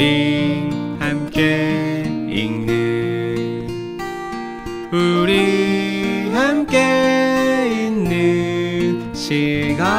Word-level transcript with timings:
우리 0.00 0.96
함께 0.98 2.04
읽는 2.30 3.68
우리 4.90 6.30
함께 6.32 7.84
있는 7.86 9.14
시간 9.14 9.90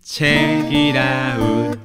책이라웃 0.00 1.78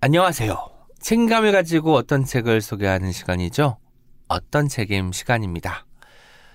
안녕하세요. 0.00 0.68
책임감을 0.98 1.52
가지고 1.52 1.94
어떤 1.94 2.24
책을 2.24 2.60
소개하는 2.60 3.12
시간이죠. 3.12 3.78
어떤 4.26 4.66
책임 4.66 5.12
시간입니다. 5.12 5.86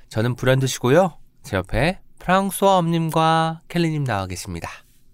저는 0.09 0.35
브랜드시고요. 0.35 1.17
제 1.43 1.55
옆에 1.55 2.01
프랑스와 2.25 2.77
엄님과 2.77 3.61
켈리님 3.69 4.03
나와 4.03 4.25
계십니다. 4.25 4.67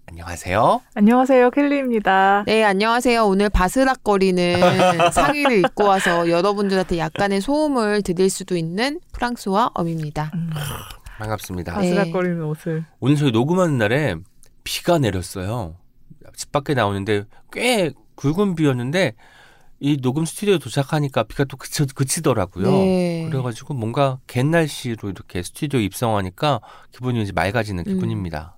안녕하세요. 0.06 0.80
안녕하세요, 0.94 1.50
켈리입니다. 1.50 2.44
네, 2.46 2.64
안녕하세요. 2.64 3.26
오늘 3.26 3.50
바스락거리는 3.50 4.56
상의를 5.12 5.58
입고 5.58 5.84
와서 5.84 6.30
여러분들한테 6.30 6.96
약간의 6.96 7.42
소음을 7.42 8.00
드릴 8.00 8.30
수도 8.30 8.56
있는 8.56 8.98
프랑스와 9.12 9.72
엄입니다. 9.74 10.30
음, 10.32 10.48
반갑습니다. 11.18 11.78
네. 11.80 11.94
바스락거리는 11.94 12.42
옷을. 12.44 12.86
오늘 13.00 13.16
저희 13.16 13.30
녹음하는 13.30 13.76
날에 13.76 14.16
비가 14.64 14.98
내렸어요. 14.98 15.76
집 16.34 16.50
밖에 16.50 16.72
나오는데 16.72 17.24
꽤 17.52 17.92
굵은 18.14 18.54
비였는데 18.54 19.12
이 19.84 19.96
녹음 20.00 20.24
스튜디오 20.24 20.58
도착하니까 20.58 21.24
비가 21.24 21.42
또 21.42 21.56
그치, 21.56 21.84
그치더라고요. 21.84 22.70
네. 22.70 23.28
그래가지고 23.28 23.74
뭔가 23.74 24.20
갯 24.28 24.46
날씨로 24.46 25.10
이렇게 25.10 25.42
스튜디오 25.42 25.80
입성하니까 25.80 26.60
기분이 26.92 27.20
이제 27.20 27.32
맑아지는 27.34 27.82
음. 27.88 27.94
기분입니다. 27.94 28.56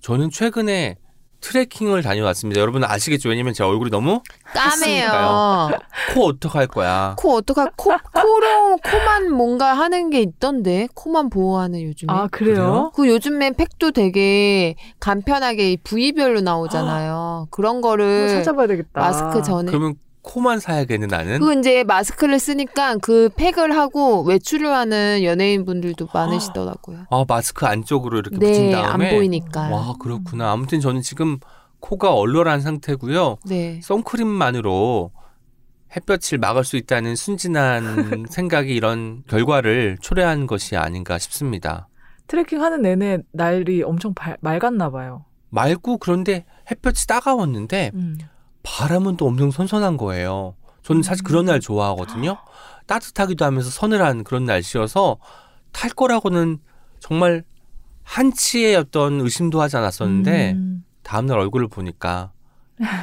저는 0.00 0.30
최근에 0.30 0.96
트레킹을 1.42 2.02
다녀왔습니다. 2.02 2.58
여러분 2.58 2.84
아시겠죠? 2.84 3.28
왜냐면 3.28 3.52
제 3.52 3.64
얼굴이 3.64 3.90
너무 3.90 4.22
까매요. 4.54 5.72
코 6.14 6.24
어떡할 6.26 6.68
거야. 6.68 7.16
코 7.18 7.34
어떡할 7.34 7.72
코 7.76 7.90
코로 8.14 8.78
코만 8.78 9.30
뭔가 9.30 9.74
하는 9.74 10.08
게 10.08 10.20
있던데 10.20 10.88
코만 10.94 11.28
보호하는 11.28 11.82
요즘에. 11.82 12.10
아, 12.10 12.28
그래요? 12.28 12.92
그 12.94 13.08
요즘에 13.08 13.50
팩도 13.52 13.90
되게 13.90 14.76
간편하게 15.00 15.76
부위별로 15.84 16.40
나오잖아요. 16.40 17.48
그런 17.50 17.82
거를 17.82 18.28
찾아봐야 18.28 18.68
되겠다. 18.68 19.00
마스크 19.00 19.42
전에 19.42 19.70
그러면 19.70 19.96
코만 20.22 20.60
사야겠는 20.60 21.08
나는. 21.08 21.40
그 21.40 21.58
이제 21.58 21.82
마스크를 21.84 22.38
쓰니까 22.38 22.96
그 22.98 23.28
팩을 23.36 23.76
하고 23.76 24.22
외출을 24.22 24.68
하는 24.72 25.22
연예인분들도 25.24 26.08
많으시더라고요. 26.14 27.06
아 27.10 27.24
마스크 27.28 27.66
안쪽으로 27.66 28.18
이렇게 28.20 28.36
붙인 28.38 28.70
네, 28.70 28.74
안 28.74 28.82
다음에. 28.84 29.14
보이니까. 29.16 29.68
와 29.70 29.94
그렇구나. 30.00 30.52
아무튼 30.52 30.80
저는 30.80 31.02
지금 31.02 31.38
코가 31.80 32.14
얼얼한 32.14 32.60
상태고요. 32.60 33.38
네. 33.46 33.80
선크림만으로 33.82 35.10
햇볕을 35.96 36.38
막을 36.38 36.64
수 36.64 36.76
있다는 36.76 37.16
순진한 37.16 38.26
생각이 38.30 38.72
이런 38.74 39.24
결과를 39.26 39.98
초래한 40.00 40.46
것이 40.46 40.76
아닌가 40.76 41.18
싶습니다. 41.18 41.88
트레킹 42.28 42.62
하는 42.62 42.82
내내 42.82 43.18
날이 43.32 43.82
엄청 43.82 44.14
발- 44.14 44.38
맑았나 44.40 44.90
봐요. 44.90 45.24
맑고 45.50 45.98
그런데 45.98 46.46
햇볕이 46.70 47.06
따가웠는데 47.08 47.90
음. 47.94 48.16
바람은 48.62 49.16
또 49.16 49.26
엄청 49.26 49.50
선선한 49.50 49.96
거예요. 49.96 50.54
저는 50.82 51.02
사실 51.02 51.24
그런 51.24 51.46
날 51.46 51.60
좋아하거든요. 51.60 52.38
따뜻하기도 52.86 53.44
하면서 53.44 53.70
서늘한 53.70 54.24
그런 54.24 54.44
날씨여서 54.44 55.18
탈 55.72 55.90
거라고는 55.90 56.58
정말 57.00 57.44
한치의 58.02 58.76
어떤 58.76 59.20
의심도 59.20 59.60
하지 59.60 59.76
않았었는데 59.76 60.52
음. 60.52 60.84
다음날 61.02 61.38
얼굴을 61.38 61.68
보니까 61.68 62.32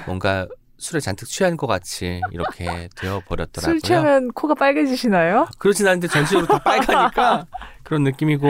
뭔가 0.06 0.48
술에 0.78 1.00
잔뜩 1.00 1.28
취한 1.28 1.58
것 1.58 1.68
같이 1.68 2.22
이렇게 2.32 2.90
되어 2.96 3.22
버렸더라고요. 3.28 3.74
술 3.74 3.82
취하면 3.82 4.30
코가 4.30 4.56
빨개지시나요? 4.56 5.48
그렇진 5.58 5.88
않은데 5.88 6.08
전체적으로 6.08 6.48
다 6.48 6.60
빨가니까 6.60 7.46
그런 7.84 8.04
느낌이고 8.04 8.48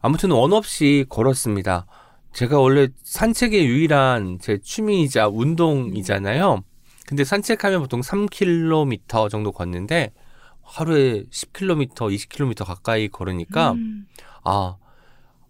아무튼 0.00 0.30
원 0.30 0.52
없이 0.52 1.06
걸었습니다. 1.08 1.86
제가 2.32 2.60
원래 2.60 2.88
산책의 3.02 3.66
유일한 3.66 4.38
제 4.40 4.58
취미이자 4.58 5.28
운동이잖아요. 5.28 6.62
근데 7.06 7.24
산책하면 7.24 7.80
보통 7.80 8.00
3km 8.00 9.30
정도 9.30 9.52
걷는데 9.52 10.12
하루에 10.62 11.24
10km, 11.30 11.94
20km 11.94 12.64
가까이 12.64 13.08
걸으니까 13.08 13.72
음. 13.72 14.06
아 14.44 14.76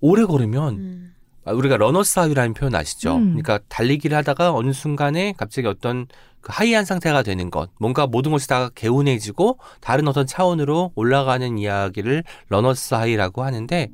오래 0.01 0.25
걸으면 0.25 0.75
음. 0.77 1.15
아, 1.45 1.53
우리가 1.53 1.77
runner's 1.77 2.19
high라는 2.19 2.55
표현 2.55 2.75
아시죠? 2.75 3.17
음. 3.17 3.29
그러니까 3.29 3.59
달리기를 3.69 4.17
하다가 4.17 4.53
어느 4.53 4.73
순간에 4.73 5.35
갑자기 5.37 5.67
어떤 5.67 6.07
그 6.41 6.53
high한 6.53 6.85
상태가 6.85 7.23
되는 7.23 7.51
것, 7.51 7.71
뭔가 7.81 8.07
모든 8.07 8.31
것이 8.31 8.47
다 8.47 8.69
개운해지고 8.75 9.59
다른 9.81 10.07
어떤 10.07 10.27
차원으로 10.27 10.93
올라가는 10.95 11.59
이야기를 11.59 12.23
runner's 12.49 12.95
high라고 12.95 13.43
하는데 13.43 13.91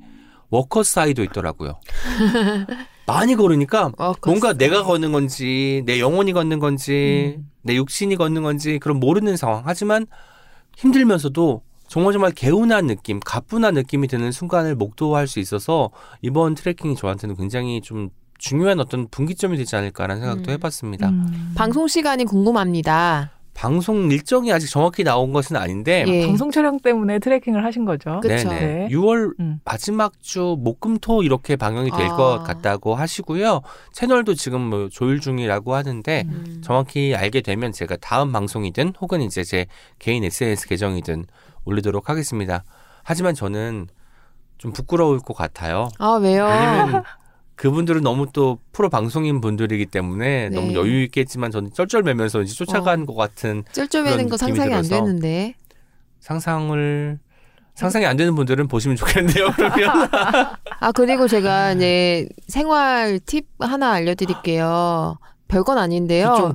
walker's 0.54 0.98
high도 1.00 1.24
있더라고요. 1.24 1.80
많이 3.06 3.34
걸으니까 3.34 3.92
어, 3.98 4.14
뭔가. 4.24 4.52
내가 4.54 4.82
걷는 4.82 5.12
건지 5.12 5.82
내 5.84 6.00
영혼이 6.00 6.32
걷는 6.32 6.58
건지 6.58 7.34
음. 7.38 7.50
내 7.62 7.74
육신이 7.74 8.16
걷는 8.16 8.42
건지 8.42 8.78
그런 8.78 9.00
모르는 9.00 9.36
상황. 9.36 9.62
하지만 9.66 10.06
힘들면서도 10.76 11.62
정말 11.88 12.12
정말 12.12 12.32
개운한 12.32 12.86
느낌, 12.86 13.20
가뿐한 13.20 13.74
느낌이 13.74 14.08
드는 14.08 14.32
순간을 14.32 14.74
목도할 14.74 15.26
수 15.26 15.38
있어서 15.38 15.90
이번 16.22 16.54
트레킹이 16.54 16.96
저한테는 16.96 17.36
굉장히 17.36 17.80
좀 17.82 18.08
중요한 18.38 18.80
어떤 18.80 19.08
분기점이 19.08 19.56
되지 19.56 19.76
않을까라는 19.76 20.22
생각도 20.22 20.50
음. 20.50 20.54
해봤습니다. 20.54 21.08
음. 21.08 21.52
방송 21.56 21.88
시간이 21.88 22.24
궁금합니다. 22.24 23.33
방송 23.64 24.12
일정이 24.12 24.52
아직 24.52 24.68
정확히 24.68 25.04
나온 25.04 25.32
것은 25.32 25.56
아닌데 25.56 26.04
예. 26.06 26.26
방송 26.26 26.50
촬영 26.50 26.78
때문에 26.78 27.18
트레킹을 27.18 27.64
하신 27.64 27.86
거죠. 27.86 28.20
그쵸. 28.20 28.50
네네. 28.50 28.60
네. 28.60 28.88
6월 28.90 29.32
음. 29.40 29.58
마지막 29.64 30.12
주 30.20 30.58
목금토 30.58 31.22
이렇게 31.22 31.56
방영이 31.56 31.90
될 31.90 32.08
아. 32.08 32.14
것 32.14 32.42
같다고 32.44 32.94
하시고요. 32.94 33.62
채널도 33.90 34.34
지금 34.34 34.60
뭐 34.60 34.90
조율 34.90 35.18
중이라고 35.18 35.74
하는데 35.74 36.24
음. 36.26 36.60
정확히 36.62 37.14
알게 37.14 37.40
되면 37.40 37.72
제가 37.72 37.96
다음 38.02 38.32
방송이든 38.32 38.92
혹은 39.00 39.22
이제 39.22 39.42
제 39.42 39.64
개인 39.98 40.24
SNS 40.24 40.68
계정이든 40.68 41.24
올리도록 41.64 42.10
하겠습니다. 42.10 42.64
하지만 43.02 43.34
저는 43.34 43.86
좀 44.58 44.74
부끄러울 44.74 45.20
것 45.20 45.34
같아요. 45.34 45.88
아 45.98 46.18
왜요? 46.20 46.44
왜냐면 46.44 47.02
그분들은 47.56 48.02
너무 48.02 48.26
또 48.32 48.58
프로 48.72 48.88
방송인 48.90 49.40
분들이기 49.40 49.86
때문에 49.86 50.48
네. 50.48 50.54
너무 50.54 50.74
여유 50.74 51.02
있겠지만 51.04 51.50
저는 51.50 51.72
쩔쩔매면서 51.72 52.42
이제 52.42 52.52
쫓아간 52.54 53.02
어. 53.02 53.06
것 53.06 53.14
같은 53.14 53.64
쩔쩔매는 53.72 54.28
거 54.28 54.36
상상이 54.36 54.74
안. 54.74 54.82
되는데. 54.82 55.54
상상을 56.20 57.18
상상이 57.74 58.06
안 58.06 58.16
되는 58.16 58.34
분들은 58.34 58.68
보시면 58.68 58.96
좋겠는데요. 58.96 59.50
그러면 59.56 59.90
아 60.80 60.92
그리고 60.92 61.28
제가 61.28 61.72
이제 61.72 62.28
생활 62.48 63.18
팁 63.20 63.46
하나 63.60 63.92
알려드릴게요. 63.92 65.18
별건 65.48 65.78
아닌데요. 65.78 66.52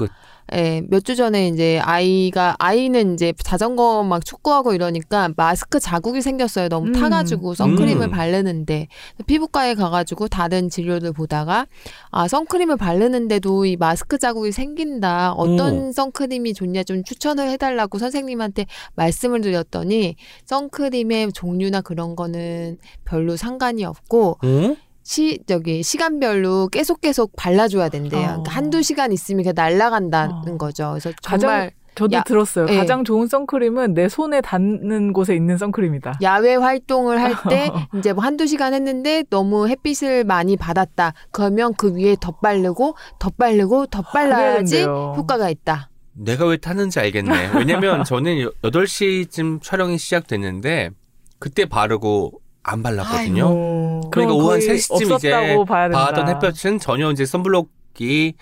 예, 0.53 0.81
몇 0.89 0.99
주 1.03 1.15
전에 1.15 1.47
이제 1.47 1.79
아이가 1.79 2.55
아이는 2.59 3.13
이제 3.13 3.33
자전거 3.43 4.03
막 4.03 4.23
축구하고 4.25 4.73
이러니까 4.73 5.29
마스크 5.35 5.79
자국이 5.79 6.21
생겼어요. 6.21 6.69
너무 6.69 6.87
음. 6.87 6.91
타가지고 6.93 7.53
선크림을 7.55 8.07
음. 8.07 8.11
바르는데 8.11 8.88
피부과에 9.27 9.75
가가지고 9.75 10.27
다른 10.27 10.69
진료를 10.69 11.13
보다가 11.13 11.67
아 12.11 12.27
선크림을 12.27 12.77
바르는데도 12.77 13.65
이 13.65 13.75
마스크 13.77 14.17
자국이 14.17 14.51
생긴다. 14.51 15.33
어떤 15.33 15.91
선크림이 15.91 16.53
좋냐 16.53 16.83
좀 16.83 17.03
추천을 17.03 17.49
해달라고 17.49 17.97
선생님한테 17.97 18.65
말씀을 18.95 19.41
드렸더니 19.41 20.15
선크림의 20.45 21.31
종류나 21.33 21.81
그런 21.81 22.15
거는 22.15 22.77
별로 23.05 23.35
상관이 23.38 23.85
없고 23.85 24.38
어? 24.43 24.75
시 25.09 25.39
저기 25.47 25.81
시간별로 25.81 26.67
계속 26.67 27.01
계속 27.01 27.35
발라줘야 27.35 27.89
된대요. 27.89 28.19
어. 28.21 28.27
그러니까 28.27 28.51
한두 28.51 28.83
시간 28.83 29.11
있으면 29.11 29.44
그게 29.44 29.53
날아간다는 29.59 30.53
어. 30.53 30.57
거죠. 30.59 30.89
그래서 30.91 31.11
가장 31.23 31.39
정말 31.39 31.71
저도 31.95 32.15
야- 32.15 32.21
들었어요. 32.23 32.67
예. 32.69 32.77
가장 32.77 33.03
좋은 33.03 33.25
선크림은 33.25 33.95
내 33.95 34.07
손에 34.07 34.39
닿는 34.41 35.11
곳에 35.13 35.35
있는 35.35 35.57
선크림이다. 35.57 36.19
야외 36.21 36.53
활동을 36.53 37.19
할 37.19 37.33
때 37.50 37.71
이제 37.97 38.13
뭐 38.13 38.23
한두 38.23 38.45
시간 38.45 38.75
했는데 38.75 39.23
너무 39.31 39.67
햇빛을 39.67 40.25
많이 40.25 40.56
받았다. 40.56 41.13
그러면 41.31 41.73
그 41.73 41.95
위에 41.95 42.15
덧 42.21 42.39
바르고 42.39 42.95
덧 43.17 43.35
바르고 43.35 43.88
덧 43.88 44.03
발라야지 44.03 44.75
된대요. 44.75 45.15
효과가 45.17 45.50
있다. 45.50 45.89
내가 46.13 46.45
왜 46.45 46.57
타는지 46.57 47.00
알겠네. 47.00 47.53
왜냐면 47.55 48.03
저는 48.05 48.41
여- 48.41 48.51
8시쯤 48.62 49.63
촬영이 49.63 49.97
시작됐는데 49.97 50.91
그때 51.39 51.65
바르고 51.65 52.41
안 52.71 52.83
발랐거든요. 52.83 53.45
어, 53.48 54.01
그러니까 54.12 54.36
오후 54.36 54.51
한 54.51 54.60
거의 54.60 54.69
3시쯤 54.77 55.16
이제. 55.18 55.57
받았던 55.68 56.27
햇볕은 56.30 56.80
전혀 56.80 57.12
이제 57.12 57.25
선블록이 57.25 58.33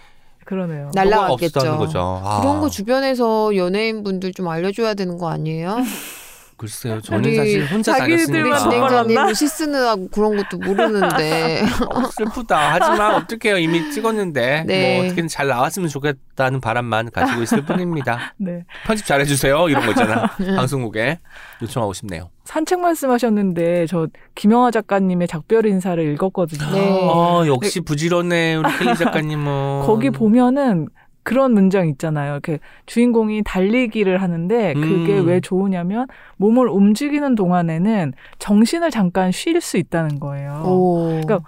그러네요. 0.45 0.91
날- 0.93 1.09
날라갔겠죠. 1.09 1.59
없었다는 1.59 1.77
거죠. 1.77 2.21
아. 2.23 2.41
그런 2.41 2.59
거 2.59 2.69
주변에서 2.69 3.55
연예인 3.55 4.03
분들 4.03 4.33
좀 4.33 4.47
알려줘야 4.47 4.93
되는 4.93 5.17
거 5.17 5.29
아니에요? 5.29 5.77
글쎄요. 6.57 6.99
저는 7.01 7.19
아니, 7.25 7.35
사실 7.35 7.65
혼자 7.65 7.95
다녔으니까? 7.97 8.57
진행자님 8.57 9.33
시 9.35 9.47
쓰느라고 9.47 10.07
그런 10.09 10.35
것도 10.37 10.57
모르는데. 10.57 11.61
어, 11.93 12.03
슬프다. 12.11 12.73
하지만 12.73 13.13
어떡해요. 13.21 13.59
이미 13.59 13.91
찍었는데 13.91 14.63
네. 14.65 14.97
뭐 14.97 15.05
어떻게든 15.05 15.27
잘 15.27 15.47
나왔으면 15.47 15.87
좋겠다는 15.87 16.59
바람만 16.59 17.11
가지고 17.11 17.43
있을 17.43 17.63
뿐입니다. 17.63 18.33
네. 18.37 18.65
편집 18.85 19.05
잘해주세요. 19.05 19.69
이런 19.69 19.83
거 19.85 19.91
있잖아. 19.91 20.27
방송국에 20.37 21.19
요청하고 21.61 21.93
싶네요. 21.93 22.31
산책 22.45 22.79
말씀하셨는데 22.79 23.85
저 23.87 24.07
김영하 24.33 24.71
작가님의 24.71 25.27
작별 25.27 25.65
인사를 25.67 26.03
읽었거든요. 26.13 26.71
네. 26.71 26.89
어, 27.03 27.45
역시 27.45 27.81
부지런해 27.81 28.55
우리 28.55 28.77
켈리 28.79 28.95
작가님은. 28.95 29.81
거기 29.85 30.09
보면은 30.09 30.87
그런 31.27 31.53
문장 31.53 31.89
있잖아요. 31.89 32.31
이렇게 32.31 32.59
주인공이 32.85 33.41
달리기를 33.43 34.21
하는데 34.21 34.73
그게 34.75 35.19
음. 35.19 35.27
왜 35.27 35.41
좋으냐면 35.41 36.07
몸을 36.37 36.69
움직이는 36.69 37.35
동안에는 37.35 38.13
정신을 38.39 38.91
잠깐 38.91 39.33
쉴 39.33 39.59
수 39.59 39.75
있다는 39.75 40.21
거예요. 40.21 40.63
오. 40.65 41.19
그러니까 41.21 41.41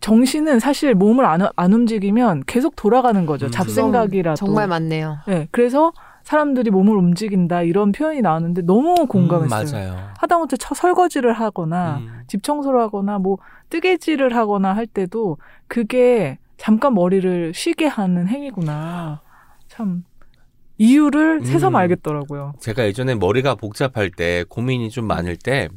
정신은 0.00 0.60
사실 0.60 0.94
몸을 0.94 1.24
안, 1.24 1.40
안 1.56 1.72
움직이면 1.72 2.42
계속 2.46 2.76
돌아가는 2.76 3.24
거죠. 3.24 3.46
음. 3.46 3.50
잡생각이라도. 3.50 4.36
정말 4.36 4.68
많네요. 4.68 5.16
네, 5.26 5.48
그래서 5.50 5.94
사람들이 6.24 6.70
몸을 6.70 6.94
움직인다 6.94 7.62
이런 7.62 7.92
표현이 7.92 8.20
나왔는데 8.20 8.66
너무 8.66 9.06
공감했어요. 9.06 9.62
음, 9.62 9.88
맞아요. 9.94 10.08
하다못해 10.18 10.58
처 10.58 10.74
설거지를 10.74 11.32
하거나 11.32 12.02
음. 12.02 12.20
집 12.26 12.42
청소를 12.42 12.78
하거나 12.80 13.18
뭐 13.18 13.38
뜨개질을 13.70 14.36
하거나 14.36 14.76
할 14.76 14.86
때도 14.86 15.38
그게 15.68 16.36
잠깐 16.56 16.94
머리를 16.94 17.52
쉬게 17.54 17.86
하는 17.86 18.28
행위구나. 18.28 19.20
참 19.68 20.04
이유를 20.78 21.44
새삼 21.44 21.74
음. 21.74 21.76
알겠더라고요. 21.76 22.54
제가 22.60 22.84
예전에 22.84 23.14
머리가 23.14 23.54
복잡할 23.54 24.10
때 24.10 24.44
고민이 24.48 24.90
좀 24.90 25.06
많을 25.06 25.36
때 25.36 25.68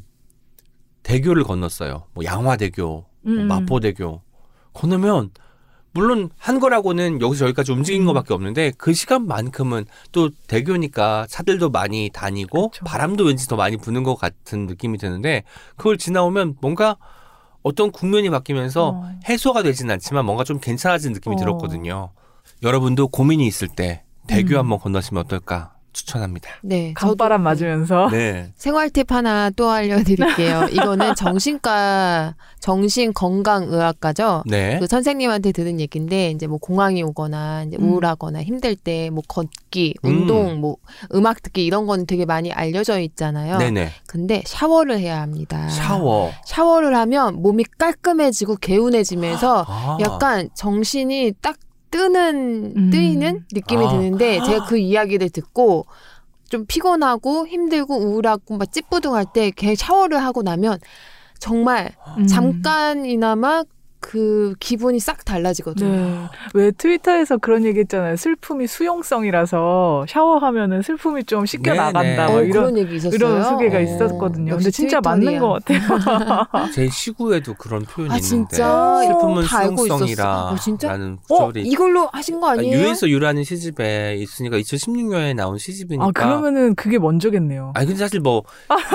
대교를 1.02 1.44
건넜어요. 1.44 2.04
뭐 2.12 2.24
양화대교, 2.24 2.84
뭐 2.86 3.06
음. 3.26 3.48
마포대교 3.48 4.22
건너면 4.72 5.30
물론 5.92 6.30
한 6.38 6.60
거라고는 6.60 7.20
여기서 7.20 7.46
여기까지 7.46 7.72
움직인 7.72 8.02
음. 8.02 8.06
것밖에 8.06 8.32
없는데 8.34 8.72
그 8.78 8.92
시간만큼은 8.92 9.86
또 10.12 10.30
대교니까 10.46 11.26
차들도 11.28 11.70
많이 11.70 12.10
다니고 12.12 12.70
그쵸. 12.70 12.84
바람도 12.84 13.24
왠지 13.24 13.48
더 13.48 13.56
많이 13.56 13.76
부는 13.76 14.04
것 14.04 14.14
같은 14.14 14.66
느낌이 14.66 14.98
드는데 14.98 15.42
그걸 15.76 15.98
지나오면 15.98 16.56
뭔가 16.60 16.96
어떤 17.62 17.90
국면이 17.90 18.30
바뀌면서 18.30 18.88
어. 18.88 19.10
해소가 19.28 19.62
되진 19.62 19.90
않지만 19.90 20.24
뭔가 20.24 20.44
좀 20.44 20.60
괜찮아진 20.60 21.12
느낌이 21.12 21.36
어. 21.36 21.38
들었거든요. 21.38 22.12
여러분도 22.62 23.08
고민이 23.08 23.46
있을 23.46 23.68
때 23.68 24.04
대교 24.26 24.54
음. 24.54 24.58
한번 24.58 24.78
건너시면 24.78 25.24
어떨까 25.24 25.74
추천합니다. 25.92 26.50
네. 26.62 26.92
강바람 26.94 27.42
맞으면서 27.42 28.08
네. 28.10 28.52
생활 28.56 28.90
팁 28.90 29.10
하나 29.12 29.50
또 29.50 29.70
알려드릴게요. 29.70 30.68
이거는 30.72 31.14
정신과 31.14 32.34
정신건강의학과죠. 32.60 34.44
네. 34.46 34.78
그 34.78 34.86
선생님한테 34.86 35.52
들은 35.52 35.80
얘기인데 35.80 36.30
이제 36.30 36.46
뭐 36.46 36.58
공황이 36.58 37.02
오거나 37.02 37.64
이제 37.64 37.76
음. 37.78 37.92
우울하거나 37.92 38.42
힘들 38.42 38.76
때 38.76 39.10
뭐 39.10 39.22
걷기, 39.26 39.94
음. 40.04 40.08
운동, 40.08 40.60
뭐 40.60 40.76
음악 41.14 41.42
듣기 41.42 41.64
이런 41.64 41.86
건 41.86 42.06
되게 42.06 42.24
많이 42.24 42.52
알려져 42.52 42.98
있잖아요. 43.00 43.58
네네. 43.58 43.90
근데 44.06 44.42
샤워를 44.46 44.98
해야 44.98 45.20
합니다. 45.20 45.68
샤워. 45.68 46.30
샤워를 46.44 46.96
하면 46.96 47.42
몸이 47.42 47.64
깔끔해지고 47.78 48.56
개운해지면서 48.56 49.64
아. 49.68 49.98
약간 50.00 50.48
정신이 50.54 51.32
딱 51.40 51.56
뜨는 51.90 52.72
음. 52.76 52.90
뜨이는 52.90 53.46
느낌이 53.52 53.84
아. 53.84 53.90
드는데 53.90 54.42
제가 54.44 54.66
그 54.66 54.78
이야기를 54.78 55.30
듣고 55.30 55.86
좀 56.48 56.66
피곤하고 56.66 57.46
힘들고 57.46 57.96
우울하고 57.96 58.56
막 58.56 58.72
찌뿌둥할 58.72 59.26
때 59.32 59.50
걔 59.50 59.74
샤워를 59.74 60.22
하고 60.22 60.42
나면 60.42 60.78
정말 61.38 61.92
음. 62.18 62.26
잠깐이나마 62.26 63.64
그 64.00 64.54
기분이 64.60 64.98
싹 64.98 65.24
달라지거든요. 65.24 65.88
네. 65.88 66.24
왜 66.54 66.70
트위터에서 66.70 67.36
그런 67.38 67.64
얘기 67.64 67.80
했잖아요. 67.80 68.16
슬픔이 68.16 68.66
수용성이라서 68.66 70.06
샤워하면은 70.08 70.82
슬픔이 70.82 71.24
좀 71.24 71.46
씻겨 71.46 71.72
네, 71.72 71.76
나간다. 71.78 72.26
네. 72.26 72.32
뭐 72.32 72.36
어, 72.40 72.42
이런 72.42 72.50
그런 72.52 72.78
얘기 72.78 72.96
있었어요. 72.96 73.14
이런 73.14 73.44
소개가 73.44 73.78
어, 73.78 73.80
있었거든요. 73.80 74.56
근데 74.56 74.70
진짜 74.70 75.00
맞는. 75.00 75.38
것 75.38 75.64
같아요. 75.64 75.80
제 76.74 76.88
시구에도 76.88 77.54
그런 77.54 77.82
표현이 77.82 78.14
아 78.14 78.16
있는데 78.16 78.26
진짜 78.26 79.00
슬픔은. 79.04 79.42
수용성이라 79.44 80.42
어, 80.48 80.56
진짜? 80.56 80.88
라는 80.88 81.18
어 81.28 81.46
구절이 81.46 81.68
이걸로 81.68 82.08
하신 82.12 82.40
거 82.40 82.48
아니에요? 82.50 82.76
유에서 82.78 83.08
유라는 83.08 83.44
시집에 83.44 84.16
있으니까 84.16 84.56
2016년에 84.58 85.34
나온 85.34 85.58
시집이니까 85.58 86.06
아 86.06 86.10
그러면은 86.12 86.74
그게 86.74 86.98
먼저겠네요. 86.98 87.72
아니 87.74 87.86
근데 87.86 87.98
사실 87.98 88.20
뭐 88.20 88.42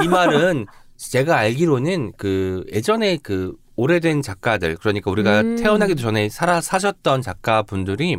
이 0.03 0.07
말은 0.07 0.65
제가 0.97 1.37
알기로는 1.37 2.13
그 2.17 2.63
예전에 2.71 3.17
그 3.21 3.53
오래된 3.75 4.21
작가들 4.21 4.77
그러니까 4.77 5.11
우리가 5.11 5.41
음. 5.41 5.55
태어나기도 5.57 6.01
전에 6.01 6.29
살아 6.29 6.61
사셨던 6.61 7.21
작가분들이 7.21 8.17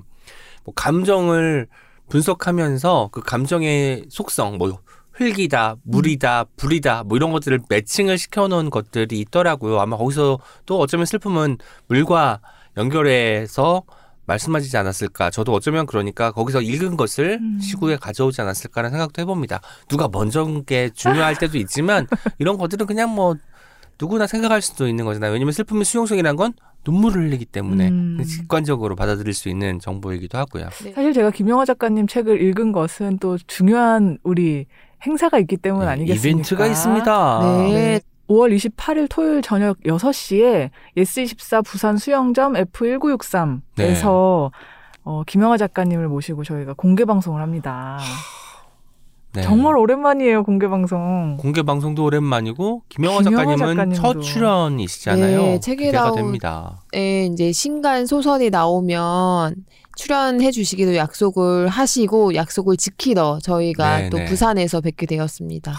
뭐 0.65 0.75
감정을 0.75 1.69
분석하면서 2.09 3.11
그 3.13 3.21
감정의 3.21 4.07
속성 4.09 4.59
뭐 4.59 4.79
흙이다, 5.13 5.77
물이다, 5.83 6.45
불이다 6.57 7.05
뭐 7.05 7.17
이런 7.17 7.33
것들을 7.33 7.61
매칭을 7.69 8.19
시켜놓은 8.19 8.71
것들이 8.71 9.19
있더라고요. 9.21 9.81
아마 9.81 9.97
거기서 9.97 10.39
또 10.67 10.79
어쩌면 10.79 11.07
슬픔은 11.07 11.57
물과 11.89 12.41
연결해서 12.77 13.83
말씀하시지 14.27 14.77
않았을까. 14.77 15.31
저도 15.31 15.53
어쩌면 15.53 15.87
그러니까 15.87 16.33
거기서 16.33 16.61
읽은 16.61 16.97
것을 16.97 17.39
음. 17.41 17.59
시구에 17.61 17.97
가져오지 17.97 18.41
않았을까라는 18.41 18.91
생각도 18.91 19.23
해봅니다. 19.23 19.61
누가 19.89 20.09
먼저인 20.09 20.65
게 20.65 20.91
중요할 20.91 21.37
때도 21.39 21.59
있지만 21.59 22.07
이런 22.39 22.59
것들은 22.59 22.87
그냥 22.87 23.15
뭐 23.15 23.37
누구나 24.01 24.27
생각할 24.27 24.61
수도 24.63 24.89
있는 24.89 25.05
거잖아요. 25.05 25.33
왜냐면 25.33 25.53
슬픔의 25.53 25.85
수용성이란 25.85 26.37
건 26.37 26.53
눈물을 26.87 27.23
흘리기 27.23 27.47
때문에 27.47 27.89
음. 27.89 28.23
직관적으로 28.25 28.95
받아들일 28.95 29.35
수 29.35 29.49
있는 29.49 29.81
정보이기도 29.81 30.39
하고요. 30.39 30.69
사실 30.71 31.13
제가 31.13 31.31
김영하 31.31 31.65
작가님 31.65 32.07
책을 32.07 32.41
읽은 32.43 32.73
것은 32.73 33.19
또 33.19 33.37
중요한 33.47 34.19
우리 34.23 34.67
행사가 35.05 35.39
있기 35.41 35.57
때문 35.57 35.81
네, 35.81 35.87
아니겠습니까? 35.89 36.29
이벤트가 36.29 36.67
있습니다. 36.67 37.41
네. 37.43 37.73
네. 37.73 38.01
5월 38.29 38.55
28일 38.57 39.07
토요일 39.09 39.41
저녁 39.41 39.79
6시에 39.83 40.71
예스24 40.97 41.65
부산 41.65 41.97
수영점 41.97 42.55
F1963에서 42.55 43.61
네. 43.77 44.03
어, 45.05 45.23
김영하 45.27 45.57
작가님을 45.57 46.09
모시고 46.09 46.43
저희가 46.43 46.75
공개 46.75 47.05
방송을 47.05 47.41
합니다. 47.41 47.99
네. 49.37 49.43
정말 49.43 49.77
오랜만이에요, 49.77 50.43
공개 50.45 50.67
방송. 50.67 51.37
공개 51.39 51.63
방송도 51.63 52.05
오랜만이고 52.05 52.83
김영하 52.89 53.21
김영하 53.23 53.45
작가님은 53.57 53.75
작가님도. 53.77 54.01
첫 54.03 54.21
출연이시잖아요. 54.23 55.39
네, 55.43 55.61
나온- 55.93 56.17
됩니다. 56.17 56.83
에 56.95 57.27
이제 57.27 57.53
신간 57.53 58.07
소설이 58.07 58.49
나오면 58.51 59.57
출연해 59.97 60.51
주시기로 60.51 60.97
약속을 60.97 61.69
하시고 61.69 62.35
약속을 62.35 62.77
지키러 62.79 63.39
저희가 63.43 63.99
네, 63.99 64.11
또 64.11 64.19
네. 64.19 64.25
부산에서 64.25 64.81
뵙게 64.81 65.07
되었습니다. 65.07 65.73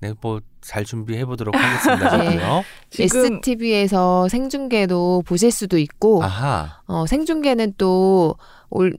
네, 0.00 0.12
뭐 0.20 0.40
잘 0.62 0.84
준비해 0.84 1.24
보도록 1.24 1.56
하겠습니다. 1.56 2.16
네. 2.18 2.64
지금 2.88 3.34
STV에서 3.42 4.28
생중계도 4.28 5.24
보실 5.26 5.50
수도 5.50 5.76
있고 5.76 6.22
아하. 6.22 6.80
어, 6.86 7.04
생중계는 7.04 7.74
또 7.78 8.36
올, 8.70 8.96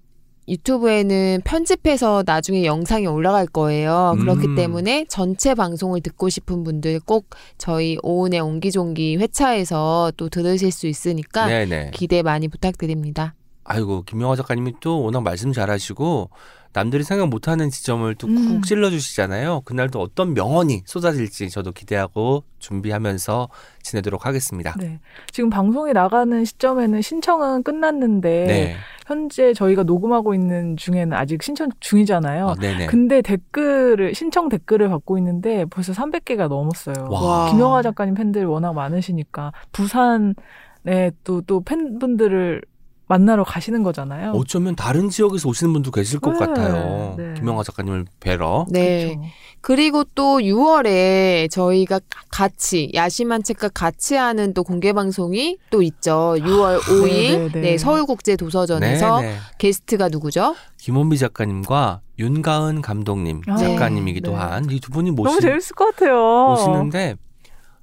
유튜브에는 0.47 1.41
편집해서 1.45 2.23
나중에 2.25 2.65
영상이 2.65 3.07
올라갈 3.07 3.45
거예요. 3.45 4.15
그렇기 4.19 4.47
음. 4.47 4.55
때문에 4.55 5.05
전체 5.09 5.55
방송을 5.55 6.01
듣고 6.01 6.29
싶은 6.29 6.63
분들 6.63 6.99
꼭 7.01 7.29
저희 7.57 7.97
오은의 8.03 8.39
옹기종기 8.39 9.17
회차에서 9.17 10.11
또 10.17 10.29
들으실 10.29 10.71
수 10.71 10.87
있으니까 10.87 11.47
네네. 11.47 11.91
기대 11.93 12.21
많이 12.21 12.47
부탁드립니다. 12.47 13.35
아이고 13.63 14.03
김영하 14.03 14.35
작가님이 14.35 14.73
또 14.79 15.01
워낙 15.01 15.21
말씀 15.21 15.53
잘하시고 15.53 16.29
남들이 16.73 17.03
생각 17.03 17.29
못하는 17.29 17.69
지점을 17.69 18.13
또쿡 18.15 18.35
음. 18.35 18.61
찔러주시잖아요. 18.63 19.61
그날도 19.61 20.01
어떤 20.01 20.33
명언이 20.33 20.81
쏟아질지 20.85 21.51
저도 21.51 21.71
기대하고 21.71 22.43
준비하면서 22.57 23.47
지내도록 23.83 24.25
하겠습니다. 24.25 24.73
네. 24.79 24.99
지금 25.31 25.51
방송이 25.51 25.93
나가는 25.93 26.43
시점에는 26.43 27.01
신청은 27.01 27.61
끝났는데 27.61 28.45
네. 28.47 28.75
현재 29.05 29.53
저희가 29.53 29.83
녹음하고 29.83 30.33
있는 30.33 30.75
중에는 30.75 31.13
아직 31.13 31.43
신청 31.43 31.69
중이잖아요. 31.79 32.49
아, 32.49 32.55
네네. 32.55 32.87
근데 32.87 33.21
댓글을 33.21 34.15
신청 34.15 34.49
댓글을 34.49 34.89
받고 34.89 35.19
있는데 35.19 35.65
벌써 35.65 35.93
300개가 35.93 36.47
넘었어요. 36.47 37.07
와. 37.11 37.51
김영하 37.51 37.83
작가님 37.83 38.15
팬들 38.15 38.45
워낙 38.45 38.73
많으시니까 38.73 39.51
부산에 39.71 41.11
또또 41.23 41.61
팬분들을 41.63 42.61
만나러 43.07 43.43
가시는 43.43 43.83
거잖아요. 43.83 44.31
어쩌면 44.31 44.75
다른 44.75 45.09
지역에서 45.09 45.49
오시는 45.49 45.73
분도 45.73 45.91
계실 45.91 46.19
것 46.19 46.31
네, 46.33 46.39
같아요. 46.39 47.15
네. 47.17 47.33
김영하 47.35 47.63
작가님을 47.63 48.05
뵈러. 48.19 48.65
네. 48.69 49.15
그렇죠. 49.15 49.21
그리고 49.61 50.03
또 50.15 50.39
6월에 50.39 51.49
저희가 51.49 51.99
같이 52.29 52.91
야심한 52.93 53.43
책과 53.43 53.69
같이 53.69 54.15
하는 54.15 54.53
또 54.53 54.63
공개 54.63 54.93
방송이 54.93 55.57
또 55.69 55.81
있죠. 55.81 56.35
6월 56.37 56.79
5일 56.79 57.07
네, 57.07 57.37
네, 57.37 57.49
네. 57.51 57.61
네, 57.61 57.77
서울국제 57.77 58.35
도서전에서 58.35 59.21
네네. 59.21 59.37
게스트가 59.57 60.09
누구죠? 60.09 60.55
김원미 60.77 61.17
작가님과 61.17 62.01
윤가은 62.19 62.81
감독님 62.81 63.41
아, 63.47 63.55
작가님이기도 63.55 64.31
네. 64.31 64.37
한이 64.37 64.79
두 64.79 64.91
분이 64.91 65.11
너무 65.11 65.23
모시, 65.23 65.41
재밌을 65.41 65.75
것 65.75 65.95
같아요. 65.95 66.47
모시는데 66.49 67.15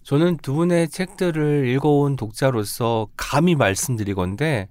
저는 0.02 0.38
두 0.42 0.54
분의 0.54 0.88
책들을 0.88 1.66
읽어온 1.68 2.16
독자로서 2.16 3.08
감히 3.16 3.54
말씀드리건데 3.54 4.68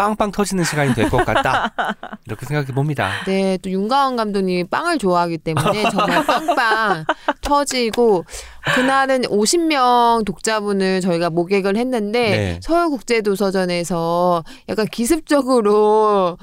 빵빵 0.00 0.32
터지는 0.32 0.64
시간이 0.64 0.94
될 0.94 1.10
것 1.10 1.26
같다 1.26 1.74
이렇게 2.24 2.46
생각해 2.46 2.68
봅니다. 2.68 3.10
네, 3.26 3.58
또 3.58 3.70
윤가은 3.70 4.16
감독님이 4.16 4.64
빵을 4.64 4.96
좋아하기 4.98 5.38
때문에 5.38 5.90
정말 5.90 6.24
빵빵 6.24 7.04
터지고 7.42 8.24
그날은 8.74 9.22
50명 9.22 10.24
독자분을 10.24 11.00
저희가 11.02 11.28
모객을 11.28 11.76
했는데 11.76 12.30
네. 12.30 12.60
서울국제도서전에서 12.62 14.42
약간 14.70 14.86
기습적으로 14.86 16.38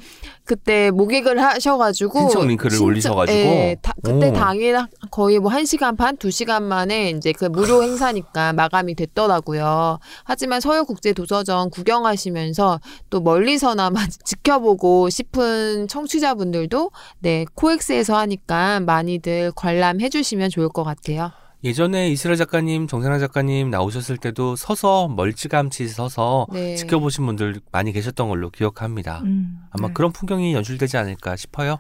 그때 0.48 0.90
모객을 0.92 1.44
하셔가지고 1.44 2.20
신청 2.20 2.48
링크를 2.48 2.82
올리셔가지고. 2.82 3.38
예, 3.38 3.76
다- 3.82 3.94
그때 4.02 4.30
오. 4.30 4.34
당일 4.34 4.78
거의 5.12 5.40
뭐 5.40 5.52
1시간 5.52 5.98
반, 5.98 6.16
2시간 6.18 6.64
만에 6.64 7.10
이제 7.10 7.34
그 7.34 7.46
무료 7.46 7.84
행사니까 7.84 8.54
마감이 8.54 8.96
됐더라고요. 8.96 10.00
하지만 10.24 10.62
서울국제도서전 10.62 11.70
구경하시면서 11.70 12.80
또 13.10 13.20
멀리서나마 13.22 14.00
지켜보고 14.24 15.10
싶은 15.10 15.88
청취자분들도 15.90 16.92
네, 17.20 17.46
코엑스에서 17.54 18.16
하니까 18.18 18.80
많이들 18.80 19.52
관람해 19.56 20.10
주시면 20.10 20.50
좋을 20.50 20.70
것 20.70 20.84
같아요. 20.84 21.32
예전에 21.64 22.10
이스라 22.10 22.36
작가님, 22.36 22.88
정세나 22.88 23.18
작가님 23.20 23.72
나오셨을 23.72 24.18
때도 24.18 24.56
서서 24.56 25.08
멀찌감치 25.08 25.88
서서 25.88 26.48
네. 26.52 26.76
지켜보신 26.76 27.26
분들 27.26 27.62
많이 27.72 27.92
계셨던 27.92 28.30
걸로 28.30 28.50
기억합니다. 28.50 29.22
음, 29.26 29.60
아마 29.72 29.88
네. 29.88 29.94
그런 29.94 30.12
풍경이 30.12 30.54
연출되지 30.54 30.98
않을까 30.98 31.36
싶어요. 31.36 31.80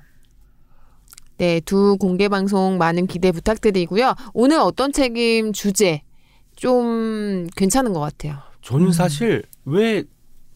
네, 1.37 1.59
두 1.59 1.97
공개 1.97 2.27
방송 2.27 2.79
많은 2.79 3.05
기대 3.05 3.31
부탁드리고요. 3.31 4.15
오늘 4.33 4.57
어떤 4.57 4.91
책임 4.91 5.53
주제 5.53 6.01
좀 6.55 7.45
괜찮은 7.55 7.93
것 7.93 7.99
같아요. 7.99 8.39
저는 8.63 8.87
음. 8.87 8.91
사실 8.91 9.43
왜 9.63 10.03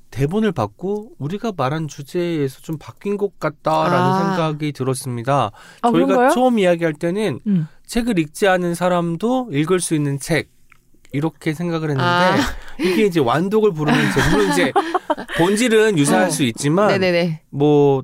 대본을 0.09 0.51
받고 0.51 1.13
우리가 1.19 1.53
말한 1.55 1.87
주제에서 1.87 2.59
좀 2.61 2.77
바뀐 2.77 3.17
것 3.17 3.39
같다라는 3.39 3.97
아. 3.97 4.35
생각이 4.35 4.71
들었습니다. 4.73 5.51
아, 5.81 5.91
저희가 5.91 6.05
그런가요? 6.05 6.29
처음 6.31 6.59
이야기할 6.59 6.93
때는 6.93 7.39
음. 7.47 7.67
책을 7.91 8.17
읽지 8.19 8.47
않은 8.47 8.73
사람도 8.73 9.49
읽을 9.51 9.81
수 9.81 9.95
있는 9.95 10.17
책 10.17 10.49
이렇게 11.11 11.53
생각을 11.53 11.89
했는데 11.89 12.07
아. 12.07 12.37
이게 12.79 13.05
이제 13.05 13.19
완독을 13.19 13.73
부르는 13.73 13.99
책 14.13 14.31
물론 14.31 14.49
이제 14.49 14.71
본질은 15.37 15.97
유사할 15.97 16.27
어. 16.27 16.29
수 16.29 16.43
있지만 16.43 16.87
네네네. 16.87 17.41
뭐 17.49 18.03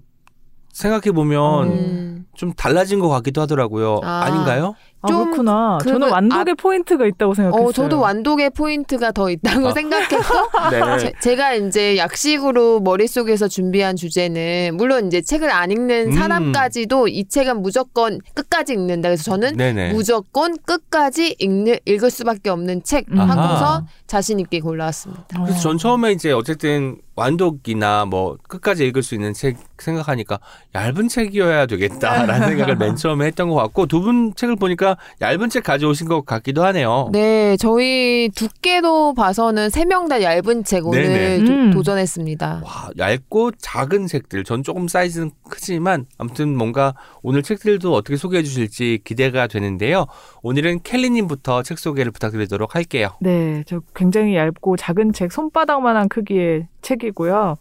생각해 0.73 1.13
보면 1.13 1.67
음. 1.69 2.25
좀 2.35 2.51
달라진 2.51 2.99
것 2.99 3.07
같기도 3.07 3.39
하더라고요. 3.39 4.01
아. 4.03 4.25
아. 4.25 4.29
닌가요 4.29 4.75
아, 5.01 5.07
좀 5.07 5.25
그렇구나. 5.25 5.77
저는 5.83 6.09
완독의 6.09 6.55
포인트가 6.55 7.05
있다고 7.05 7.33
생각했어요. 7.35 7.67
어, 7.67 7.71
저도 7.71 7.99
완독의 7.99 8.49
포인트가 8.49 9.11
더 9.11 9.29
있다고 9.29 9.67
아. 9.69 9.73
생각했고 9.73 10.17
네. 10.71 11.13
제, 11.21 11.35
가 11.35 11.53
이제 11.53 11.97
약식으로 11.97 12.79
머릿속에서 12.79 13.47
준비한 13.47 13.95
주제는 13.95 14.75
물론 14.75 15.07
이제 15.07 15.21
책을 15.21 15.51
안 15.51 15.71
읽는 15.71 16.07
음. 16.07 16.11
사람까지도 16.13 17.09
이 17.09 17.25
책은 17.27 17.61
무조건 17.61 18.19
끝까지 18.33 18.73
읽는다. 18.73 19.09
그래서 19.09 19.23
저는 19.23 19.55
네네. 19.55 19.93
무조건 19.93 20.57
끝까지 20.57 21.35
읽는 21.39 21.77
읽을 21.85 22.09
수밖에 22.09 22.49
없는 22.49 22.83
책 22.83 23.05
음. 23.11 23.19
하고서. 23.19 23.85
자신 24.07 24.39
있게 24.39 24.61
골라왔습니다. 24.61 25.25
그래서 25.43 25.59
전 25.59 25.77
처음에 25.77 26.13
이제 26.13 26.31
어쨌든 26.31 26.95
완독이나 27.17 28.05
뭐 28.05 28.37
끝까지 28.47 28.85
읽을 28.87 29.03
수 29.03 29.15
있는 29.15 29.33
책 29.33 29.57
생각하니까 29.79 30.39
얇은 30.75 31.09
책이어야 31.09 31.65
되겠다라는 31.65 32.47
생각을 32.47 32.77
맨 32.77 32.95
처음에 32.95 33.25
했던 33.25 33.49
것 33.49 33.55
같고 33.55 33.85
두 33.85 33.97
분 33.99 34.33
책을 34.33 34.55
보니까 34.55 34.86
얇은 35.21 35.49
책 35.49 35.63
가져오신 35.63 36.07
것 36.07 36.25
같기도 36.25 36.63
하네요. 36.65 37.09
네, 37.11 37.57
저희 37.57 38.29
두께로 38.35 39.13
봐서는 39.13 39.69
세 39.69 39.83
명 39.85 40.07
다 40.07 40.21
얇은 40.21 40.63
책 40.63 40.85
오늘. 40.87 41.43
도, 41.43 41.51
음. 41.51 41.71
도전했습니다. 41.71 42.61
와, 42.63 42.89
얇고 42.97 43.51
작은 43.57 44.07
책들. 44.07 44.43
전 44.43 44.63
조금 44.63 44.87
사이즈는 44.87 45.31
크지만 45.49 46.05
아무튼 46.17 46.55
뭔가 46.55 46.93
오늘 47.23 47.41
책들도 47.43 47.93
어떻게 47.93 48.15
소개해 48.15 48.43
주실지 48.43 48.99
기대가 49.03 49.47
되는데요. 49.47 50.05
오늘은 50.43 50.81
켈리님부터 50.83 51.63
책 51.63 51.79
소개를 51.79 52.11
부탁드리도록 52.11 52.75
할게요. 52.75 53.09
네, 53.21 53.63
저 53.65 53.81
굉장히 53.95 54.35
얇고 54.35 54.77
작은 54.77 55.13
책, 55.13 55.31
손바닥만한 55.31 56.09
크기의 56.09 56.67
책이고요. 56.81 57.55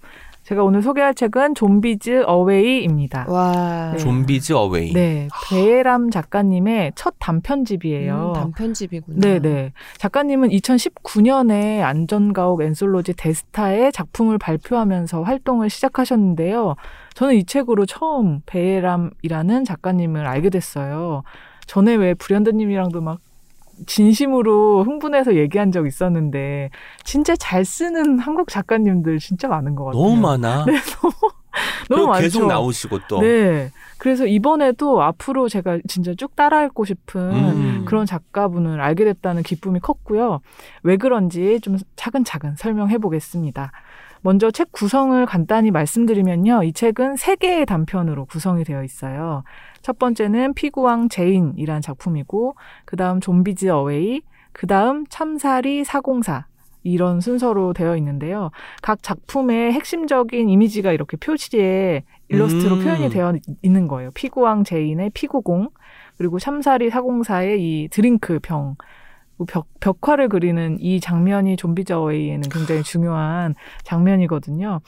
제가 0.47 0.63
오늘 0.63 0.81
소개할 0.81 1.13
책은 1.13 1.57
좀비즈 1.57 2.23
어웨이입니다. 2.25 3.27
와, 3.29 3.91
네. 3.91 3.99
좀비즈 3.99 4.53
어웨이. 4.53 4.93
네, 4.93 5.27
배람 5.51 6.09
작가님의 6.13 6.93
첫 6.95 7.15
단편집이에요. 7.19 8.29
음, 8.29 8.33
단편집이구나. 8.33 9.19
네네. 9.19 9.73
작가님은 9.99 10.51
2019년에 10.51 11.83
안전가옥 11.83 12.61
엔솔로지 12.61 13.15
데스타의 13.15 13.91
작품을 13.91 14.39
발표하면서 14.39 15.23
활동을 15.23 15.69
시작하셨는데요. 15.69 16.77
저는 17.15 17.35
이 17.35 17.45
책으로 17.45 17.85
처음 17.85 18.41
베에람이라는 18.47 19.65
작가님을 19.65 20.29
알게 20.29 20.51
됐어요. 20.51 21.25
전에 21.67 21.97
왜 21.97 22.15
불현듯님이랑도 22.15 23.01
막 23.01 23.19
진심으로 23.87 24.85
흥분해서 24.85 25.37
얘기한 25.37 25.73
적 25.73 25.87
있었는데 25.87 26.71
진짜 27.05 27.35
잘 27.37 27.65
쓰는 27.65 28.19
한국 28.19 28.49
작가님들 28.49 29.19
진짜 29.19 29.49
많은 29.49 29.75
것 29.75 29.85
같아요. 29.87 30.03
너무 30.03 30.21
많아. 30.21 30.65
너무 31.89 32.03
그리고 32.03 32.07
많죠. 32.09 32.23
계속 32.23 32.47
나오시고 32.47 32.99
또. 33.09 33.21
네. 33.21 33.71
그래서 33.99 34.27
이번에도 34.27 35.03
앞으로 35.03 35.49
제가 35.49 35.79
진짜 35.89 36.15
쭉 36.15 36.37
따라 36.37 36.65
읽고 36.65 36.85
싶은 36.85 37.21
음. 37.33 37.85
그런 37.87 38.05
작가분을 38.05 38.81
알게 38.81 39.05
됐다는 39.05 39.43
기쁨이 39.43 39.81
컸고요. 39.81 40.41
왜 40.83 40.97
그런지 40.97 41.61
좀 41.61 41.79
차근차근 41.97 42.57
설명해 42.57 42.99
보겠습니다. 42.99 43.73
먼저 44.21 44.51
책 44.51 44.73
구성을 44.73 45.25
간단히 45.27 45.71
말씀드리면요. 45.71 46.65
이 46.65 46.73
책은 46.73 47.17
세 47.17 47.37
개의 47.37 47.65
단편으로 47.65 48.25
구성이 48.27 48.65
되어 48.65 48.83
있어요. 48.83 49.45
첫 49.87 50.01
번째는 50.01 50.55
피구왕 50.55 51.09
제인이란 51.09 51.81
작품이고, 51.81 52.57
그 52.87 52.97
다음 52.97 53.21
좀비즈 53.21 53.69
어웨이, 53.69 54.21
그 54.51 54.67
다음 54.67 55.07
참사리 55.09 55.85
404. 55.85 56.47
이런 56.83 57.21
순서로 57.21 57.73
되어 57.73 57.97
있는데요. 57.97 58.51
각 58.83 59.01
작품의 59.01 59.73
핵심적인 59.75 60.49
이미지가 60.49 60.91
이렇게 60.91 61.17
표지에 61.17 62.03
일러스트로 62.27 62.75
음. 62.75 62.83
표현이 62.83 63.11
되어 63.11 63.35
있는 63.63 63.87
거예요. 63.87 64.11
피구왕 64.15 64.65
제인의 64.65 65.11
피구공, 65.11 65.69
그리고 66.19 66.41
참사리 66.41 66.91
404의 66.91 67.61
이 67.61 67.89
드링크 67.93 68.41
병, 68.41 68.75
벽, 69.47 69.69
벽화를 69.79 70.29
그리는 70.29 70.79
이 70.81 70.99
장면이 70.99 71.55
좀비즈 71.55 71.93
어웨이에는 71.93 72.49
굉장히 72.49 72.83
중요한 72.83 73.55
장면이거든요. 73.85 74.81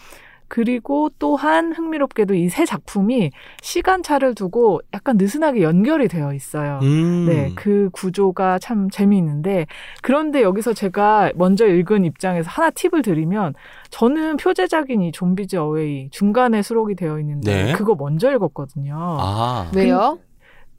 그리고 0.49 1.11
또한 1.19 1.73
흥미롭게도 1.73 2.35
이 2.35 2.49
세 2.49 2.65
작품이 2.65 3.31
시간차를 3.63 4.35
두고 4.35 4.81
약간 4.95 5.17
느슨하게 5.19 5.63
연결이 5.63 6.09
되어 6.09 6.33
있어요. 6.35 6.81
음. 6.83 7.27
네, 7.27 7.53
그 7.55 7.91
구조가 7.93 8.59
참 8.59 8.89
재미있는데 8.91 9.67
그런데 10.03 10.43
여기서 10.43 10.73
제가 10.73 11.33
먼저 11.37 11.67
읽은 11.67 12.05
입장에서 12.05 12.49
하나 12.51 12.71
팁을 12.71 13.03
드리면 13.03 13.55
저는 13.91 14.39
표제작인 14.39 15.03
이 15.03 15.13
좀비즈 15.13 15.57
어웨이 15.57 16.09
중간에 16.11 16.63
수록이 16.63 16.95
되어 16.95 17.21
있는데 17.21 17.65
네. 17.65 17.73
그거 17.73 17.95
먼저 17.95 18.33
읽었거든요. 18.33 18.97
아. 18.99 19.71
왜요? 19.75 20.19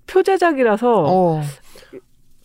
표제작이라서 0.07 1.03
어. 1.07 1.41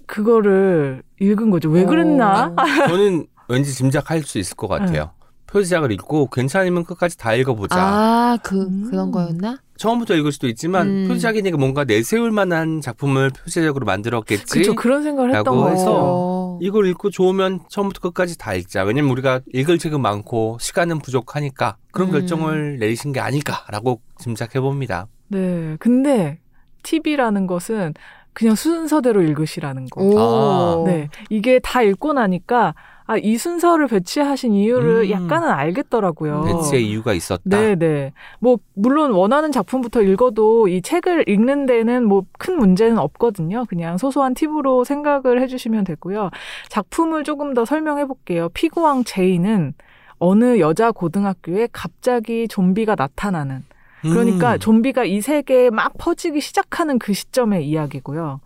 그거를 0.07 1.03
읽은 1.21 1.51
거죠. 1.51 1.71
왜 1.71 1.85
그랬나? 1.85 2.53
어. 2.57 2.89
저는 2.89 3.27
왠지 3.49 3.73
짐작할 3.75 4.23
수 4.23 4.39
있을 4.39 4.57
것 4.57 4.69
같아요. 4.69 5.11
표지작을 5.55 5.93
읽고 5.93 6.27
괜찮으면 6.31 6.85
끝까지 6.85 7.17
다 7.17 7.33
읽어보자. 7.33 7.77
아, 7.79 8.39
그 8.43 8.63
음. 8.63 8.89
그런 8.91 9.13
거였나? 9.13 9.59
처음부터 9.77 10.17
읽을 10.17 10.33
수도 10.33 10.49
있지만 10.49 10.89
음. 10.89 11.09
표지작이니까 11.09 11.57
뭔가 11.57 11.85
내세울 11.85 12.33
만한 12.33 12.81
작품을 12.81 13.31
표지작으로 13.31 13.87
만들었겠지. 13.87 14.59
그쵸 14.59 14.75
그런 14.75 15.05
생각을 15.05 15.35
했던 15.35 15.57
거예요. 15.57 15.73
해서 15.73 15.93
어. 15.93 16.59
이걸 16.61 16.89
읽고 16.89 17.11
좋으면 17.11 17.61
처음부터 17.69 18.01
끝까지 18.01 18.37
다 18.37 18.55
읽자. 18.55 18.83
왜냐면 18.83 19.13
우리가 19.13 19.41
읽을 19.53 19.79
책은 19.79 20.01
많고 20.01 20.59
시간은 20.61 20.99
부족하니까 20.99 21.77
그런 21.93 22.09
음. 22.09 22.13
결정을 22.13 22.79
내리신 22.81 23.13
게 23.13 23.21
아닐까라고 23.21 24.01
짐작해 24.19 24.61
봅니다. 24.61 25.07
네, 25.29 25.77
근데 25.79 26.41
팁이라는 26.83 27.47
것은 27.47 27.95
그냥 28.33 28.57
순서대로 28.57 29.23
읽으시라는 29.23 29.87
거. 29.87 30.03
오. 30.03 30.19
아. 30.19 30.85
네, 30.85 31.09
이게 31.31 31.61
다 31.61 31.83
읽고 31.83 32.13
나니까 32.13 32.75
아, 33.07 33.17
이 33.17 33.37
순서를 33.37 33.87
배치하신 33.87 34.55
이유를 34.55 35.05
음. 35.05 35.11
약간은 35.11 35.49
알겠더라고요. 35.49 36.43
배치의 36.45 36.89
이유가 36.89 37.13
있었다. 37.13 37.43
네, 37.45 37.75
네. 37.75 38.13
뭐 38.41 38.59
물론 38.75 39.13
원하는 39.13 39.53
작품부터 39.53 40.03
읽어도 40.03 40.69
이 40.69 40.83
책을 40.83 41.29
읽는 41.29 41.67
데는 41.67 42.05
뭐 42.05 42.25
큰 42.39 42.59
문제는 42.59 42.99
없거든요. 42.99 43.65
그냥 43.67 43.97
소소한 43.97 44.35
팁으로 44.35 44.85
생각을 44.85 45.41
해 45.41 45.47
주시면 45.47 45.85
되고요. 45.85 46.31
작품을 46.69 47.25
조금 47.25 47.55
더 47.55 47.65
설명해 47.65 48.05
볼게요. 48.07 48.49
피구왕 48.53 49.05
제이는 49.05 49.73
어느 50.19 50.59
여자 50.59 50.93
고등학교에 50.93 51.69
갑자기 51.73 52.47
좀비가 52.49 52.97
나타나는 52.97 53.65
그러니까 54.03 54.55
음. 54.55 54.59
좀비가 54.59 55.05
이 55.05 55.23
세계에 55.23 55.71
막 55.71 55.95
퍼지기 55.97 56.41
시작하는 56.43 56.99
그 56.99 57.15
시점의 57.15 57.67
이야기고요. 57.67 58.41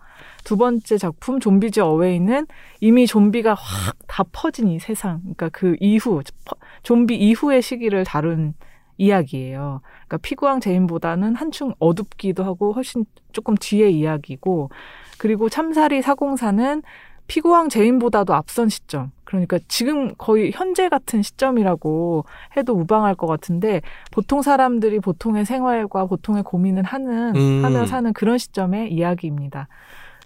두 0.49 0.57
번째 0.57 0.97
작품 0.97 1.41
좀비즈 1.41 1.81
어웨이는 1.81 2.47
이미 2.81 3.07
좀비가 3.07 3.53
확 3.53 3.99
다 4.07 4.25
퍼진 4.33 4.67
이 4.69 4.79
세상, 4.79 5.21
그러니까 5.21 5.51
그 5.51 5.77
이후 5.79 6.23
퍼- 6.47 6.57
좀비 6.83 7.15
이후의 7.17 7.61
시기를 7.61 8.05
다룬 8.05 8.55
이야기예요. 8.97 9.83
그러니까 9.83 10.17
피구왕 10.17 10.61
제인보다는 10.61 11.35
한층 11.35 11.75
어둡기도 11.79 12.45
하고 12.45 12.73
훨씬 12.73 13.05
조금 13.33 13.57
뒤의 13.61 13.95
이야기고, 13.95 14.71
그리고 15.19 15.51
참사리 15.51 16.01
사공사는 16.01 16.83
피구왕 17.27 17.69
제인보다도 17.69 18.33
앞선 18.35 18.71
시점. 18.71 19.13
그러니까 19.25 19.59
지금 19.69 20.15
거의 20.17 20.51
현재 20.55 20.89
같은 20.89 21.21
시점이라고 21.21 22.25
해도 22.57 22.75
무방할 22.75 23.15
것 23.15 23.27
같은데 23.27 23.83
보통 24.11 24.41
사람들이 24.41 25.01
보통의 25.01 25.45
생활과 25.45 26.07
보통의 26.07 26.43
고민을 26.43 26.85
하는 26.85 27.37
음. 27.37 27.63
하며 27.63 27.85
사는 27.85 28.11
그런 28.15 28.39
시점의 28.39 28.91
이야기입니다. 28.91 29.69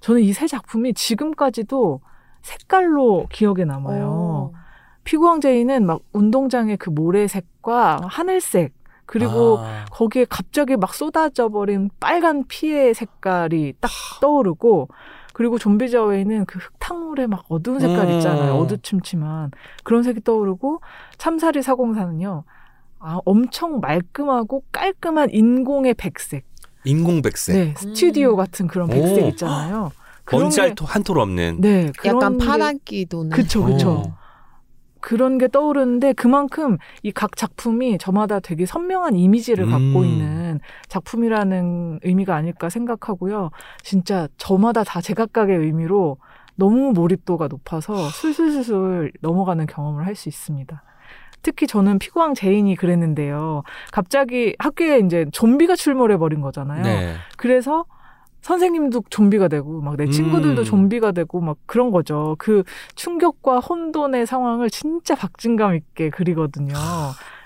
저는 0.03 0.21
이 0.21 0.33
세 0.33 0.47
작품이 0.47 0.95
지금까지도 0.95 2.01
색깔로 2.43 3.27
기억에 3.31 3.65
남아요. 3.65 4.09
어. 4.11 4.53
피구왕 5.05 5.41
제인은 5.41 5.87
막 5.87 6.01
운동장의 6.13 6.77
그 6.77 6.91
모래색과 6.91 8.01
하늘색 8.05 8.73
그리고 9.07 9.59
아. 9.59 9.85
거기에 9.91 10.27
갑자기 10.29 10.77
막 10.77 10.95
쏟아져 10.95 11.49
버린 11.49 11.91
빨간 12.01 12.45
피의 12.47 12.95
색깔이 12.95 13.75
딱 13.81 13.91
떠오르고 14.21 14.89
그리고 15.35 15.59
좀비즈 15.59 15.97
어웨이는 15.97 16.45
그 16.47 16.59
흙탕물에 16.59 17.27
막 17.27 17.45
어두운 17.49 17.81
색깔 17.81 18.07
음. 18.07 18.11
있잖아요. 18.17 18.55
어두침침한 18.55 19.51
그런 19.83 20.03
색이 20.03 20.23
떠오르고 20.25 20.81
참사리 21.19 21.63
사공사는요. 21.63 22.45
아, 22.99 23.19
엄청 23.25 23.81
말끔하고 23.81 24.63
깔끔한 24.73 25.31
인공의 25.31 25.95
백색. 25.95 26.45
인공 26.85 27.23
백색. 27.23 27.55
네, 27.57 27.75
스튜디오 27.77 28.33
음. 28.33 28.37
같은 28.37 28.67
그런 28.67 28.89
백색 28.89 29.25
오. 29.25 29.29
있잖아요. 29.29 29.93
먼지 30.31 30.61
게- 30.61 30.75
한톨 30.85 31.19
없는. 31.19 31.61
네, 31.61 31.91
그런 31.99 32.17
약간 32.17 32.39
게- 32.39 32.47
파란기 32.47 33.07
도는. 33.07 33.31
그쵸, 33.31 33.65
그쵸. 33.65 33.91
어. 33.91 34.17
그런 35.01 35.37
게 35.37 35.49
떠오르는데 35.49 36.13
그만큼 36.13 36.79
이 37.03 37.11
각 37.11 37.35
작품이 37.37 37.99
저마다 37.99 38.39
되게 38.39 38.67
선명한 38.67 39.17
이미지를 39.17 39.67
갖고 39.67 40.01
음. 40.01 40.05
있는 40.05 40.61
작품이라는 40.89 42.01
의미가 42.05 42.37
아닐까 42.37 42.69
생각하고요. 42.69 43.51
진짜 43.83 44.29
저마다 44.37 44.85
다 44.85 45.01
제각각의 45.01 45.57
의미로 45.59 46.19
너무 46.55 46.93
몰입도가 46.93 47.49
높아서 47.49 47.97
술술술술 48.11 49.13
넘어가는 49.21 49.67
경험을 49.67 50.07
할 50.07 50.15
수 50.15 50.29
있습니다. 50.29 50.83
특히 51.43 51.67
저는 51.67 51.99
피구왕 51.99 52.35
제인이 52.35 52.75
그랬는데요. 52.77 53.63
갑자기 53.91 54.55
학교에 54.59 55.01
이제 55.01 55.27
좀비가 55.33 55.77
출몰해 55.77 56.17
버린 56.19 56.41
거잖아요. 56.41 56.83
네. 56.83 57.15
그래서 57.37 57.85
선생님도 58.43 59.05
좀비가 59.11 59.49
되고 59.49 59.81
막 59.81 59.97
내 59.97 60.09
친구들도 60.09 60.63
음. 60.63 60.65
좀비가 60.65 61.13
되고 61.13 61.41
막 61.41 61.57
그런 61.67 61.91
거죠. 61.93 62.35
그 62.39 62.65
충격과 62.97 63.61
혼돈의 63.61 64.27
상황을 64.27 64.69
진짜 64.71 65.15
박진감 65.15 65.75
있게 65.77 66.11
그리거든요. 66.11 66.75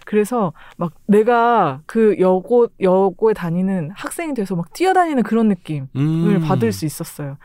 그래서 0.07 0.53
막 0.77 0.93
내가 1.07 1.81
그 1.87 2.17
여고 2.21 2.69
여고에 2.81 3.35
다니는 3.35 3.91
학생이 3.95 4.35
돼서 4.35 4.55
막 4.57 4.73
뛰어다니는 4.73 5.23
그런 5.25 5.49
느낌을 5.49 5.89
음. 5.97 6.41
받을 6.47 6.73
수 6.73 6.87
있었어요. 6.87 7.37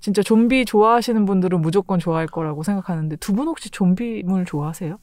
진짜 0.00 0.22
좀비 0.22 0.64
좋아하시는 0.64 1.24
분들은 1.24 1.60
무조건 1.60 1.98
좋아할 1.98 2.26
거라고 2.26 2.62
생각하는데 2.62 3.16
두 3.16 3.32
분 3.34 3.46
혹시 3.48 3.70
좀비물 3.70 4.44
좋아하세요? 4.44 4.98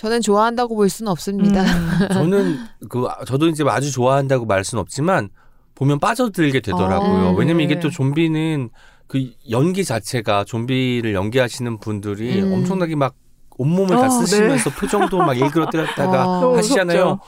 저는 0.00 0.22
좋아한다고 0.22 0.76
볼 0.76 0.88
수는 0.88 1.12
없습니다. 1.12 1.62
음. 1.62 2.08
저는 2.10 2.56
그 2.88 3.06
저도 3.26 3.48
이제 3.48 3.62
아주 3.66 3.92
좋아한다고 3.92 4.46
말 4.46 4.64
수는 4.64 4.80
없지만 4.80 5.28
보면 5.74 5.98
빠져들게 5.98 6.60
되더라고요. 6.60 7.28
아, 7.28 7.32
왜냐면 7.32 7.64
이게 7.66 7.74
네. 7.74 7.80
또 7.80 7.90
좀비는 7.90 8.70
그 9.06 9.30
연기 9.50 9.84
자체가 9.84 10.44
좀비를 10.44 11.12
연기하시는 11.12 11.80
분들이 11.80 12.40
음. 12.40 12.50
엄청나게 12.50 12.96
막 12.96 13.14
온몸을 13.58 13.94
아, 13.94 14.00
다 14.00 14.08
쓰시면서 14.08 14.70
표정도 14.70 15.18
막 15.18 15.36
일그러뜨렸다가 15.38 16.24
어. 16.48 16.56
하시잖아요. 16.56 17.04
무섭죠. 17.04 17.20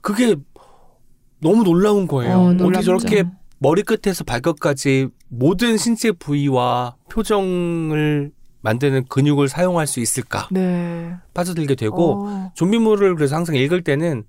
그게 0.00 0.36
너무 1.40 1.64
놀라운 1.64 2.06
거예요. 2.06 2.38
어, 2.38 2.48
어떻게. 2.50 2.82
저렇게 2.82 3.24
머리끝에서 3.58 4.22
발끝까지 4.22 5.08
모든 5.26 5.76
신체 5.76 6.12
부위와 6.12 6.94
표정을 7.10 8.30
만드는 8.62 9.04
근육을 9.08 9.48
사용할 9.48 9.86
수 9.86 10.00
있을까 10.00 10.48
네. 10.50 11.14
빠져들게 11.34 11.74
되고 11.74 12.26
어. 12.28 12.52
좀비물을 12.54 13.14
그래서 13.16 13.36
항상 13.36 13.56
읽을 13.56 13.82
때는 13.82 14.24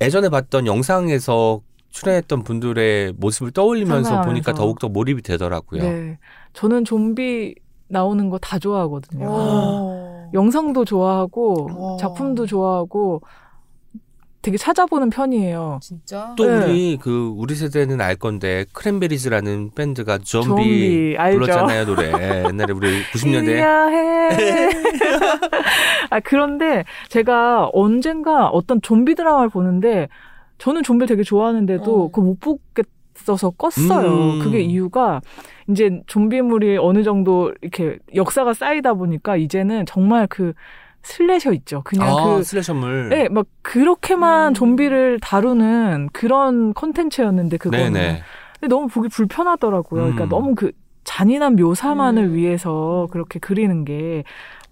예전에 0.00 0.28
봤던 0.28 0.66
영상에서 0.66 1.60
출연했던 1.90 2.42
분들의 2.44 3.14
모습을 3.16 3.50
떠올리면서 3.52 3.94
상상하면서. 4.04 4.28
보니까 4.28 4.52
더욱더 4.54 4.88
몰입이 4.88 5.22
되더라고요. 5.22 5.82
네. 5.82 6.18
저는 6.54 6.84
좀비 6.84 7.54
나오는 7.88 8.30
거 8.30 8.38
다 8.38 8.58
좋아하거든요. 8.58 9.26
어. 9.28 10.30
영상도 10.32 10.84
좋아하고 10.86 11.68
어. 11.70 11.96
작품도 11.98 12.46
좋아하고 12.46 13.20
되게 14.42 14.56
찾아보는 14.56 15.10
편이에요. 15.10 15.78
진짜? 15.80 16.34
또 16.36 16.44
네. 16.44 16.56
우리 16.56 16.98
그 17.00 17.32
우리 17.36 17.54
세대는 17.54 18.00
알 18.00 18.16
건데 18.16 18.66
크랜베리즈라는 18.72 19.70
밴드가 19.74 20.18
좀비, 20.18 20.48
좀비. 20.48 21.16
불렀잖아요 21.16 21.86
노래 21.86 22.12
옛날에 22.48 22.72
우리 22.72 23.02
90년대 23.14 23.56
이야해. 23.56 24.70
아 26.10 26.20
그런데 26.20 26.84
제가 27.08 27.70
언젠가 27.72 28.48
어떤 28.48 28.82
좀비 28.82 29.14
드라마를 29.14 29.48
보는데 29.48 30.08
저는 30.58 30.82
좀비를 30.82 31.06
되게 31.06 31.22
좋아하는데도 31.22 32.04
어. 32.04 32.10
그거 32.10 32.22
못 32.22 32.40
보겠어서 32.40 33.50
껐어요. 33.50 34.38
음. 34.38 34.38
그게 34.42 34.60
이유가 34.60 35.20
이제 35.70 36.02
좀비물이 36.06 36.78
어느 36.78 37.04
정도 37.04 37.52
이렇게 37.60 37.98
역사가 38.14 38.54
쌓이다 38.54 38.94
보니까 38.94 39.36
이제는 39.36 39.86
정말 39.86 40.26
그 40.26 40.52
슬래셔 41.02 41.52
있죠. 41.54 41.82
그냥 41.84 42.08
아, 42.08 42.36
그 42.36 42.42
슬래셔물 42.42 43.08
네, 43.10 43.28
막 43.28 43.46
그렇게만 43.62 44.52
음. 44.52 44.54
좀비를 44.54 45.20
다루는 45.20 46.10
그런 46.12 46.72
콘텐츠였는데 46.74 47.56
그거는 47.56 47.92
네네 47.92 48.22
근데 48.60 48.74
너무 48.74 48.86
보기 48.88 49.08
불편하더라고요. 49.08 50.02
그러니까 50.02 50.24
음. 50.24 50.28
너무 50.28 50.54
그 50.54 50.72
잔인한 51.04 51.56
묘사만을 51.56 52.24
음. 52.24 52.34
위해서 52.34 53.08
그렇게 53.10 53.38
그리는 53.38 53.84
게 53.84 54.22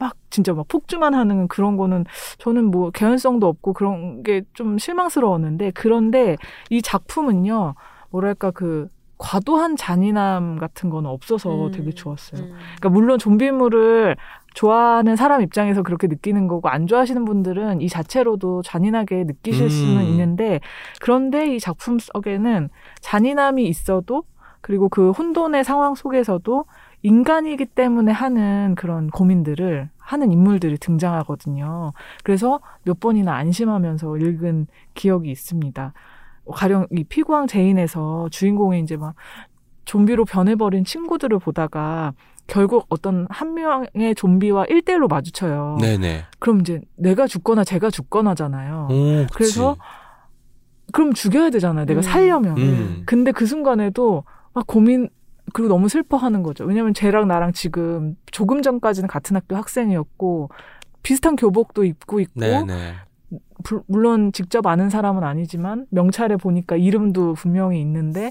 막 0.00 0.14
진짜 0.30 0.54
막 0.54 0.66
폭주만 0.66 1.12
하는 1.14 1.46
그런 1.46 1.76
거는 1.76 2.06
저는 2.38 2.64
뭐 2.64 2.90
개연성도 2.90 3.46
없고 3.46 3.74
그런 3.74 4.22
게 4.22 4.42
좀 4.54 4.78
실망스러웠는데 4.78 5.72
그런데 5.72 6.36
이 6.70 6.80
작품은요 6.80 7.74
뭐랄까 8.10 8.50
그 8.50 8.88
과도한 9.20 9.76
잔인함 9.76 10.59
같은 10.59 10.88
거는 10.88 11.09
없어서 11.09 11.66
음. 11.66 11.70
되게 11.70 11.92
좋았어요. 11.92 12.40
음. 12.40 12.52
그러니까 12.78 12.88
물론 12.88 13.18
좀비물을 13.18 14.16
좋아하는 14.54 15.14
사람 15.14 15.42
입장에서 15.42 15.83
그렇게 15.83 16.06
느끼는 16.06 16.48
거고 16.48 16.68
안 16.68 16.87
좋아하시는 16.87 17.24
분들은 17.26 17.83
이 17.83 17.88
자체로도 17.88 18.62
잔인하게 18.62 19.24
느끼실 19.24 19.64
음. 19.64 19.68
수는 19.68 20.04
있는데 20.04 20.61
그런데 21.00 21.54
이 21.54 21.61
작품 21.61 21.98
속에는 21.98 22.70
잔인함이 23.00 23.66
있어도 23.68 24.24
그리고 24.62 24.88
그 24.88 25.11
혼돈의 25.11 25.64
상황 25.64 25.94
속에서도 25.94 26.64
인간이기 27.02 27.66
때문에 27.66 28.12
하는 28.12 28.74
그런 28.74 29.11
고민들을 29.11 29.90
하는 29.98 30.33
인물들이 30.33 30.78
등장하거든요. 30.78 31.92
그래서 32.24 32.61
몇 32.85 33.00
번이나 33.00 33.35
안심하면서 33.35 34.16
읽은 34.16 34.66
기억이 34.94 35.30
있습니다. 35.30 35.92
가령 36.50 36.87
이 36.90 37.05
피구왕 37.05 37.46
제인에서 37.46 38.29
주인공이 38.31 38.81
이제 38.81 38.96
막 38.96 39.14
좀비로 39.85 40.24
변해버린 40.24 40.85
친구들을 40.85 41.38
보다가 41.38 42.12
결국 42.46 42.87
어떤 42.88 43.26
한 43.31 43.55
명의 43.55 44.14
좀비와 44.16 44.66
일대일로 44.66 45.09
마주쳐요. 45.09 45.79
네네 45.81 46.24
그럼 46.38 46.61
이제 46.61 46.81
내가 46.96 47.26
죽거나 47.26 47.64
제가 47.64 47.90
죽거나잖아요. 47.90 48.88
오. 48.90 49.26
그래서 49.33 49.76
그럼 50.92 51.12
죽여야 51.12 51.50
되잖아요. 51.50 51.87
내가 51.87 52.00
음. 52.00 52.03
살려면. 52.03 52.59
음. 52.59 53.03
근데 53.07 53.31
그 53.31 53.46
순간에도 53.46 54.24
막 54.53 54.66
고민 54.66 55.09
그리고 55.53 55.68
너무 55.68 55.88
슬퍼하는 55.88 56.42
거죠. 56.42 56.64
왜냐면 56.64 56.94
쟤랑 56.94 57.29
나랑 57.29 57.53
지금 57.53 58.16
조금 58.31 58.62
전까지는 58.62 59.09
같은 59.09 59.37
학교 59.37 59.57
학생이었고 59.57 60.50
비슷한 61.03 61.37
교복도 61.37 61.85
입고 61.85 62.20
있고 62.20 62.40
네네 62.40 62.94
불- 63.62 63.82
물론 63.86 64.32
직접 64.32 64.66
아는 64.66 64.90
사람은 64.90 65.22
아니지만 65.24 65.86
명찰에 65.90 66.36
보니까 66.36 66.76
이름도 66.76 67.34
분명히 67.34 67.80
있는데 67.80 68.30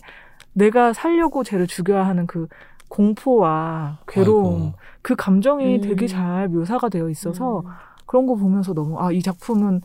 내가 0.53 0.93
살려고 0.93 1.43
쟤를 1.43 1.67
죽여야 1.67 2.05
하는 2.07 2.27
그 2.27 2.47
공포와 2.89 3.99
괴로움 4.07 4.55
아이고. 4.61 4.73
그 5.01 5.15
감정이 5.15 5.75
음. 5.77 5.81
되게 5.81 6.07
잘 6.07 6.47
묘사가 6.49 6.89
되어 6.89 7.09
있어서 7.09 7.59
음. 7.59 7.65
그런 8.05 8.25
거 8.25 8.35
보면서 8.35 8.73
너무 8.73 8.99
아 8.99 9.11
이 9.11 9.21
작품은 9.21 9.81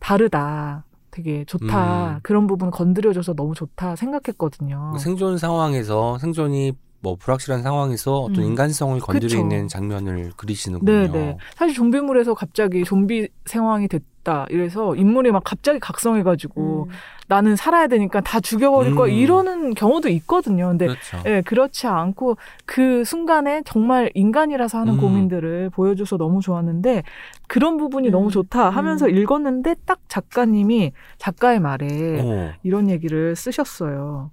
다르다 0.00 0.84
되게 1.10 1.44
좋다 1.44 2.14
음. 2.16 2.18
그런 2.22 2.46
부분 2.46 2.70
건드려줘서 2.70 3.34
너무 3.34 3.54
좋다 3.54 3.96
생각했거든요. 3.96 4.94
생존 4.98 5.38
상황에서 5.38 6.18
생존이 6.18 6.72
뭐 7.00 7.16
불확실한 7.16 7.62
상황에서 7.62 8.20
어떤 8.20 8.44
음. 8.44 8.50
인간성을 8.50 9.00
건드리는 9.00 9.48
그쵸. 9.48 9.68
장면을 9.68 10.32
그리시는군요. 10.36 10.92
네네. 10.92 11.38
사실 11.56 11.74
좀비물에서 11.74 12.34
갑자기 12.34 12.84
좀비 12.84 13.28
상황이 13.46 13.88
됐다. 13.88 14.46
이래서 14.50 14.94
인물이 14.94 15.32
막 15.32 15.42
갑자기 15.42 15.78
각성해가지고 15.80 16.88
음. 16.88 16.92
나는 17.26 17.56
살아야 17.56 17.86
되니까 17.86 18.20
다 18.20 18.38
죽여버릴 18.38 18.94
거야. 18.94 19.10
음. 19.10 19.16
이러는 19.16 19.74
경우도 19.74 20.10
있거든요. 20.10 20.68
근데 20.68 20.88
그렇죠. 20.88 21.22
예, 21.24 21.40
그렇지 21.40 21.86
않고 21.86 22.36
그 22.66 23.02
순간에 23.04 23.62
정말 23.64 24.10
인간이라서 24.14 24.78
하는 24.80 24.94
음. 24.94 25.00
고민들을 25.00 25.70
보여줘서 25.70 26.18
너무 26.18 26.42
좋았는데 26.42 27.02
그런 27.48 27.78
부분이 27.78 28.08
음. 28.08 28.12
너무 28.12 28.30
좋다 28.30 28.68
하면서 28.68 29.06
음. 29.06 29.16
읽었는데 29.16 29.76
딱 29.86 30.00
작가님이 30.08 30.92
작가의 31.16 31.60
말에 31.60 32.20
어. 32.20 32.52
이런 32.62 32.90
얘기를 32.90 33.34
쓰셨어요. 33.34 34.30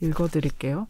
읽어드릴게요. 0.00 0.86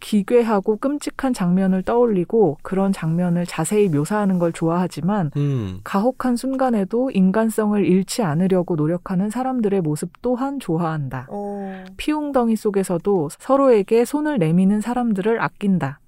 기괴하고 0.00 0.76
끔찍한 0.76 1.32
장면을 1.32 1.82
떠올리고 1.82 2.58
그런 2.62 2.92
장면을 2.92 3.46
자세히 3.46 3.88
묘사하는 3.88 4.38
걸 4.38 4.52
좋아하지만 4.52 5.30
음. 5.36 5.80
가혹한 5.84 6.36
순간에도 6.36 7.10
인간성을 7.10 7.84
잃지 7.84 8.22
않으려고 8.22 8.76
노력하는 8.76 9.30
사람들의 9.30 9.80
모습 9.80 10.10
또한 10.22 10.60
좋아한다. 10.60 11.28
어. 11.30 11.84
피웅덩이 11.96 12.56
속에서도 12.56 13.28
서로에게 13.38 14.04
손을 14.04 14.38
내미는 14.38 14.80
사람들을 14.80 15.40
아낀다. 15.40 16.00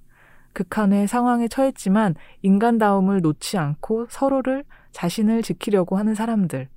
극한의 0.53 1.07
상황에 1.07 1.48
처했지만 1.48 2.14
인간다움을 2.42 3.20
놓지 3.20 3.59
않고 3.59 4.07
서로를 4.09 4.64
자신을 4.92 5.42
지키려고 5.42 5.96
하는 5.96 6.14
사람들. 6.14 6.68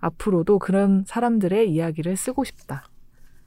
앞으로도 0.00 0.58
그런 0.58 1.04
사람들의 1.06 1.70
이야기를 1.70 2.16
쓰고 2.16 2.44
싶다. 2.44 2.84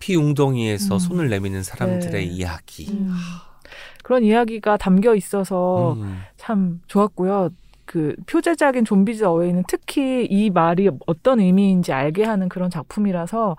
피웅덩이에서 0.02 0.96
음. 0.96 1.00
손을 1.00 1.30
내미는 1.30 1.64
사람들의 1.64 2.12
네. 2.12 2.22
이야기. 2.22 2.90
음. 2.92 3.14
그런 4.04 4.24
이야기가 4.24 4.76
담겨 4.76 5.16
있어서 5.16 5.94
음. 5.94 6.22
참 6.36 6.82
좋았고요. 6.88 7.52
그 7.86 8.16
표제작인 8.26 8.84
좀비즈 8.84 9.24
어웨이는 9.24 9.64
특히 9.68 10.26
이 10.26 10.50
말이 10.50 10.90
어떤 11.08 11.40
의미인지 11.40 11.94
알게 11.94 12.24
하는 12.24 12.50
그런 12.50 12.70
작품이라서 12.70 13.56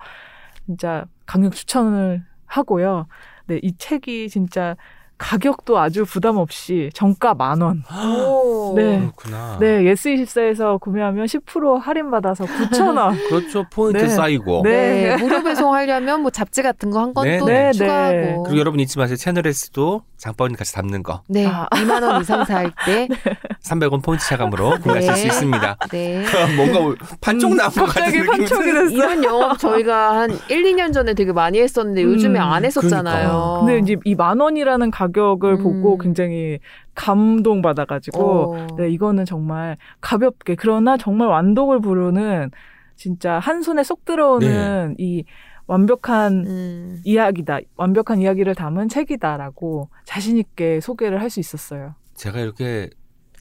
진짜 0.65 1.05
강력 1.25 1.53
추천을 1.53 2.23
하고요. 2.45 3.07
네, 3.47 3.59
이 3.61 3.75
책이 3.77 4.29
진짜 4.29 4.75
가격도 5.17 5.77
아주 5.79 6.05
부담 6.05 6.37
없이 6.37 6.89
정가 6.93 7.33
만 7.33 7.61
원. 7.61 7.83
오. 8.15 8.73
네. 8.75 8.99
그렇구나. 8.99 9.57
네, 9.59 9.83
예스24에서 9.83 10.79
구매하면 10.79 11.25
10% 11.27 11.79
할인받아서 11.79 12.45
9천 12.45 12.97
원. 12.97 13.15
그렇죠. 13.29 13.63
포인트 13.71 13.99
네. 14.01 14.07
쌓이고. 14.09 14.61
네. 14.63 15.15
네. 15.15 15.17
무료 15.17 15.41
배송하려면 15.43 16.21
뭐 16.21 16.31
잡지 16.31 16.61
같은 16.61 16.89
거 16.91 16.99
한건 16.99 17.25
네, 17.25 17.37
또 17.37 17.45
네. 17.45 17.71
추가하고. 17.71 18.43
그리고 18.43 18.59
여러분 18.59 18.79
잊지 18.79 18.97
마세요. 18.97 19.15
채널예스도 19.15 20.01
장바구니 20.17 20.57
같이 20.57 20.73
담는 20.73 21.03
거. 21.03 21.21
네. 21.29 21.45
아. 21.47 21.67
2만 21.71 22.03
원 22.03 22.21
이상 22.21 22.43
살 22.45 22.71
때. 22.85 23.07
300원 23.63 24.03
포인트 24.03 24.25
차감으로 24.25 24.79
구매하실 24.81 25.15
수 25.15 25.21
네. 25.21 25.27
있습니다. 25.27 25.77
네. 25.91 26.25
뭔가 26.57 27.05
판촉 27.21 27.55
나온 27.55 27.69
것 27.71 27.85
같은 27.85 28.05
느낌이 28.07 28.27
판촉이 28.27 28.71
됐어. 28.73 28.89
이런 28.89 29.23
영업 29.23 29.57
저희가 29.57 30.17
한 30.17 30.31
1, 30.49 30.63
2년 30.63 30.91
전에 30.93 31.13
되게 31.13 31.31
많이 31.31 31.61
했었는데 31.61 32.03
요즘에 32.03 32.39
음, 32.39 32.43
안 32.43 32.65
했었잖아요. 32.65 33.29
그러니까. 33.29 33.59
근데 33.65 33.79
이제 33.79 33.99
이 34.05 34.15
만 34.15 34.39
원이라는 34.39 34.89
가격 34.91 35.12
을 35.17 35.53
음. 35.53 35.63
보고 35.63 35.97
굉장히 35.97 36.59
감동받아가지고 36.95 38.55
어. 38.55 38.67
네, 38.77 38.89
이거는 38.89 39.25
정말 39.25 39.77
가볍게 40.01 40.55
그러나 40.55 40.97
정말 40.97 41.27
완독을 41.27 41.79
부르는 41.81 42.51
진짜 42.95 43.39
한 43.39 43.61
손에 43.61 43.83
쏙 43.83 44.05
들어오는 44.05 44.95
이 44.97 45.23
완벽한 45.67 46.45
음. 46.45 47.01
이야기다. 47.03 47.59
완벽한 47.77 48.19
이야기를 48.21 48.53
담은 48.55 48.89
책이다라고 48.89 49.89
자신 50.05 50.37
있게 50.37 50.79
소개를 50.81 51.21
할 51.21 51.29
수 51.29 51.39
있었어요. 51.39 51.95
제가 52.15 52.39
이렇게 52.39 52.89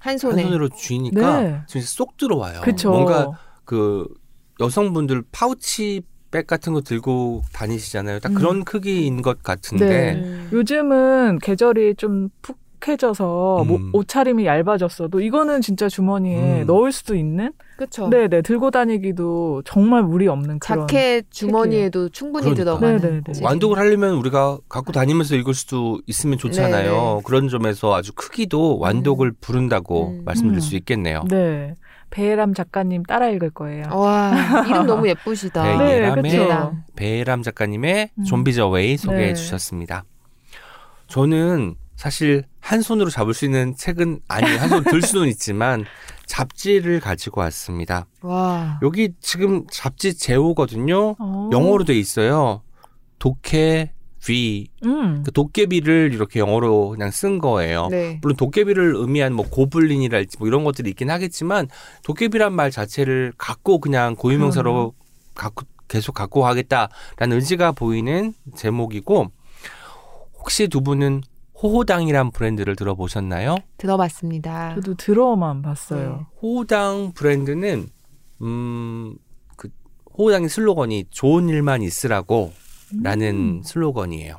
한한 0.00 0.18
손에. 0.18 0.42
손으로 0.42 0.68
쥐니까 0.70 1.40
네. 1.42 1.60
진짜 1.66 1.86
쏙 1.86 2.16
들어와요. 2.16 2.60
그쵸. 2.62 2.90
뭔가 2.90 3.30
그 3.64 4.06
여성분들 4.60 5.24
파우치 5.32 6.02
백 6.32 6.46
같은 6.46 6.72
거 6.72 6.80
들고 6.80 7.42
다니시잖아요. 7.52 8.18
딱 8.18 8.32
음. 8.32 8.34
그런 8.34 8.64
크기인 8.64 9.22
것 9.22 9.42
같은데 9.42 9.86
네. 9.86 10.14
음. 10.14 10.48
요즘은 10.50 11.38
계절이 11.40 11.94
좀 11.96 12.30
푹해져서 12.80 13.64
뭐 13.68 13.76
음. 13.76 13.90
옷차림이 13.92 14.46
얇아졌어도 14.46 15.20
이거는 15.20 15.60
진짜 15.60 15.88
주머니에 15.88 16.62
음. 16.62 16.66
넣을 16.66 16.90
수 16.90 17.14
있는 17.14 17.52
그쵸. 17.76 18.08
네네 18.08 18.42
들고 18.42 18.70
다니기도 18.70 19.62
정말 19.64 20.02
무리 20.04 20.26
없는 20.28 20.58
그런 20.60 20.86
자켓 20.86 21.26
주머니에도 21.30 22.08
충분히 22.08 22.44
그러니까. 22.54 22.64
들어가는. 22.64 23.00
네네네. 23.00 23.32
책. 23.34 23.44
완독을 23.44 23.78
하려면 23.78 24.14
우리가 24.14 24.58
갖고 24.68 24.92
다니면서 24.92 25.36
읽을 25.36 25.52
수도 25.52 26.00
있으면 26.06 26.38
좋잖아요. 26.38 26.92
네네. 26.92 27.22
그런 27.24 27.48
점에서 27.48 27.94
아주 27.94 28.12
크기도 28.14 28.78
완독을 28.78 29.32
부른다고 29.40 30.10
음. 30.10 30.22
말씀드릴 30.24 30.58
음. 30.58 30.60
수 30.60 30.76
있겠네요. 30.76 31.24
네 31.28 31.74
베람 32.12 32.52
작가님 32.54 33.02
따라 33.04 33.28
읽을 33.30 33.50
거예요. 33.50 33.84
와, 33.90 34.32
이름 34.68 34.86
너무 34.86 35.08
예쁘시다. 35.08 35.64
네, 35.64 35.76
네, 35.78 35.94
예람의. 35.94 36.32
예람. 36.32 36.84
베람 36.94 37.42
작가님의 37.42 38.10
음. 38.18 38.24
좀비 38.24 38.54
저웨이 38.54 38.96
소개해 38.98 39.28
네. 39.28 39.34
주셨습니다. 39.34 40.04
저는 41.08 41.74
사실 41.96 42.44
한 42.60 42.82
손으로 42.82 43.10
잡을 43.10 43.32
수 43.34 43.44
있는 43.44 43.74
책은 43.74 44.20
아니에요. 44.28 44.58
한손 44.58 44.84
들 44.84 45.02
수는 45.02 45.28
있지만 45.28 45.84
잡지를 46.26 47.00
가지고 47.00 47.40
왔습니다. 47.40 48.06
와. 48.20 48.78
여기 48.82 49.14
지금 49.20 49.64
잡지 49.70 50.16
제호거든요. 50.16 51.16
어. 51.18 51.50
영어로 51.52 51.84
돼 51.84 51.94
있어요. 51.94 52.62
독해 53.18 53.92
비. 54.24 54.68
음. 54.84 55.22
그 55.24 55.32
도깨비를 55.32 56.12
이렇게 56.12 56.40
영어로 56.40 56.90
그냥 56.90 57.10
쓴 57.10 57.38
거예요. 57.38 57.88
네. 57.90 58.18
물론 58.22 58.36
도깨비를 58.36 58.94
의미한 58.96 59.32
뭐 59.34 59.48
고블린이랄지 59.48 60.36
뭐 60.38 60.48
이런 60.48 60.64
것들이 60.64 60.90
있긴 60.90 61.10
하겠지만 61.10 61.68
도깨비란 62.04 62.52
말 62.52 62.70
자체를 62.70 63.32
갖고 63.36 63.78
그냥 63.80 64.14
고유명사로 64.16 64.94
갖고 65.34 65.64
계속 65.88 66.12
갖고 66.14 66.46
하겠다라는 66.46 67.36
의지가 67.36 67.72
보이는 67.72 68.34
제목이고 68.56 69.30
혹시 70.38 70.68
두 70.68 70.80
분은 70.82 71.22
호호당이란 71.62 72.32
브랜드를 72.32 72.74
들어보셨나요? 72.74 73.56
들어봤습니다. 73.76 74.74
저도 74.76 74.94
들어만 74.94 75.62
봤어요. 75.62 76.26
호호당 76.40 77.12
브랜드는 77.14 77.88
음 78.42 79.16
그 79.56 79.68
호호당의 80.18 80.48
슬로건이 80.48 81.04
좋은 81.10 81.48
일만 81.48 81.82
있으라고 81.82 82.52
라는 83.02 83.34
음. 83.58 83.62
슬로건이에요. 83.62 84.36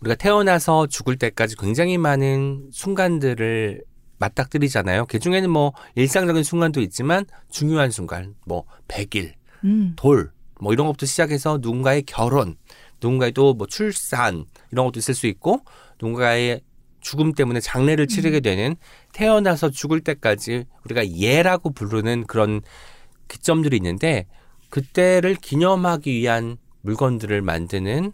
우리가 0.00 0.14
태어나서 0.14 0.86
죽을 0.86 1.16
때까지 1.16 1.56
굉장히 1.56 1.98
많은 1.98 2.70
순간들을 2.72 3.82
맞닥뜨리잖아요. 4.18 5.06
그 5.06 5.18
중에는 5.18 5.50
뭐 5.50 5.72
일상적인 5.94 6.42
순간도 6.42 6.80
있지만 6.82 7.24
중요한 7.50 7.90
순간, 7.90 8.34
뭐 8.46 8.64
100일, 8.88 9.32
음. 9.64 9.94
돌, 9.96 10.30
뭐 10.60 10.72
이런 10.72 10.86
것부터 10.86 11.06
시작해서 11.06 11.58
누군가의 11.60 12.02
결혼, 12.02 12.56
누군가의 13.02 13.32
또 13.32 13.54
뭐 13.54 13.66
출산 13.66 14.44
이런 14.72 14.86
것도 14.86 14.98
있을 14.98 15.14
수 15.14 15.26
있고 15.26 15.60
누군가의 16.00 16.60
죽음 17.00 17.32
때문에 17.32 17.60
장례를 17.60 18.08
치르게 18.08 18.40
되는 18.40 18.76
태어나서 19.14 19.70
죽을 19.70 20.00
때까지 20.02 20.64
우리가 20.84 21.10
예라고 21.12 21.72
부르는 21.72 22.26
그런 22.26 22.60
기점들이 23.28 23.76
있는데 23.76 24.26
그때를 24.68 25.34
기념하기 25.34 26.12
위한 26.12 26.58
물건들을 26.82 27.42
만드는 27.42 28.12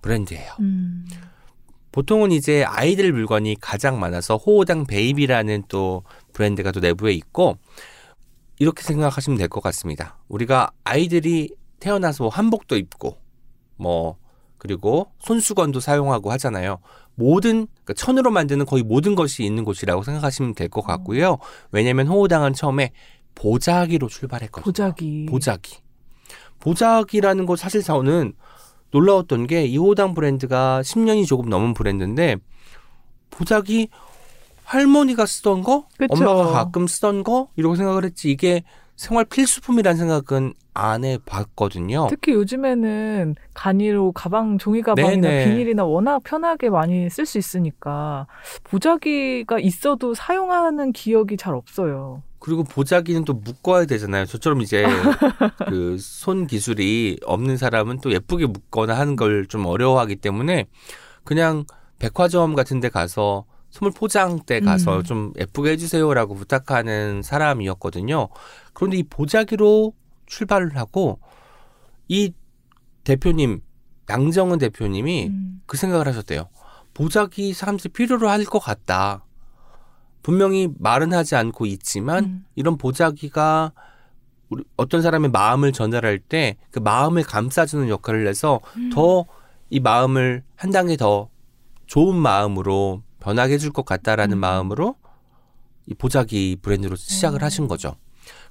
브랜드예요. 0.00 0.52
음. 0.60 1.06
보통은 1.92 2.32
이제 2.32 2.64
아이들 2.64 3.12
물건이 3.12 3.56
가장 3.60 4.00
많아서 4.00 4.36
호호당 4.36 4.86
베이비라는 4.86 5.64
또 5.68 6.04
브랜드가 6.32 6.72
또 6.72 6.80
내부에 6.80 7.12
있고 7.12 7.58
이렇게 8.58 8.82
생각하시면 8.82 9.38
될 9.38 9.48
것 9.48 9.62
같습니다. 9.62 10.18
우리가 10.28 10.70
아이들이 10.84 11.50
태어나서 11.80 12.28
한복도 12.28 12.76
입고 12.76 13.18
뭐 13.76 14.16
그리고 14.56 15.10
손수건도 15.20 15.80
사용하고 15.80 16.30
하잖아요. 16.32 16.78
모든 17.14 17.66
그러니까 17.66 17.94
천으로 17.94 18.30
만드는 18.30 18.64
거의 18.64 18.82
모든 18.82 19.14
것이 19.14 19.44
있는 19.44 19.64
곳이라고 19.64 20.02
생각하시면 20.02 20.54
될 20.54 20.68
것 20.68 20.82
같고요. 20.82 21.38
왜냐하면 21.72 22.06
호호당은 22.06 22.54
처음에 22.54 22.92
보자기로 23.34 24.08
출발했거든요. 24.08 24.64
보자기. 24.64 25.26
보자기. 25.28 25.78
보자기라는 26.62 27.44
거 27.44 27.56
사실 27.56 27.82
저는 27.82 28.34
놀라웠던 28.92 29.48
게 29.48 29.64
이호당 29.64 30.14
브랜드가 30.14 30.80
10년이 30.82 31.26
조금 31.26 31.50
넘은 31.50 31.74
브랜드인데 31.74 32.36
보자기 33.30 33.88
할머니가 34.64 35.26
쓰던 35.26 35.62
거, 35.62 35.86
그쵸. 35.98 36.14
엄마가 36.14 36.52
가끔 36.52 36.86
쓰던 36.86 37.24
거 37.24 37.48
이러고 37.56 37.74
생각을 37.74 38.04
했지 38.04 38.30
이게 38.30 38.62
생활 38.94 39.24
필수품이라는 39.24 39.98
생각은 39.98 40.54
안 40.74 41.04
해봤거든요. 41.04 42.06
특히 42.08 42.32
요즘에는 42.32 43.34
간이로 43.54 44.12
가방, 44.12 44.58
종이 44.58 44.82
가방이나 44.82 45.28
네네. 45.28 45.44
비닐이나 45.44 45.84
워낙 45.84 46.22
편하게 46.22 46.70
많이 46.70 47.10
쓸 47.10 47.26
수 47.26 47.38
있으니까 47.38 48.26
보자기가 48.64 49.58
있어도 49.58 50.14
사용하는 50.14 50.92
기억이 50.92 51.36
잘 51.36 51.54
없어요. 51.54 52.22
그리고 52.42 52.64
보자기는 52.64 53.24
또 53.24 53.34
묶어야 53.34 53.84
되잖아요. 53.86 54.26
저처럼 54.26 54.62
이제 54.62 54.84
그 55.68 55.96
손 55.98 56.48
기술이 56.48 57.18
없는 57.24 57.56
사람은 57.56 58.00
또 58.00 58.12
예쁘게 58.12 58.46
묶거나 58.46 58.98
하는 58.98 59.14
걸 59.16 59.46
좀 59.48 59.64
어려워하기 59.66 60.16
때문에 60.16 60.66
그냥 61.24 61.64
백화점 62.00 62.54
같은 62.56 62.80
데 62.80 62.88
가서 62.88 63.44
선물 63.70 63.92
포장대 63.92 64.58
가서 64.60 64.98
음. 64.98 65.02
좀 65.04 65.32
예쁘게 65.38 65.70
해주세요라고 65.70 66.34
부탁하는 66.34 67.22
사람이었거든요. 67.22 68.28
그런데 68.72 68.98
이 68.98 69.02
보자기로 69.04 69.94
출발을 70.26 70.76
하고 70.76 71.20
이 72.08 72.32
대표님 73.04 73.60
양정은 74.10 74.58
대표님이 74.58 75.28
음. 75.28 75.62
그 75.66 75.76
생각을 75.76 76.08
하셨대요. 76.08 76.48
보자기 76.92 77.52
사람들이 77.54 77.90
필요로 77.90 78.28
할 78.28 78.44
것 78.44 78.58
같다. 78.58 79.24
분명히 80.22 80.68
말은 80.78 81.12
하지 81.12 81.34
않고 81.36 81.66
있지만 81.66 82.24
음. 82.24 82.44
이런 82.54 82.76
보자기가 82.78 83.72
우리 84.48 84.64
어떤 84.76 85.02
사람의 85.02 85.30
마음을 85.30 85.72
전달할 85.72 86.18
때 86.18 86.56
그 86.70 86.78
마음을 86.78 87.22
감싸주는 87.22 87.88
역할을 87.88 88.26
해서 88.26 88.60
음. 88.76 88.90
더이 88.90 89.80
마음을 89.80 90.42
한 90.56 90.70
단계 90.70 90.96
더 90.96 91.28
좋은 91.86 92.16
마음으로 92.16 93.02
변하게 93.20 93.54
해줄 93.54 93.72
것 93.72 93.84
같다라는 93.84 94.38
음. 94.38 94.40
마음으로 94.40 94.96
이 95.86 95.94
보자기 95.94 96.56
브랜드로 96.60 96.96
시작을 96.96 97.42
음. 97.42 97.44
하신 97.44 97.68
거죠. 97.68 97.94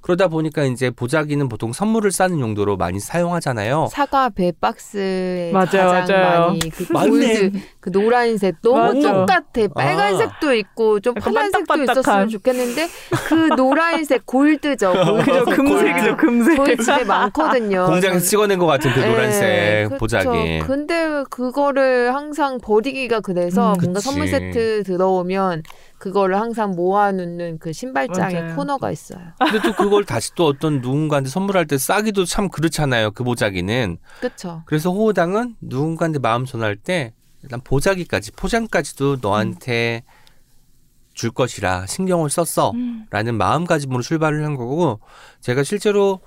그러다 0.02 0.28
보니까 0.28 0.64
이제 0.64 0.90
보자기는 0.90 1.48
보통 1.48 1.72
선물을 1.72 2.10
싸는 2.10 2.40
용도로 2.40 2.76
많이 2.76 2.98
사용하잖아요. 3.00 3.88
사과 3.90 4.28
배 4.30 4.52
박스에 4.60 5.50
맞아요, 5.52 5.90
가장 5.90 6.20
맞아요. 6.20 6.46
많이 6.48 6.58
그 6.70 6.86
맞네. 6.92 7.08
골드 7.08 7.52
그 7.80 7.92
노란색 7.92 8.56
너무 8.62 8.94
맞아. 9.00 9.12
똑같아. 9.12 9.68
빨간색도 9.74 10.54
있고 10.54 11.00
좀 11.00 11.14
파란색도. 11.14 11.82
있었으면 11.84 12.28
좋겠는데 12.28 12.88
그 13.28 13.34
노란색 13.56 14.26
골드죠. 14.26 14.92
그죠 15.24 15.44
골드. 15.44 15.56
금색이죠 15.56 16.16
금색. 16.16 16.56
저희 16.56 16.76
집에 16.76 17.04
많거든요. 17.04 17.86
공장에서 17.86 18.26
찍어낸 18.26 18.58
것 18.58 18.66
같은 18.66 18.92
그 18.92 18.98
네, 19.00 19.08
노란색 19.08 19.84
그쵸. 19.88 19.98
보자기. 19.98 20.58
근데 20.66 21.22
그거를 21.30 22.14
항상 22.14 22.58
버리기가 22.60 23.20
그래서 23.20 23.74
음. 23.74 23.78
뭔가 23.80 24.00
그치. 24.00 24.04
선물 24.04 24.26
세트 24.28 24.82
들어오면 24.84 25.62
그거를 26.02 26.34
항상 26.36 26.72
모아놓는 26.72 27.58
그 27.60 27.72
신발장에 27.72 28.40
맞아요. 28.40 28.56
코너가 28.56 28.90
있어요. 28.90 29.20
근데 29.38 29.62
또 29.62 29.72
그걸 29.72 30.04
다시 30.04 30.34
또 30.34 30.46
어떤 30.46 30.80
누군가한테 30.80 31.30
선물할 31.30 31.68
때 31.68 31.78
싸기도 31.78 32.24
참 32.24 32.48
그렇잖아요. 32.48 33.12
그 33.12 33.22
보자기는. 33.22 33.98
그렇죠. 34.18 34.64
그래서 34.66 34.90
호호당은 34.90 35.54
누군가한테 35.60 36.18
마음 36.18 36.44
전할 36.44 36.74
때 36.74 37.14
일단 37.44 37.60
보자기까지 37.60 38.32
포장까지도 38.32 39.18
너한테 39.22 40.02
줄 41.14 41.30
것이라 41.30 41.86
신경을 41.86 42.30
썼어. 42.30 42.72
음. 42.72 43.06
라는 43.10 43.36
마음가짐으로 43.36 44.02
출발을 44.02 44.44
한 44.44 44.56
거고 44.56 44.98
제가 45.40 45.62
실제로 45.62 46.18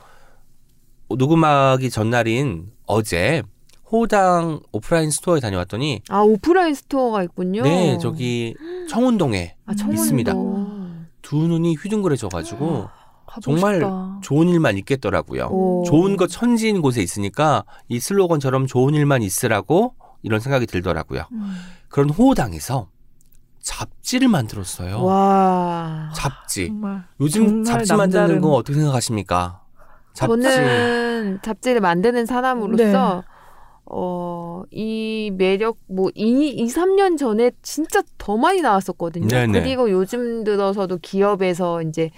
녹음하기 1.10 1.90
전날인 1.90 2.72
어제 2.86 3.44
호당 3.92 4.60
오프라인 4.72 5.12
스토어에 5.12 5.40
다녀왔더니 5.40 6.02
아 6.10 6.20
오프라인 6.22 6.74
스토어가 6.74 7.24
있군요. 7.24 7.62
네 7.64 7.98
저기 8.00 8.56
청운동에 8.90 9.56
아. 9.66 9.72
있습니다. 9.74 10.34
두 11.22 11.36
눈이 11.38 11.76
휘둥그레져가지고 11.76 12.88
정말 13.42 13.76
싶다. 13.76 14.20
좋은 14.22 14.48
일만 14.50 14.78
있겠더라고요. 14.78 15.48
오. 15.52 15.84
좋은 15.86 16.18
것 16.18 16.28
천지인 16.30 16.82
곳에 16.82 17.02
있으니까 17.02 17.64
이 17.90 18.00
슬로건처럼 18.00 18.66
좋은 18.68 18.94
일만 18.94 19.22
있으라고 19.22 19.94
이런 20.24 20.40
생각이 20.40 20.66
들더라고요. 20.66 21.24
음. 21.32 21.56
그런 21.90 22.10
호당에서 22.10 22.88
잡지를 23.62 24.28
만들었어요. 24.28 25.04
와. 25.04 26.12
잡지. 26.16 26.68
정말 26.68 27.04
요즘 27.20 27.64
정말 27.64 27.66
잡지 27.66 27.94
만드는 27.96 28.22
남다른- 28.22 28.42
거 28.42 28.50
어떻게 28.52 28.76
생각하십니까? 28.78 29.62
잡지. 30.14 30.42
저는 30.44 31.40
잡지를 31.44 31.82
만드는 31.82 32.26
사람으로서 32.26 32.84
네. 32.84 33.35
어, 33.88 34.64
이 34.72 35.32
매력 35.36 35.78
뭐 35.88 36.10
2, 36.16 36.50
2, 36.50 36.66
3년 36.68 37.18
전에 37.18 37.52
진짜 37.62 38.02
더 38.18 38.36
많이 38.38 38.62
나왔었거든요. 38.62 39.28
네네. 39.28 39.62
그리고 39.62 39.92
요즘 39.92 40.44
들어서도 40.44 40.98
기업에서 41.02 41.82
이제 41.84 42.10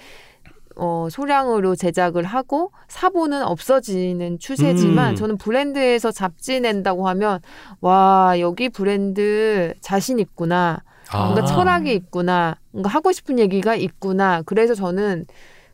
어, 0.77 1.07
소량으로 1.09 1.75
제작을 1.75 2.23
하고 2.23 2.71
사보는 2.87 3.43
없어지는 3.43 4.39
추세지만 4.39 5.13
음. 5.13 5.15
저는 5.15 5.37
브랜드에서 5.37 6.11
잡지 6.11 6.61
낸다고 6.61 7.07
하면 7.09 7.39
와, 7.81 8.35
여기 8.39 8.69
브랜드 8.69 9.73
자신 9.81 10.19
있구나. 10.19 10.83
뭔가 11.11 11.41
아. 11.41 11.45
철학이 11.45 11.93
있구나. 11.93 12.55
뭔가 12.71 12.89
하고 12.89 13.11
싶은 13.11 13.39
얘기가 13.39 13.75
있구나. 13.75 14.43
그래서 14.45 14.75
저는 14.75 15.25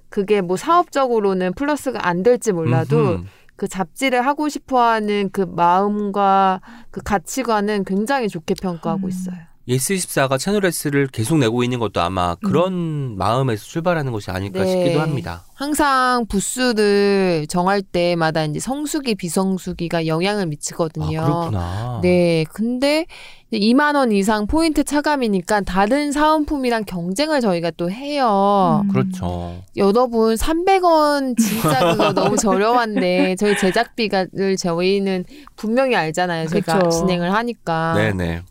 그게 0.09 0.41
뭐 0.41 0.57
사업적으로는 0.57 1.53
플러스가 1.53 2.07
안 2.07 2.23
될지 2.23 2.51
몰라도 2.51 2.97
음흠. 2.97 3.23
그 3.63 3.69
잡지를 3.69 4.25
하고 4.25 4.49
싶어 4.49 4.81
하는 4.81 5.29
그 5.31 5.39
마음과 5.39 6.59
그 6.91 7.01
가치관은 7.01 7.85
굉장히 7.85 8.27
좋게 8.27 8.55
평가하고 8.55 9.07
음. 9.07 9.09
있어요. 9.09 9.37
예스24가 9.67 10.37
채널예스를 10.37 11.07
계속 11.07 11.37
내고 11.37 11.63
있는 11.63 11.79
것도 11.79 12.01
아마 12.01 12.35
그런 12.35 13.15
마음에서 13.17 13.63
출발하는 13.63 14.11
것이 14.11 14.29
아닐까 14.29 14.63
네. 14.63 14.71
싶기도 14.71 14.99
합니다. 14.99 15.45
항상 15.53 16.25
부스를 16.27 17.45
정할 17.47 17.81
때마다 17.81 18.43
이제 18.43 18.59
성수기, 18.59 19.15
비성수기가 19.15 20.07
영향을 20.07 20.43
아, 20.43 20.45
미치거든요. 20.47 21.23
그렇구나. 21.23 21.99
네. 22.01 22.43
근데 22.51 23.05
2만 23.53 23.95
원 23.95 24.11
이상 24.11 24.47
포인트 24.47 24.83
차감이니까 24.83 25.61
다른 25.61 26.11
사은품이랑 26.11 26.83
경쟁을 26.85 27.39
저희가 27.39 27.71
또 27.77 27.89
해요. 27.89 28.81
음. 28.83 28.89
그렇죠. 28.89 29.61
여러분 29.77 30.35
300원 30.35 31.37
진짜 31.37 31.91
그거 31.91 32.11
너무 32.13 32.35
저렴한데 32.35 33.35
저희 33.37 33.57
제작비가를 33.57 34.57
저희는 34.57 35.23
분명히 35.55 35.95
알잖아요. 35.95 36.47
제가 36.47 36.79
그쵸. 36.79 36.89
진행을 36.89 37.33
하니까. 37.33 37.93
네네. 37.95 38.41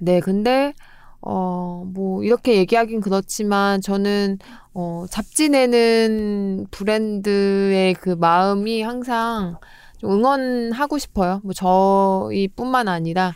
네, 0.00 0.20
근데 0.20 0.74
어, 1.20 1.84
뭐 1.86 2.22
이렇게 2.22 2.56
얘기하긴 2.56 3.00
그렇지만 3.00 3.80
저는 3.80 4.38
어, 4.74 5.06
잡지 5.10 5.48
내는 5.48 6.66
브랜드의 6.70 7.94
그 7.94 8.10
마음이 8.10 8.82
항상 8.82 9.56
좀 9.98 10.12
응원하고 10.12 10.98
싶어요. 10.98 11.40
뭐 11.44 11.52
저희 11.54 12.48
뿐만 12.48 12.88
아니라 12.88 13.34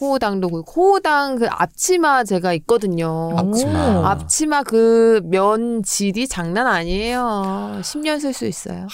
호호당도 0.00 0.48
그렇고 0.48 0.72
호호당 0.72 1.36
그 1.36 1.46
앞치마 1.48 2.24
제가 2.24 2.52
있거든요. 2.54 3.32
앞치마. 3.36 3.98
오. 4.00 4.04
앞치마 4.06 4.62
그 4.62 5.20
면 5.24 5.82
질이 5.82 6.26
장난 6.26 6.66
아니에요. 6.66 7.80
10년 7.82 8.20
쓸 8.20 8.32
수 8.32 8.46
있어요. 8.46 8.86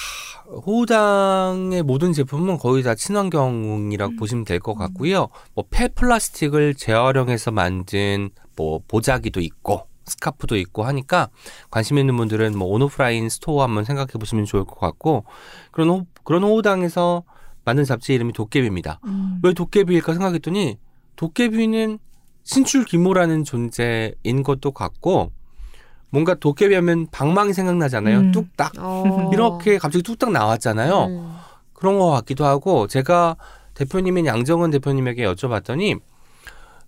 호당의 0.66 1.82
모든 1.82 2.12
제품은 2.12 2.58
거의 2.58 2.82
다 2.82 2.94
친환경이라고 2.94 4.12
음. 4.12 4.16
보시면 4.16 4.44
될 4.44 4.60
것 4.60 4.74
같고요. 4.74 5.28
뭐 5.54 5.64
폐 5.70 5.88
플라스틱을 5.88 6.74
재활용해서 6.74 7.50
만든 7.50 8.30
뭐 8.56 8.80
보자기도 8.88 9.40
있고 9.40 9.86
스카프도 10.06 10.56
있고 10.56 10.84
하니까 10.84 11.28
관심 11.70 11.98
있는 11.98 12.16
분들은 12.16 12.56
뭐 12.56 12.68
온오프라인 12.68 13.28
스토어 13.28 13.62
한번 13.62 13.84
생각해 13.84 14.12
보시면 14.18 14.44
좋을 14.44 14.64
것 14.64 14.78
같고 14.78 15.24
그런 15.72 15.88
호, 15.90 16.02
그런 16.24 16.42
호호당에서 16.44 17.24
만든 17.64 17.84
잡지 17.84 18.14
이름이 18.14 18.32
도깨비입니다. 18.32 19.00
음. 19.06 19.40
왜 19.42 19.52
도깨비일까 19.52 20.12
생각했더니 20.14 20.78
도깨비는 21.16 21.98
신출귀몰하는 22.44 23.44
존재인 23.44 24.42
것도 24.44 24.70
같고 24.70 25.32
뭔가 26.10 26.34
도깨비 26.34 26.74
하면 26.76 27.08
방망이 27.10 27.52
생각나잖아요. 27.52 28.18
음. 28.18 28.32
뚝딱 28.32 28.72
어. 28.78 29.30
이렇게 29.34 29.78
갑자기 29.78 30.02
뚝딱 30.02 30.30
나왔잖아요. 30.30 31.04
음. 31.06 31.36
그런 31.72 31.98
것 31.98 32.10
같기도 32.10 32.46
하고 32.46 32.86
제가 32.86 33.36
대표님인 33.74 34.26
양정은 34.26 34.70
대표님에게 34.70 35.24
여쭤봤더니 35.24 36.00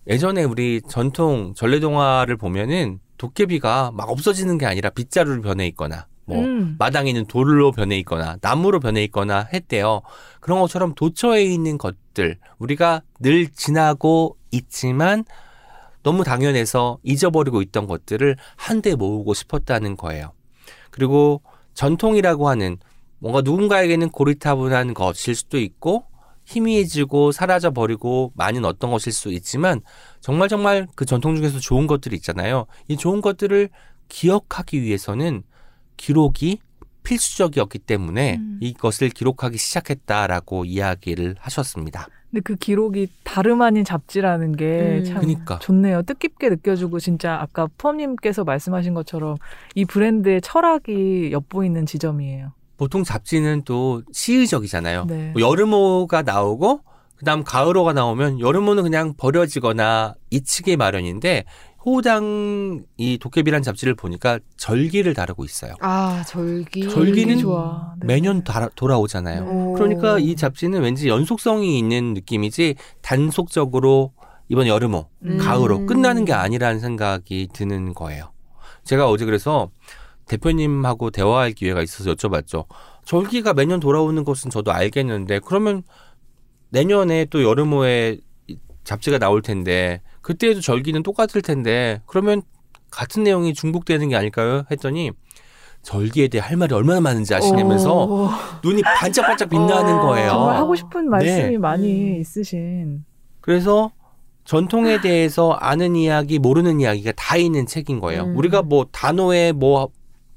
예전에 0.07 0.43
우리 0.43 0.81
전통 0.87 1.53
전래동화를 1.55 2.37
보면은 2.37 2.99
도깨비가 3.17 3.91
막 3.93 4.09
없어지는 4.09 4.57
게 4.57 4.65
아니라 4.65 4.89
빗자루로 4.89 5.41
변해 5.41 5.67
있거나 5.67 6.07
뭐 6.29 6.43
음. 6.43 6.75
마당에 6.77 7.09
있는 7.09 7.25
돌로 7.25 7.71
변해 7.71 7.97
있거나 7.97 8.37
나무로 8.39 8.79
변해 8.79 9.03
있거나 9.05 9.47
했대요. 9.51 10.01
그런 10.39 10.59
것처럼 10.59 10.93
도처에 10.93 11.43
있는 11.43 11.79
것들 11.79 12.37
우리가 12.59 13.01
늘 13.19 13.49
지나고 13.49 14.37
있지만 14.51 15.25
너무 16.03 16.23
당연해서 16.23 16.99
잊어버리고 17.03 17.63
있던 17.63 17.87
것들을 17.87 18.37
한데 18.55 18.95
모으고 18.95 19.33
싶었다는 19.33 19.97
거예요. 19.97 20.31
그리고 20.91 21.41
전통이라고 21.73 22.47
하는 22.47 22.77
뭔가 23.17 23.41
누군가에게는 23.41 24.09
고리타분한 24.09 24.93
것일 24.93 25.35
수도 25.35 25.57
있고 25.57 26.05
희미해지고 26.45 27.31
사라져 27.31 27.71
버리고 27.71 28.31
많은 28.35 28.65
어떤 28.65 28.91
것일 28.91 29.13
수 29.13 29.31
있지만 29.31 29.81
정말 30.21 30.47
정말 30.47 30.87
그 30.95 31.05
전통 31.05 31.35
중에서 31.35 31.59
좋은 31.59 31.87
것들이 31.87 32.15
있잖아요. 32.17 32.65
이 32.87 32.97
좋은 32.97 33.21
것들을 33.21 33.69
기억하기 34.09 34.81
위해서는 34.81 35.43
기록이 35.99 36.59
필수적이었기 37.03 37.79
때문에 37.79 38.37
음. 38.37 38.57
이것을 38.61 39.09
기록하기 39.09 39.57
시작했다라고 39.57 40.65
이야기를 40.65 41.35
하셨습니다. 41.39 42.07
근데 42.31 42.41
그 42.41 42.55
기록이 42.55 43.07
다름 43.23 43.61
아닌 43.61 43.83
잡지라는 43.83 44.55
게 44.55 44.99
음. 44.99 45.03
참 45.05 45.15
그러니까. 45.15 45.59
좋네요. 45.59 46.03
뜻깊게 46.03 46.49
느껴지고 46.49 46.99
진짜 46.99 47.39
아까 47.41 47.67
푸엄님께서 47.77 48.43
말씀하신 48.43 48.93
것처럼 48.93 49.37
이 49.75 49.85
브랜드의 49.85 50.41
철학이 50.41 51.31
엿보이는 51.31 51.85
지점이에요. 51.85 52.53
보통 52.77 53.03
잡지는 53.03 53.63
또 53.65 54.01
시의적이잖아요. 54.13 55.05
네. 55.05 55.31
뭐 55.33 55.41
여름호가 55.41 56.21
나오고 56.21 56.81
그다음 57.17 57.43
가을호가 57.43 57.91
나오면 57.91 58.39
여름호는 58.39 58.83
그냥 58.83 59.13
버려지거나 59.17 60.15
잊히기 60.29 60.77
마련인데 60.77 61.43
호당 61.85 62.83
이 62.97 63.17
도깨비란 63.17 63.61
잡지를 63.63 63.95
보니까 63.95 64.39
절기를 64.57 65.13
다루고 65.13 65.45
있어요. 65.45 65.73
아 65.79 66.23
절기. 66.27 66.89
절기는 66.89 67.37
좋아. 67.39 67.93
네. 67.99 68.07
매년 68.07 68.43
다- 68.43 68.69
돌아오잖아요. 68.75 69.43
오. 69.45 69.73
그러니까 69.73 70.19
이 70.19 70.35
잡지는 70.35 70.81
왠지 70.81 71.07
연속성이 71.07 71.79
있는 71.79 72.13
느낌이지 72.13 72.75
단속적으로 73.01 74.11
이번 74.49 74.67
여름호, 74.67 75.07
음. 75.25 75.37
가을호 75.37 75.85
끝나는 75.85 76.25
게 76.25 76.33
아니라는 76.33 76.79
생각이 76.79 77.49
드는 77.53 77.93
거예요. 77.93 78.31
제가 78.83 79.07
어제 79.09 79.23
그래서 79.25 79.69
대표님하고 80.25 81.11
대화할 81.11 81.53
기회가 81.53 81.81
있어서 81.81 82.13
여쭤봤죠. 82.13 82.65
절기가 83.05 83.53
매년 83.53 83.79
돌아오는 83.79 84.23
것은 84.23 84.49
저도 84.49 84.71
알겠는데 84.71 85.39
그러면 85.45 85.83
내년에 86.69 87.25
또 87.25 87.43
여름호에 87.43 88.17
이 88.47 88.57
잡지가 88.83 89.17
나올 89.17 89.41
텐데 89.41 90.01
그때에도 90.21 90.61
절기는 90.61 91.03
똑같을 91.03 91.41
텐데 91.41 92.01
그러면 92.05 92.41
같은 92.91 93.23
내용이 93.23 93.53
중복되는 93.53 94.09
게 94.09 94.15
아닐까요? 94.15 94.63
했더니 94.71 95.11
절기에 95.81 96.27
대해 96.27 96.41
할 96.41 96.57
말이 96.57 96.73
얼마나 96.73 96.99
많은지 96.99 97.33
아시면서 97.33 98.05
오, 98.05 98.29
눈이 98.63 98.81
반짝반짝 98.81 99.49
빛나는 99.49 99.93
어, 99.99 100.01
거예요. 100.01 100.29
정말 100.29 100.55
하고 100.57 100.75
싶은 100.75 101.09
말씀이 101.09 101.51
네. 101.51 101.57
많이 101.57 102.15
음. 102.15 102.19
있으신. 102.19 103.05
그래서 103.41 103.91
전통에 104.43 104.99
대해서 104.99 105.51
아는 105.51 105.95
이야기, 105.95 106.39
모르는 106.39 106.81
이야기가 106.81 107.13
다 107.15 107.37
있는 107.37 107.65
책인 107.65 107.99
거예요. 107.99 108.23
음. 108.23 108.35
우리가 108.35 108.63
뭐 108.63 108.87
단어에 108.91 109.51
뭐, 109.51 109.89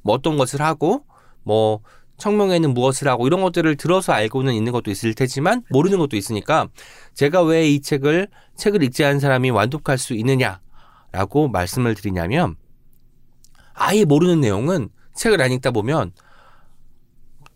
뭐 0.02 0.14
어떤 0.14 0.36
것을 0.36 0.60
하고 0.60 1.04
뭐 1.42 1.80
청명에는 2.22 2.72
무엇을 2.72 3.08
하고 3.08 3.26
이런 3.26 3.42
것들을 3.42 3.74
들어서 3.76 4.12
알고는 4.12 4.54
있는 4.54 4.70
것도 4.70 4.92
있을 4.92 5.12
테지만 5.12 5.64
모르는 5.70 5.98
것도 5.98 6.16
있으니까 6.16 6.68
제가 7.14 7.42
왜 7.42 7.68
이 7.72 7.80
책을 7.80 8.28
책을 8.56 8.80
읽지 8.84 9.04
않은 9.04 9.18
사람이 9.18 9.50
완독할 9.50 9.98
수 9.98 10.14
있느냐라고 10.14 11.48
말씀을 11.50 11.96
드리냐면 11.96 12.54
아예 13.74 14.04
모르는 14.04 14.40
내용은 14.40 14.88
책을 15.16 15.42
안 15.42 15.50
읽다 15.50 15.72
보면 15.72 16.12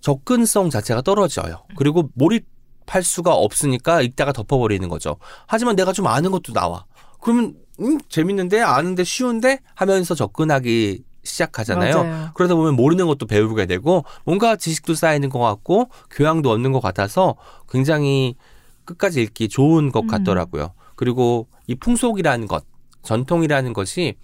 접근성 0.00 0.70
자체가 0.70 1.02
떨어져요. 1.02 1.64
그리고 1.76 2.10
몰입할 2.14 3.04
수가 3.04 3.34
없으니까 3.34 4.02
읽다가 4.02 4.32
덮어버리는 4.32 4.88
거죠. 4.88 5.16
하지만 5.46 5.76
내가 5.76 5.92
좀 5.92 6.08
아는 6.08 6.32
것도 6.32 6.52
나와. 6.52 6.86
그러면 7.20 7.54
음, 7.78 8.00
재밌는데 8.08 8.62
아는데 8.62 9.04
쉬운데 9.04 9.60
하면서 9.74 10.16
접근하기 10.16 11.04
시작하잖아요. 11.26 12.02
맞아요. 12.04 12.30
그러다 12.34 12.54
보면 12.54 12.74
모르는 12.74 13.06
것도 13.06 13.26
배우게 13.26 13.66
되고 13.66 14.04
뭔가 14.24 14.56
지식도 14.56 14.94
쌓이는 14.94 15.28
것 15.28 15.38
같고 15.38 15.90
교양도 16.10 16.50
얻는 16.50 16.72
것 16.72 16.80
같아서 16.80 17.34
굉장히 17.70 18.36
끝까지 18.84 19.20
읽기 19.22 19.48
좋은 19.48 19.92
것 19.92 20.04
음. 20.04 20.06
같더라고요. 20.06 20.72
그리고 20.94 21.48
이 21.66 21.74
풍속이라는 21.74 22.46
것, 22.46 22.64
전통이라는 23.02 23.72
것이 23.72 24.14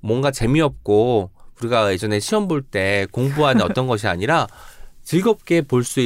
뭔가 0.00 0.30
재미없고 0.30 1.30
우리가 1.60 1.92
예전에 1.92 2.18
시험 2.18 2.48
볼 2.48 2.62
때 2.62 3.06
공부하는 3.12 3.62
어떤 3.62 3.86
것이 3.86 4.08
아니라 4.08 4.48
즐겁게 5.04 5.62
볼 5.62 5.84
수 5.84 6.00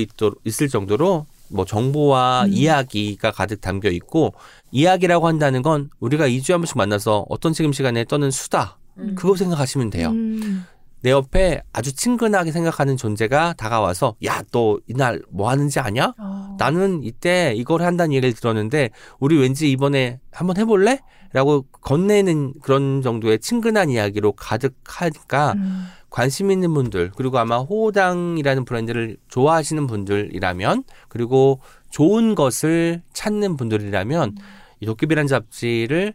있을 0.45 0.69
정도로 0.69 1.27
뭐 1.49 1.65
정보와 1.65 2.47
음. 2.47 2.53
이야기가 2.53 3.31
가득 3.31 3.61
담겨 3.61 3.89
있고 3.91 4.35
이야기라고 4.73 5.29
한다는 5.29 5.63
건 5.63 5.91
우리가 6.01 6.29
2주에 6.29 6.53
한 6.53 6.61
번씩 6.61 6.77
만나서 6.77 7.25
어떤 7.29 7.53
책임 7.53 7.73
시간에 7.73 8.05
떠는 8.05 8.31
수다. 8.31 8.79
음. 8.99 9.15
그거 9.15 9.37
생각하시면 9.37 9.91
돼요. 9.91 10.09
음. 10.11 10.65
내 11.03 11.11
옆에 11.11 11.63
아주 11.73 11.95
친근하게 11.95 12.51
생각하는 12.51 12.97
존재가 12.97 13.55
다가와서 13.57 14.17
야 14.25 14.43
너 14.51 14.79
이날 14.89 15.23
뭐 15.31 15.49
하는지 15.51 15.79
아냐? 15.79 16.15
어. 16.19 16.57
나는 16.59 17.05
이때 17.05 17.53
이걸 17.55 17.83
한다는 17.83 18.13
얘기를 18.13 18.33
들었는데 18.33 18.91
우리 19.21 19.39
왠지 19.39 19.71
이번에 19.71 20.19
한번 20.33 20.57
해볼래? 20.57 21.01
라고 21.33 21.63
건네는 21.83 22.55
그런 22.63 23.03
정도의 23.03 23.41
친근한 23.41 23.91
이야기로 23.91 24.33
가득하니까 24.33 25.53
음. 25.53 25.87
관심 26.09 26.51
있는 26.51 26.73
분들 26.73 27.13
그리고 27.15 27.39
아마 27.39 27.59
호당이라는 27.59 28.65
브랜드를 28.65 29.17
좋아하시는 29.29 29.87
분들이라면 29.87 30.85
그리고 31.09 31.61
좋은 31.91 32.35
것을 32.35 33.03
찾는 33.13 33.57
분들이라면 33.57 34.37
이 34.81 34.87
도깨비란 34.87 35.27
잡지를 35.27 36.15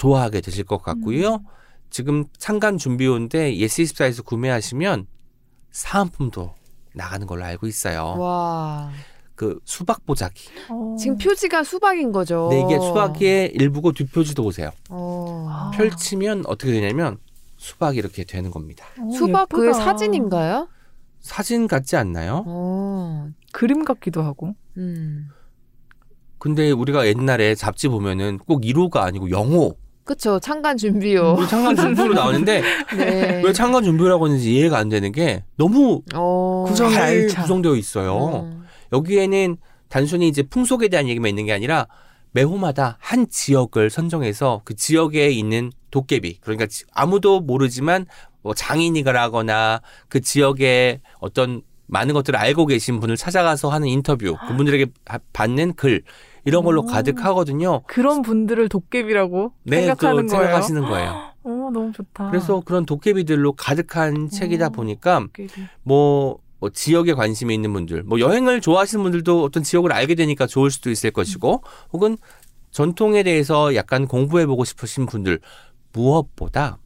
좋아하게 0.00 0.40
되실 0.40 0.64
것 0.64 0.82
같고요. 0.82 1.42
지금 1.90 2.24
창간 2.38 2.78
준비호인데 2.78 3.54
예스24에서 3.56 4.24
구매하시면 4.24 5.06
사은품도 5.72 6.54
나가는 6.94 7.26
걸로 7.26 7.44
알고 7.44 7.66
있어요. 7.66 8.14
와. 8.18 8.90
그 9.34 9.60
수박 9.64 10.06
보자기. 10.06 10.48
어. 10.70 10.96
지금 10.98 11.18
표지가 11.18 11.64
수박인 11.64 12.12
거죠. 12.12 12.48
네, 12.50 12.62
이게 12.62 12.78
수박의 12.78 13.52
일부고 13.54 13.92
뒷표지도 13.92 14.42
보세요. 14.42 14.70
어. 14.88 15.46
아. 15.50 15.70
펼치면 15.74 16.44
어떻게 16.46 16.72
되냐면 16.72 17.18
수박이 17.58 17.98
이렇게 17.98 18.24
되는 18.24 18.50
겁니다. 18.50 18.86
어, 18.98 19.10
수박 19.12 19.48
예쁘다. 19.52 19.74
사진인가요? 19.74 20.68
사진 21.20 21.68
같지 21.68 21.96
않나요? 21.96 22.44
어. 22.46 23.28
그림 23.52 23.84
같기도 23.84 24.22
하고. 24.22 24.54
음. 24.78 25.28
근데 26.38 26.70
우리가 26.70 27.06
옛날에 27.06 27.54
잡지 27.54 27.88
보면은 27.88 28.38
꼭 28.38 28.62
1호가 28.62 28.98
아니고 29.00 29.28
0호. 29.28 29.76
그쵸. 30.04 30.40
창간 30.40 30.76
준비요. 30.76 31.36
우리 31.38 31.46
창간 31.48 31.76
준비로 31.76 32.14
나오는데 32.14 32.62
네. 32.96 33.42
왜 33.44 33.52
창간 33.52 33.84
준비라고 33.84 34.26
하는지 34.26 34.52
이해가 34.54 34.78
안 34.78 34.88
되는 34.88 35.12
게 35.12 35.44
너무 35.56 36.02
어. 36.14 36.64
구성이 36.66 36.94
잘 36.94 37.02
알차. 37.04 37.42
구성되어 37.42 37.76
있어요. 37.76 38.14
어. 38.14 38.60
여기에는 38.92 39.56
단순히 39.88 40.28
이제 40.28 40.42
풍속에 40.42 40.88
대한 40.88 41.08
얘기만 41.08 41.28
있는 41.28 41.46
게 41.46 41.52
아니라 41.52 41.86
매호마다 42.32 42.96
한 43.00 43.28
지역을 43.28 43.90
선정해서 43.90 44.62
그 44.64 44.74
지역에 44.74 45.28
있는 45.30 45.70
도깨비 45.90 46.38
그러니까 46.40 46.66
지- 46.66 46.84
아무도 46.92 47.40
모르지만 47.40 48.06
뭐 48.42 48.54
장인이거나 48.54 49.80
그 50.08 50.20
지역의 50.20 51.00
어떤 51.20 51.62
많은 51.88 52.14
것들을 52.14 52.38
알고 52.38 52.66
계신 52.66 53.00
분을 53.00 53.16
찾아가서 53.16 53.68
하는 53.68 53.88
인터뷰 53.88 54.36
그분들에게 54.48 54.86
바- 55.04 55.18
받는 55.32 55.74
글 55.74 56.02
이런 56.44 56.64
걸로 56.64 56.82
오. 56.82 56.86
가득하거든요. 56.86 57.82
그런 57.86 58.22
분들을 58.22 58.68
도깨비라고 58.68 59.52
네, 59.64 59.86
생각하는 59.86 60.26
또 60.26 60.32
거예요. 60.32 60.44
생각하시는 60.46 60.82
거예요. 60.82 61.10
어, 61.42 61.70
너무 61.72 61.92
좋다. 61.92 62.30
그래서 62.30 62.60
그런 62.64 62.84
도깨비들로 62.84 63.52
가득한 63.52 64.28
책이다 64.28 64.68
오. 64.68 64.70
보니까 64.70 65.20
도깨비. 65.20 65.62
뭐, 65.82 66.38
뭐 66.58 66.70
지역에 66.70 67.14
관심이 67.14 67.54
있는 67.54 67.72
분들, 67.72 68.02
뭐 68.02 68.20
여행을 68.20 68.60
좋아하시는 68.60 69.02
분들도 69.02 69.42
어떤 69.42 69.62
지역을 69.62 69.92
알게 69.92 70.14
되니까 70.14 70.46
좋을 70.46 70.70
수도 70.70 70.90
있을 70.90 71.10
것이고, 71.10 71.62
혹은 71.92 72.18
전통에 72.70 73.22
대해서 73.22 73.74
약간 73.74 74.06
공부해보고 74.06 74.64
싶으신 74.64 75.06
분들, 75.06 75.40
무엇보다 75.92 76.78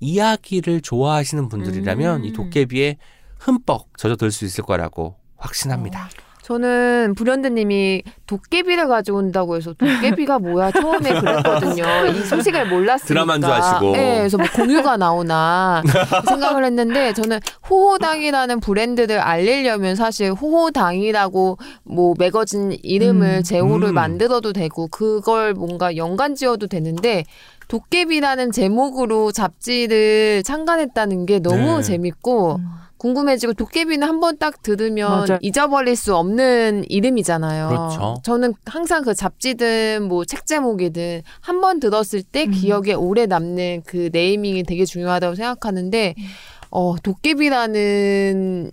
이야기를 0.00 0.82
좋아하시는 0.82 1.48
분들이라면 1.48 2.20
음. 2.20 2.24
이 2.24 2.32
도깨비에 2.32 2.98
흠뻑 3.38 3.96
젖어들 3.96 4.30
수 4.30 4.44
있을 4.44 4.64
거라고 4.64 5.16
확신합니다. 5.36 6.08
저는 6.44 7.14
불현듯님이 7.16 8.02
도깨비를 8.26 8.86
가져온다고 8.86 9.56
해서 9.56 9.72
도깨비가 9.72 10.38
뭐야 10.40 10.72
처음에 10.72 11.18
그랬거든요. 11.18 11.84
이 12.08 12.20
소식을 12.20 12.68
몰랐으니까. 12.68 13.06
드라마인 13.06 13.40
줄 13.40 13.50
아시고. 13.50 13.92
네, 13.92 14.18
그래서 14.18 14.36
뭐 14.36 14.46
공유가 14.54 14.98
나오나 14.98 15.82
생각을 16.28 16.66
했는데 16.66 17.14
저는 17.14 17.40
호호당이라는 17.70 18.60
브랜드를 18.60 19.20
알리려면 19.20 19.96
사실 19.96 20.32
호호당이라고 20.32 21.56
뭐 21.84 22.14
매거진 22.18 22.76
이름을 22.82 23.38
음. 23.38 23.42
제호를 23.42 23.88
음. 23.88 23.94
만들어도 23.94 24.52
되고 24.52 24.88
그걸 24.88 25.54
뭔가 25.54 25.96
연관 25.96 26.34
지어도 26.34 26.66
되는데 26.66 27.24
도깨비라는 27.68 28.52
제목으로 28.52 29.32
잡지를 29.32 30.42
창간했다는 30.44 31.24
게 31.24 31.38
너무 31.38 31.76
네. 31.78 31.82
재밌고 31.82 32.56
음. 32.56 32.83
궁금해지고 33.08 33.52
도깨비는 33.52 34.08
한 34.08 34.18
번 34.20 34.38
딱 34.38 34.62
들으면 34.62 35.10
맞아. 35.10 35.38
잊어버릴 35.42 35.94
수 35.94 36.16
없는 36.16 36.84
이름이잖아요. 36.88 37.68
그렇죠. 37.68 38.14
저는 38.24 38.54
항상 38.64 39.02
그 39.04 39.14
잡지든 39.14 40.08
뭐 40.08 40.24
책 40.24 40.46
제목이든 40.46 41.20
한 41.40 41.60
번 41.60 41.80
들었을 41.80 42.22
때 42.22 42.44
음. 42.44 42.50
기억에 42.50 42.94
오래 42.94 43.26
남는 43.26 43.82
그 43.86 44.08
네이밍이 44.12 44.62
되게 44.62 44.84
중요하다고 44.86 45.34
생각하는데 45.34 46.14
어 46.70 46.94
도깨비라는 47.02 48.70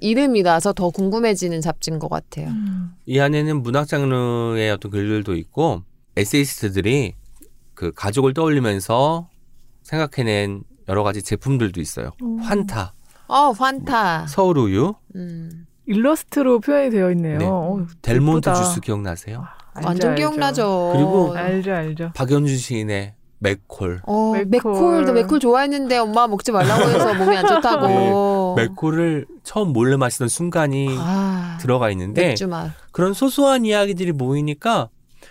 이름이라서 0.00 0.72
더 0.74 0.90
궁금해지는 0.90 1.60
잡지인 1.62 1.98
것 1.98 2.08
같아요. 2.10 2.48
음. 2.48 2.92
이 3.06 3.18
안에는 3.18 3.62
문학 3.62 3.86
장르의 3.88 4.70
어떤 4.70 4.90
글들도 4.90 5.34
있고, 5.36 5.82
에세이스트들이 6.16 7.14
그 7.74 7.92
가족을 7.92 8.32
떠올리면서 8.34 9.28
생각해낸 9.82 10.62
여러 10.88 11.02
가지 11.02 11.22
제품들도 11.22 11.80
있어요. 11.82 12.12
음. 12.22 12.38
환타, 12.38 12.94
어 13.30 13.50
환타. 13.52 14.26
서울 14.26 14.58
우유, 14.58 14.94
음. 15.14 15.66
일러스트로 15.86 16.58
표현이 16.60 16.90
되어 16.90 17.10
있네요. 17.12 17.38
네. 17.38 17.44
어, 17.46 17.86
델몬트. 18.02 18.52
주스 18.54 18.80
기억나세요? 18.80 19.44
알죠, 19.74 19.88
완전 19.88 20.10
알죠. 20.10 20.20
기억나죠. 20.20 20.90
그리고 20.94 21.34
알죠, 21.36 21.72
알죠. 21.72 22.10
박연준 22.14 22.56
시인의 22.56 23.14
맥콜. 23.38 24.02
어, 24.04 24.32
맥콜. 24.48 24.72
맥콜도 24.72 25.12
맥콜 25.12 25.38
좋아했는데 25.40 25.98
엄마 25.98 26.26
먹지 26.26 26.50
말라고 26.50 26.82
해서 26.90 27.14
몸이 27.14 27.36
안 27.36 27.46
좋다고. 27.46 28.54
맥콜을 28.56 29.26
처음 29.44 29.72
몰래 29.72 29.96
마시던 29.96 30.28
순간이 30.28 30.88
아, 30.98 31.56
들어가 31.60 31.90
있는데 31.90 32.28
맥주 32.28 32.48
맛. 32.48 32.72
그런 32.90 33.14
소소한 33.14 33.64
이야기들이 33.64 34.10
모이니까 34.12 34.88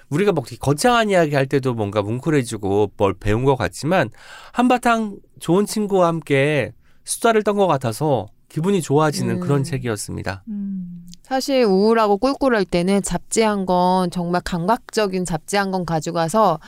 우리가 0.09 0.31
뭐 0.31 0.43
거창한 0.59 1.09
이야기 1.09 1.35
할 1.35 1.45
때도 1.47 1.73
뭔가 1.73 2.01
뭉클해지고 2.01 2.91
뭘 2.97 3.13
배운 3.13 3.43
것 3.43 3.55
같지만 3.57 4.09
한바탕 4.53 5.17
좋은 5.39 5.65
친구와 5.65 6.07
함께 6.07 6.71
수다를 7.09 7.43
떤 7.43 7.55
것 7.57 7.65
같아서 7.67 8.27
기분이 8.49 8.81
좋아지는 8.81 9.35
음. 9.35 9.39
그런 9.41 9.63
책이었습니다. 9.63 10.43
음. 10.47 11.05
사실 11.23 11.63
우울하고 11.63 12.17
꿀꿀할 12.17 12.65
때는 12.65 13.01
잡지 13.03 13.41
한권 13.41 14.09
정말 14.09 14.41
감각적인 14.43 15.25
잡지 15.25 15.57
한권 15.57 15.85
가져가서 15.85 16.59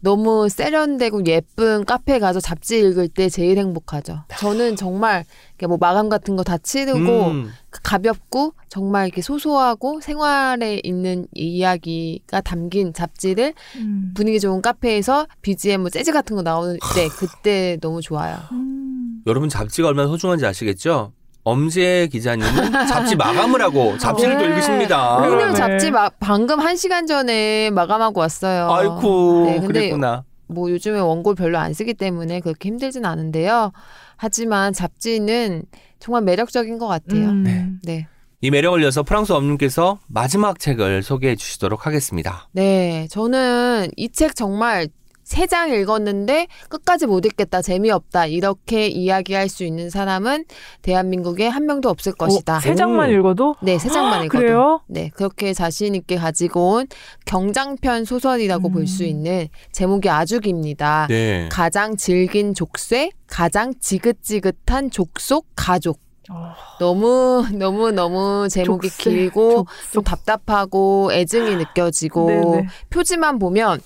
너무 0.00 0.48
세련되고 0.50 1.24
예쁜 1.26 1.84
카페에 1.84 2.18
가서 2.18 2.40
잡지 2.40 2.78
읽을 2.80 3.08
때 3.08 3.28
제일 3.30 3.58
행복하죠. 3.58 4.24
저는 4.38 4.76
정말 4.76 5.24
이렇게 5.52 5.66
뭐 5.66 5.76
마감 5.80 6.08
같은 6.08 6.36
거 6.36 6.42
다 6.42 6.56
치르고 6.58 6.98
음, 6.98 7.50
가볍고 7.70 8.54
정말 8.68 9.06
이렇게 9.06 9.22
소소하고 9.22 10.00
생활에 10.00 10.80
있는 10.82 11.26
이야기가 11.34 12.40
담긴 12.42 12.92
잡지를 12.92 13.54
음. 13.76 14.12
분위기 14.14 14.40
좋은 14.40 14.60
카페에서 14.62 15.26
BGM 15.42 15.82
뭐 15.82 15.90
재즈 15.90 16.12
같은 16.12 16.36
거 16.36 16.42
나오는 16.42 16.78
때 16.94 17.08
그때 17.18 17.78
너무 17.80 18.00
좋아요. 18.02 18.36
음. 18.52 18.89
여러분 19.30 19.48
잡지가 19.48 19.88
얼마나 19.88 20.08
소중한지 20.08 20.44
아시겠죠? 20.44 21.12
엄지혜 21.44 22.08
기자님은 22.08 22.50
잡지 22.86 23.16
마감을 23.16 23.62
하고 23.62 23.96
잡지를 23.96 24.34
또 24.34 24.40
네. 24.40 24.48
읽으십니다. 24.50 25.16
오늘 25.16 25.54
잡지 25.54 25.90
마, 25.90 26.10
방금 26.20 26.60
한 26.60 26.76
시간 26.76 27.06
전에 27.06 27.70
마감하고 27.70 28.20
왔어요. 28.20 28.70
아이쿠 28.70 29.44
네, 29.46 29.60
그랬구나. 29.66 30.24
뭐 30.48 30.70
요즘에 30.70 30.98
원고를 30.98 31.36
별로 31.36 31.58
안 31.58 31.72
쓰기 31.72 31.94
때문에 31.94 32.40
그렇게 32.40 32.68
힘들진 32.68 33.04
않은데요. 33.06 33.72
하지만 34.16 34.72
잡지는 34.72 35.62
정말 35.98 36.22
매력적인 36.22 36.78
것 36.78 36.86
같아요. 36.88 37.28
음. 37.30 37.42
네. 37.44 37.68
네. 37.84 38.06
이 38.42 38.50
매력을 38.50 38.82
이어서 38.82 39.02
프랑스 39.02 39.32
엄님께서 39.32 39.98
마지막 40.08 40.58
책을 40.58 41.02
소개해 41.02 41.36
주시도록 41.36 41.86
하겠습니다. 41.86 42.48
네. 42.52 43.06
저는 43.10 43.90
이 43.96 44.08
책 44.08 44.34
정말 44.34 44.88
세 45.30 45.46
장 45.46 45.72
읽었는데 45.72 46.48
끝까지 46.68 47.06
못 47.06 47.24
읽겠다. 47.24 47.62
재미없다. 47.62 48.26
이렇게 48.26 48.88
이야기할 48.88 49.48
수 49.48 49.62
있는 49.64 49.88
사람은 49.88 50.44
대한민국에 50.82 51.46
한 51.46 51.66
명도 51.66 51.88
없을 51.88 52.12
것이다. 52.12 52.56
어, 52.56 52.60
세 52.60 52.74
장만 52.74 53.10
오. 53.10 53.12
읽어도 53.12 53.54
네, 53.62 53.78
세 53.78 53.88
장만 53.88 54.24
읽어도. 54.24 54.40
그래요? 54.42 54.80
네, 54.88 55.10
그렇게 55.14 55.52
자신 55.54 55.94
있게 55.94 56.16
가지고 56.16 56.70
온 56.72 56.86
경장편 57.26 58.04
소설이라고 58.06 58.68
음. 58.68 58.72
볼수 58.72 59.04
있는 59.04 59.46
제목이 59.70 60.08
아주 60.10 60.40
깁니다. 60.40 61.06
네. 61.08 61.48
가장 61.50 61.96
질긴 61.96 62.52
족쇄, 62.52 63.10
가장 63.28 63.72
지긋지긋한 63.80 64.90
족속 64.90 65.46
가족. 65.54 66.00
어, 66.28 66.54
너무 66.80 67.44
너무 67.54 67.92
너무 67.92 68.48
제목이 68.48 68.88
족쇄, 68.88 69.10
길고 69.10 69.50
좀 69.54 69.64
족속. 69.92 70.04
답답하고 70.04 71.10
애증이 71.12 71.54
느껴지고 71.56 72.26
네네. 72.28 72.66
표지만 72.90 73.38
보면 73.38 73.80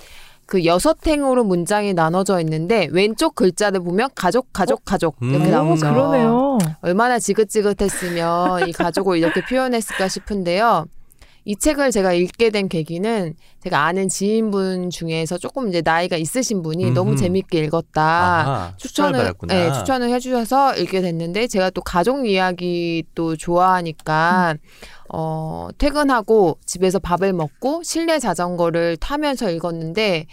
그 0.47 0.65
여섯 0.65 0.99
행으로 1.07 1.45
문장이 1.45 1.95
나눠져 1.95 2.41
있는데 2.41 2.89
왼쪽 2.93 3.35
글자를 3.35 3.81
보면 3.81 4.11
가족 4.15 4.53
가족 4.53 4.85
가족 4.85 5.17
이렇게 5.21 5.47
음. 5.47 5.51
나오죠. 5.51 5.87
오, 5.87 5.91
그러네요. 5.91 6.59
얼마나 6.83 7.19
지긋지긋했으면 7.19 8.69
이 8.69 8.73
가족을 8.73 9.19
이렇게 9.19 9.43
표현했을까 9.45 10.09
싶은데요. 10.09 10.87
이 11.47 11.57
책을 11.57 11.91
제가 11.91 12.15
읽게 12.15 12.51
된 12.51 12.69
계기는 12.69 13.35
제가 13.61 13.85
아는 13.85 14.09
지인분 14.09 14.89
중에서 14.89 15.37
조금 15.37 15.69
이제 15.69 15.83
나이가 15.85 16.17
있으신 16.17 16.63
분이 16.63 16.85
음흠. 16.85 16.95
너무 16.95 17.17
재밌게 17.17 17.59
읽었다. 17.65 18.03
아하, 18.03 18.73
추천을. 18.79 19.35
네, 19.49 19.73
추천을 19.73 20.09
해주셔서 20.11 20.77
읽게 20.77 21.03
됐는데 21.03 21.47
제가 21.49 21.71
또 21.71 21.83
가족 21.83 22.27
이야기 22.27 23.05
또 23.15 23.37
좋아하니까 23.37 24.57
어 25.13 25.69
퇴근하고 25.77 26.59
집에서 26.65 26.99
밥을 26.99 27.35
먹고 27.35 27.83
실내 27.83 28.19
자전거를 28.19 28.97
타면서 28.97 29.51
읽었는데 29.51 30.27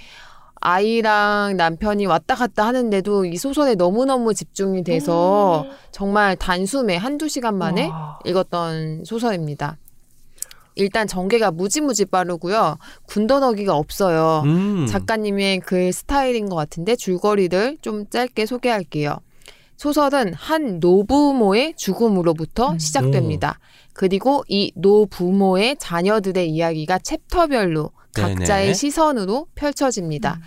아이랑 0.62 1.55
남편이 1.57 2.05
왔다 2.05 2.36
갔다 2.36 2.68
하는데도 2.68 3.26
이 3.26 3.36
소설에 3.36 3.76
너무너무 3.76 4.34
집중이 4.34 4.84
돼서 4.84 5.66
정말 5.91 6.38
단숨에 6.38 6.95
한두 6.95 7.28
시간 7.28 7.57
만에 7.57 7.88
와. 7.88 8.20
읽었던 8.24 9.03
소설입니다. 9.03 9.78
일단 10.76 11.07
전개가 11.07 11.51
무지무지 11.51 12.05
빠르고요. 12.05 12.78
군더더기가 13.07 13.76
없어요. 13.76 14.43
음. 14.45 14.86
작가님의 14.88 15.59
글 15.59 15.91
스타일인 15.91 16.49
것 16.49 16.55
같은데 16.55 16.95
줄거리를 16.95 17.78
좀 17.82 18.07
짧게 18.09 18.45
소개할게요. 18.45 19.17
소설은 19.78 20.34
한 20.34 20.80
노부모의 20.80 21.74
죽음으로부터 21.76 22.74
음. 22.74 22.80
시작됩니다. 22.80 23.59
그리고 23.93 24.43
이 24.47 24.72
노부모의 24.76 25.78
자녀들의 25.80 26.49
이야기가 26.49 26.99
챕터별로 26.99 27.91
네네. 28.15 28.36
각자의 28.36 28.76
시선으로 28.76 29.47
펼쳐집니다. 29.55 30.36
음. 30.36 30.41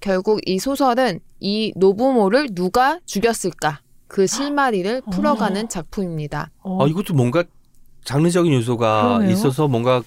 결국 0.00 0.40
이 0.46 0.58
소설은 0.58 1.20
이 1.40 1.72
노부모를 1.76 2.54
누가 2.54 3.00
죽였을까? 3.04 3.80
그 4.06 4.26
실마리를 4.26 5.02
어. 5.04 5.10
풀어가는 5.10 5.68
작품입니다. 5.68 6.50
어, 6.62 6.82
아, 6.82 6.86
이것도 6.86 7.14
뭔가 7.14 7.44
장르적인 8.08 8.50
요소가 8.54 9.18
그러네요. 9.18 9.30
있어서 9.32 9.68
뭔가 9.68 10.02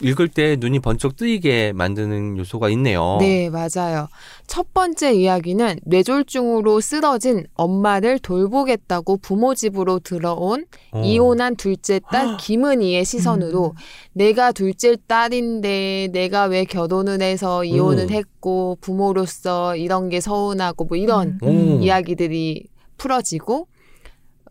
읽을 0.00 0.26
때 0.26 0.56
눈이 0.58 0.80
번쩍 0.80 1.16
뜨이게 1.16 1.72
만드는 1.74 2.38
요소가 2.38 2.70
있네요. 2.70 3.18
네, 3.20 3.50
맞아요. 3.50 4.08
첫 4.46 4.72
번째 4.72 5.12
이야기는 5.12 5.80
뇌졸중으로 5.84 6.80
쓰러진 6.80 7.44
엄마를 7.54 8.18
돌보겠다고 8.18 9.18
부모 9.18 9.54
집으로 9.54 10.00
들어온 10.00 10.64
어. 10.92 11.02
이혼한 11.04 11.56
둘째 11.56 12.00
딸 12.10 12.38
김은희의 12.38 13.04
시선으로 13.04 13.74
내가 14.14 14.50
둘째 14.52 14.96
딸인데 15.06 16.08
내가 16.10 16.46
왜 16.46 16.64
결혼을 16.64 17.20
해서 17.20 17.64
이혼을 17.64 18.04
음. 18.04 18.10
했고 18.10 18.78
부모로서 18.80 19.76
이런 19.76 20.08
게 20.08 20.20
서운하고 20.20 20.86
뭐 20.86 20.96
이런 20.96 21.38
음. 21.42 21.82
이야기들이 21.82 22.66
풀어지고 22.96 23.68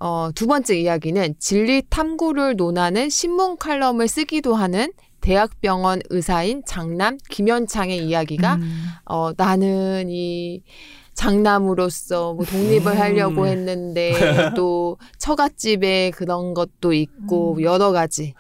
어, 0.04 0.32
두 0.34 0.48
번째 0.48 0.80
이야기는 0.80 1.36
진리 1.38 1.84
탐구를 1.88 2.56
논하는 2.56 3.08
신문 3.10 3.56
칼럼을 3.58 4.08
쓰기도 4.08 4.56
하는 4.56 4.92
대학병원 5.22 6.02
의사인 6.10 6.64
장남 6.66 7.20
김현창의 7.30 8.00
이야기가 8.08 8.56
음. 8.56 8.84
어, 9.06 9.32
나는 9.38 10.08
이 10.10 10.64
장남으로서 11.14 12.34
뭐 12.34 12.44
독립을 12.46 12.94
음. 12.94 13.00
하려고 13.00 13.46
했는데 13.46 14.12
또 14.58 14.98
처갓집에 15.20 16.10
그런 16.16 16.56
것도 16.56 16.94
있고 16.94 17.58
음. 17.58 17.62
여러 17.62 17.92
가지. 17.92 18.34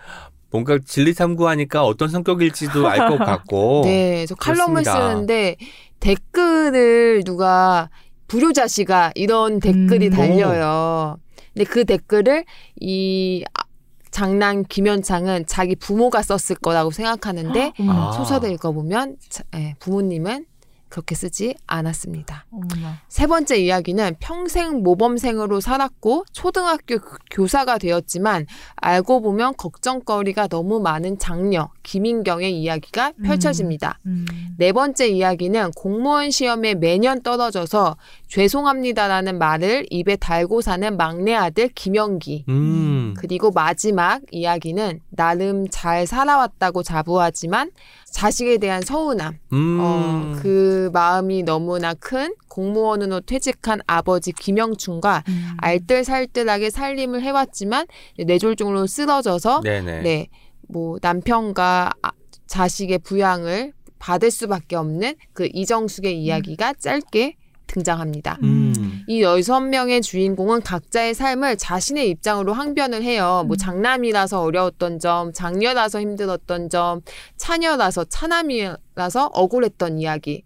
뭔가 0.49 0.79
진리 0.83 1.13
탐구하니까 1.13 1.85
어떤 1.85 2.09
성격일지도 2.09 2.87
알 2.87 3.07
것 3.07 3.19
같고. 3.19 3.83
네, 3.85 4.25
저 4.25 4.33
칼럼을 4.33 4.81
그렇습니다. 4.81 5.09
쓰는데 5.11 5.57
댓글을 5.99 7.23
누가 7.23 7.89
불효자시가 8.27 9.11
이런 9.13 9.59
댓글이 9.59 10.07
음. 10.07 10.11
달려요. 10.11 11.17
근데 11.53 11.65
그 11.65 11.85
댓글을 11.85 12.45
이 12.79 13.43
아- 13.53 13.63
장남 14.11 14.63
김현창은 14.67 15.45
자기 15.47 15.75
부모가 15.75 16.21
썼을 16.21 16.57
거라고 16.61 16.91
생각하는데 16.91 17.73
아. 17.87 18.11
소설을 18.17 18.51
읽어보면 18.51 19.17
자- 19.29 19.43
예, 19.55 19.75
부모님은 19.79 20.45
그렇게 20.91 21.15
쓰지 21.15 21.55
않았습니다. 21.67 22.45
어머나. 22.51 22.97
세 23.07 23.25
번째 23.25 23.55
이야기는 23.57 24.17
평생 24.19 24.83
모범생으로 24.83 25.61
살았고 25.61 26.25
초등학교 26.33 26.99
그- 26.99 27.17
교사가 27.31 27.77
되었지만 27.77 28.45
알고 28.75 29.21
보면 29.21 29.55
걱정거리가 29.57 30.47
너무 30.47 30.81
많은 30.81 31.17
장녀 31.17 31.69
김인경의 31.83 32.59
이야기가 32.61 33.13
음. 33.19 33.23
펼쳐집니다. 33.23 33.99
음. 34.05 34.25
네 34.57 34.73
번째 34.73 35.07
이야기는 35.07 35.71
공무원 35.77 36.29
시험에 36.29 36.75
매년 36.75 37.21
떨어져서 37.21 37.95
죄송합니다라는 38.27 39.37
말을 39.39 39.85
입에 39.89 40.17
달고 40.17 40.61
사는 40.61 40.97
막내 40.97 41.33
아들 41.33 41.69
김영기. 41.69 42.45
음. 42.49 43.13
그리고 43.17 43.49
마지막 43.51 44.21
이야기는 44.31 44.99
나름 45.09 45.67
잘 45.69 46.05
살아왔다고 46.05 46.83
자부하지만 46.83 47.71
자식에 48.11 48.57
대한 48.57 48.81
서운함, 48.81 49.37
음. 49.53 49.77
어, 49.79 50.35
그 50.41 50.89
마음이 50.93 51.43
너무나 51.43 51.93
큰 51.93 52.35
공무원으로 52.49 53.21
퇴직한 53.21 53.79
아버지 53.87 54.31
김영춘과 54.33 55.23
음. 55.27 55.47
알뜰살뜰하게 55.57 56.69
살림을 56.69 57.21
해왔지만 57.23 57.87
뇌졸중으로 58.19 58.85
쓰러져서 58.85 59.61
네네. 59.61 60.01
네, 60.01 60.27
뭐 60.67 60.97
남편과 61.01 61.91
아- 62.01 62.11
자식의 62.47 62.99
부양을 62.99 63.71
받을 63.97 64.29
수밖에 64.29 64.75
없는 64.75 65.15
그 65.33 65.47
이정숙의 65.53 66.21
이야기가 66.21 66.73
짧게 66.73 67.35
등장합니다. 67.67 68.37
음. 68.43 68.70
이 69.11 69.21
여섯 69.23 69.59
명의 69.59 70.01
주인공은 70.01 70.61
각자의 70.61 71.15
삶을 71.15 71.57
자신의 71.57 72.09
입장으로 72.11 72.53
항변을 72.53 73.03
해요. 73.03 73.43
뭐 73.45 73.55
음. 73.55 73.57
장남이라서 73.57 74.41
어려웠던 74.41 74.99
점, 74.99 75.33
장녀라서 75.33 75.99
힘들었던 75.99 76.69
점, 76.69 77.01
차녀라서 77.35 78.05
차남이라서 78.05 79.31
억울했던 79.33 79.99
이야기. 79.99 80.45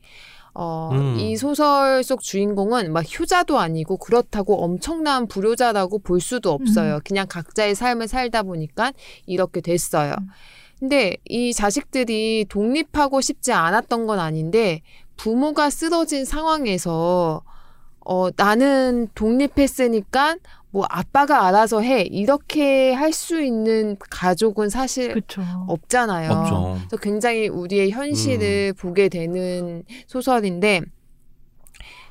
어, 0.55 0.89
음. 0.93 1.19
이 1.19 1.37
소설 1.37 2.01
속 2.03 2.23
주인공은 2.23 2.91
막 2.91 3.05
효자도 3.07 3.59
아니고 3.59 3.97
그렇다고 3.97 4.63
엄청난 4.63 5.27
불효자라고 5.27 5.99
볼 5.99 6.19
수도 6.19 6.51
없어요. 6.51 7.01
그냥 7.05 7.27
각자의 7.29 7.75
삶을 7.75 8.07
살다 8.07 8.41
보니까 8.41 8.93
이렇게 9.27 9.61
됐어요. 9.61 10.15
음. 10.17 10.27
근데 10.79 11.17
이 11.25 11.53
자식들이 11.53 12.47
독립하고 12.49 13.21
싶지 13.21 13.51
않았던 13.51 14.07
건 14.07 14.17
아닌데 14.17 14.81
부모가 15.17 15.69
쓰러진 15.69 16.25
상황에서 16.25 17.43
어 18.05 18.29
나는 18.35 19.07
독립했으니까 19.15 20.37
뭐 20.71 20.85
아빠가 20.89 21.47
알아서 21.47 21.81
해 21.81 22.01
이렇게 22.03 22.93
할 22.93 23.11
수 23.13 23.41
있는 23.41 23.97
가족은 23.99 24.69
사실 24.69 25.09
그렇죠. 25.13 25.41
없잖아요. 25.67 26.31
없죠. 26.31 26.77
그래서 26.89 26.97
굉장히 27.01 27.47
우리의 27.47 27.91
현실을 27.91 28.73
보게 28.73 29.09
되는 29.09 29.83
소설인데 30.07 30.81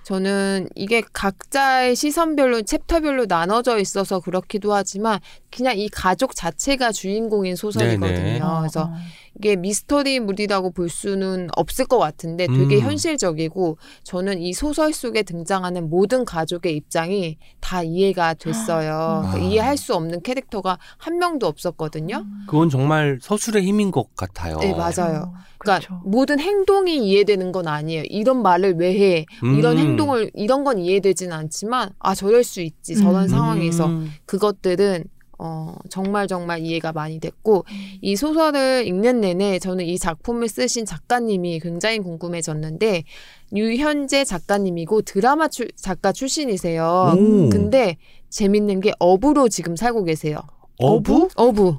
저는 0.04 0.68
이게 0.74 1.02
각자의 1.12 1.96
시선별로 1.96 2.62
챕터별로 2.62 3.24
나눠져 3.26 3.78
있어서 3.78 4.20
그렇기도 4.20 4.74
하지만 4.74 5.18
그냥 5.54 5.78
이 5.78 5.88
가족 5.88 6.34
자체가 6.34 6.90
주인공인 6.90 7.54
소설이거든요. 7.54 8.08
네네. 8.08 8.40
그래서 8.58 8.82
어, 8.82 8.92
이게 9.36 9.54
미스터리 9.54 10.18
물이라고 10.18 10.72
볼 10.72 10.88
수는 10.88 11.48
없을 11.56 11.86
것 11.86 11.98
같은데 11.98 12.46
되게 12.46 12.76
음. 12.76 12.80
현실적이고 12.80 13.78
저는 14.02 14.40
이 14.40 14.52
소설 14.52 14.92
속에 14.92 15.22
등장하는 15.22 15.90
모든 15.90 16.24
가족의 16.24 16.74
입장이 16.76 17.38
다 17.60 17.82
이해가 17.82 18.34
됐어요. 18.34 19.22
그러니까 19.22 19.34
아. 19.34 19.38
이해할 19.38 19.76
수 19.76 19.94
없는 19.94 20.22
캐릭터가 20.22 20.78
한 20.98 21.18
명도 21.18 21.46
없었거든요. 21.46 22.24
그건 22.46 22.68
정말 22.68 23.18
서술의 23.22 23.64
힘인 23.64 23.92
것 23.92 24.14
같아요. 24.16 24.58
네, 24.58 24.72
맞아요. 24.72 25.34
그러니까 25.58 25.86
그렇죠. 25.86 26.00
모든 26.04 26.40
행동이 26.40 26.98
이해되는 27.06 27.52
건 27.52 27.68
아니에요. 27.68 28.04
이런 28.06 28.42
말을 28.42 28.74
왜 28.74 28.98
해? 28.98 29.26
이런 29.42 29.78
음. 29.78 29.78
행동을 29.78 30.30
이런 30.34 30.64
건 30.64 30.78
이해되진 30.78 31.32
않지만 31.32 31.90
아 31.98 32.14
저럴 32.14 32.44
수 32.44 32.60
있지 32.60 32.96
저런 32.96 33.24
음. 33.24 33.28
상황에서 33.28 33.86
음. 33.86 34.12
그것들은 34.26 35.04
어 35.38 35.74
정말 35.90 36.26
정말 36.26 36.60
이해가 36.60 36.92
많이 36.92 37.18
됐고 37.18 37.64
이 38.00 38.16
소설을 38.16 38.86
읽는 38.86 39.20
내내 39.20 39.58
저는 39.58 39.84
이 39.84 39.98
작품을 39.98 40.48
쓰신 40.48 40.84
작가님이 40.86 41.60
굉장히 41.60 41.98
궁금해졌는데 41.98 43.04
유현재 43.54 44.24
작가님이고 44.24 45.02
드라마 45.02 45.48
출, 45.48 45.70
작가 45.76 46.12
출신이세요. 46.12 47.14
오. 47.16 47.48
근데 47.50 47.96
재밌는 48.30 48.80
게 48.80 48.92
어부로 48.98 49.48
지금 49.48 49.76
살고 49.76 50.04
계세요. 50.04 50.38
어부? 50.78 51.28
어부. 51.36 51.76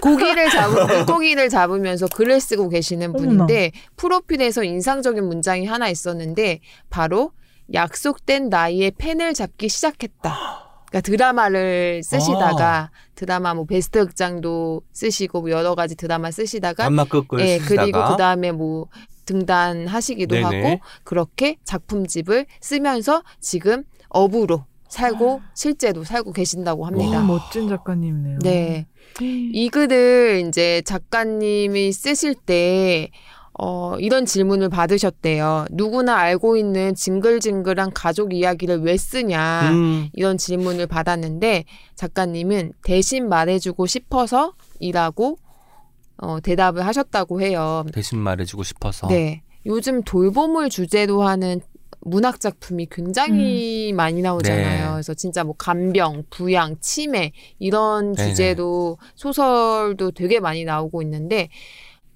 고기를 0.00 0.50
잡으 0.50 0.74
물고기를 0.92 1.48
잡으면서 1.48 2.06
글을 2.06 2.40
쓰고 2.40 2.68
계시는 2.68 3.12
분인데 3.12 3.72
프로필에서 3.96 4.64
인상적인 4.64 5.24
문장이 5.24 5.66
하나 5.66 5.88
있었는데 5.88 6.60
바로 6.90 7.32
약속된 7.72 8.48
나이에 8.48 8.92
펜을 8.96 9.34
잡기 9.34 9.68
시작했다. 9.68 10.68
그러니까 10.92 11.00
드라마를 11.00 12.02
쓰시다가 12.04 12.90
드라마 13.14 13.54
뭐 13.54 13.64
베스트 13.64 14.04
극장도 14.04 14.82
쓰시고 14.92 15.40
뭐 15.40 15.50
여러 15.50 15.74
가지 15.74 15.96
드라마 15.96 16.30
쓰시다가 16.30 16.84
단막극을 16.84 17.40
예 17.40 17.58
쓰시다가 17.58 17.82
그리고 17.82 18.04
그 18.10 18.16
다음에 18.18 18.52
뭐 18.52 18.88
등단하시기도 19.24 20.34
네네. 20.34 20.44
하고 20.44 20.80
그렇게 21.04 21.56
작품집을 21.64 22.44
쓰면서 22.60 23.22
지금 23.40 23.84
어부로 24.10 24.66
살고 24.88 25.40
실제로 25.54 26.04
살고 26.04 26.32
계신다고 26.32 26.84
합니다. 26.84 27.20
너무 27.20 27.38
멋진 27.38 27.68
작가님이네요. 27.68 28.40
네. 28.40 28.86
이 29.20 29.70
글을 29.70 30.44
이제 30.46 30.82
작가님이 30.84 31.92
쓰실 31.92 32.34
때, 32.34 33.10
어, 33.64 33.96
이런 34.00 34.26
질문을 34.26 34.70
받으셨대요. 34.70 35.66
누구나 35.70 36.16
알고 36.16 36.56
있는 36.56 36.96
징글징글한 36.96 37.92
가족 37.92 38.34
이야기를 38.34 38.80
왜 38.80 38.96
쓰냐. 38.96 39.70
음. 39.70 40.08
이런 40.14 40.36
질문을 40.36 40.88
받았는데, 40.88 41.66
작가님은 41.94 42.72
대신 42.82 43.28
말해주고 43.28 43.86
싶어서 43.86 44.54
이라고, 44.80 45.38
어, 46.16 46.40
대답을 46.40 46.84
하셨다고 46.84 47.40
해요. 47.40 47.84
대신 47.92 48.18
말해주고 48.18 48.64
싶어서. 48.64 49.06
네. 49.06 49.42
요즘 49.64 50.02
돌봄을 50.02 50.68
주제로 50.68 51.22
하는 51.22 51.60
문학 52.00 52.40
작품이 52.40 52.88
굉장히 52.90 53.92
많이 53.94 54.22
나오잖아요. 54.22 54.86
네. 54.86 54.92
그래서 54.92 55.14
진짜 55.14 55.44
뭐 55.44 55.54
간병, 55.56 56.24
부양, 56.30 56.74
치매 56.80 57.30
이런 57.60 58.14
네네. 58.14 58.28
주제로 58.28 58.98
소설도 59.14 60.10
되게 60.10 60.40
많이 60.40 60.64
나오고 60.64 61.02
있는데 61.02 61.48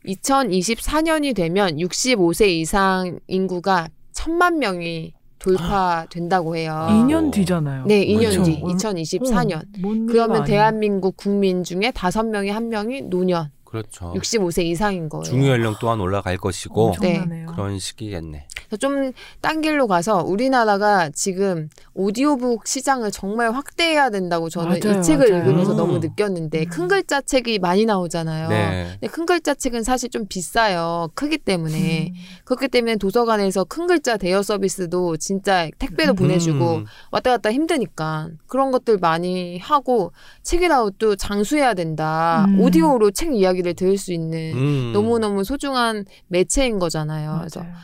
2024년이 0.07 1.35
되면 1.35 1.77
65세 1.77 2.49
이상 2.49 3.19
인구가 3.27 3.89
천만 4.13 4.59
명이 4.59 5.13
돌파된다고 5.39 6.57
해요. 6.57 6.87
2년 6.91 7.31
뒤잖아요. 7.33 7.85
네, 7.87 8.07
2년 8.07 8.31
그렇죠. 8.31 8.43
뒤, 8.45 8.61
어, 8.63 8.67
2024년. 8.69 9.63
뭔 9.81 10.07
그러면 10.07 10.45
대한민국 10.45 11.17
국민 11.17 11.63
중에 11.63 11.93
다섯 11.93 12.25
명에 12.25 12.51
한 12.51 12.69
명이 12.69 13.03
노년, 13.03 13.51
그렇죠. 13.65 14.13
65세 14.15 14.65
이상인 14.65 15.09
거예요. 15.09 15.25
중유 15.25 15.49
연령 15.49 15.75
또한 15.81 16.01
올라갈 16.01 16.37
것이고 16.39 16.87
엄청나네요. 16.89 17.47
그런 17.47 17.79
시기겠네. 17.79 18.49
좀 18.79 19.13
딴 19.41 19.61
길로 19.61 19.87
가서 19.87 20.23
우리나라가 20.23 21.11
지금 21.11 21.69
오디오북 21.95 22.67
시장을 22.67 23.11
정말 23.11 23.53
확대해야 23.53 24.11
된다고 24.11 24.49
저는 24.49 24.81
맞아요, 24.81 24.99
이 24.99 25.03
책을 25.03 25.31
맞아요. 25.31 25.43
읽으면서 25.43 25.73
음. 25.73 25.77
너무 25.77 25.99
느꼈는데 25.99 26.61
음. 26.61 26.69
큰 26.69 26.89
글자 26.89 27.21
책이 27.21 27.59
많이 27.59 27.85
나오잖아요. 27.85 28.49
네. 28.49 28.89
근데 28.93 29.07
큰 29.09 29.27
글자 29.27 29.55
책은 29.55 29.83
사실 29.83 30.11
좀 30.11 30.27
비싸요. 30.27 31.11
크기 31.15 31.39
때문에. 31.39 32.09
음. 32.09 32.15
그렇기 32.45 32.69
때문에 32.69 32.97
도서관에서 32.97 33.65
큰 33.65 33.87
글자 33.87 34.17
대여 34.17 34.43
서비스도 34.43 35.17
진짜 35.17 35.69
택배로 35.79 36.13
음. 36.13 36.17
보내주고 36.17 36.77
음. 36.77 36.87
왔다 37.11 37.31
갔다 37.31 37.53
힘드니까 37.53 38.29
그런 38.47 38.71
것들 38.71 38.99
많이 38.99 39.59
하고 39.59 40.13
책이라도 40.43 41.17
장수해야 41.17 41.75
된다. 41.75 42.47
음. 42.49 42.61
오디오로 42.61 43.11
책 43.13 43.35
이야기를 43.35 43.75
들을 43.75 43.99
수 43.99 44.13
있는 44.13 44.53
음. 44.55 44.93
너무너무 44.93 45.45
소중한 45.45 46.05
매체인 46.29 46.79
거잖아요. 46.79 47.37
그래서 47.41 47.61
맞아요. 47.61 47.75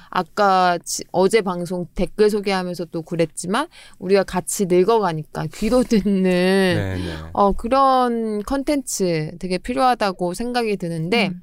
아까 0.73 0.79
지- 0.85 1.05
어제 1.13 1.41
방송 1.43 1.87
댓글 1.95 2.31
소개하면서 2.31 2.87
또 2.87 3.03
그랬지만 3.03 3.69
우리가 3.99 4.25
같이 4.25 4.67
늙어가니까 4.67 5.47
귀로 5.55 5.83
듣는 5.83 6.23
네네. 6.23 7.15
어 7.33 7.53
그런 7.53 8.43
컨텐츠 8.43 9.33
되게 9.39 9.59
필요하다고 9.59 10.35
생각이 10.35 10.77
드는데 10.77 11.29
음. 11.29 11.43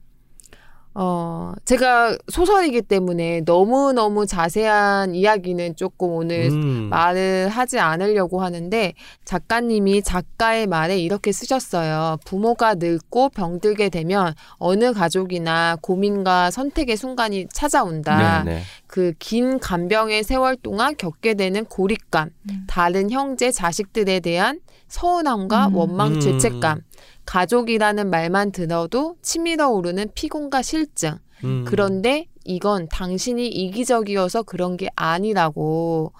어 0.96 1.54
제가 1.66 2.18
소설이기 2.32 2.82
때문에 2.82 3.42
너무 3.42 3.94
너무 3.94 4.26
자세한 4.26 5.14
이야기는 5.14 5.76
조금 5.76 6.10
오늘 6.10 6.50
음. 6.52 6.90
말을 6.90 7.50
하지 7.50 7.80
않으려고 7.80 8.42
하는데 8.42 8.94
작가님이 9.24 10.02
작가의 10.02 10.66
말에 10.68 10.98
이렇게 10.98 11.32
쓰셨어요. 11.32 12.18
부모가 12.26 12.76
늙고 12.76 13.30
병들게 13.30 13.90
되면 13.90 14.34
어느 14.58 14.92
가족이나 14.92 15.78
고민과 15.82 16.50
선택의 16.52 16.98
순간이 16.98 17.48
찾아온다. 17.54 18.44
네네. 18.44 18.62
그긴 18.88 19.60
간병의 19.60 20.24
세월 20.24 20.56
동안 20.56 20.96
겪게 20.98 21.36
되는 21.36 21.66
고립감, 21.66 22.32
음. 22.50 22.64
다른 22.68 23.12
형제 23.12 23.52
자식들에 23.52 24.20
대한 24.20 24.60
서운함과 24.88 25.68
음. 25.68 25.76
원망, 25.76 26.16
음. 26.16 26.20
죄책감, 26.20 26.82
가족이라는 27.30 28.10
말만 28.10 28.52
들어도 28.52 29.16
치밀어 29.22 29.70
오르는 29.70 30.10
피곤과 30.16 30.64
실증. 30.64 31.20
음. 31.44 31.64
그런데 31.68 32.26
이건 32.44 32.88
당신이 32.90 33.48
이기적이어서 33.48 34.42
그런 34.42 34.78
게 34.78 34.90
아니라고 34.96 36.12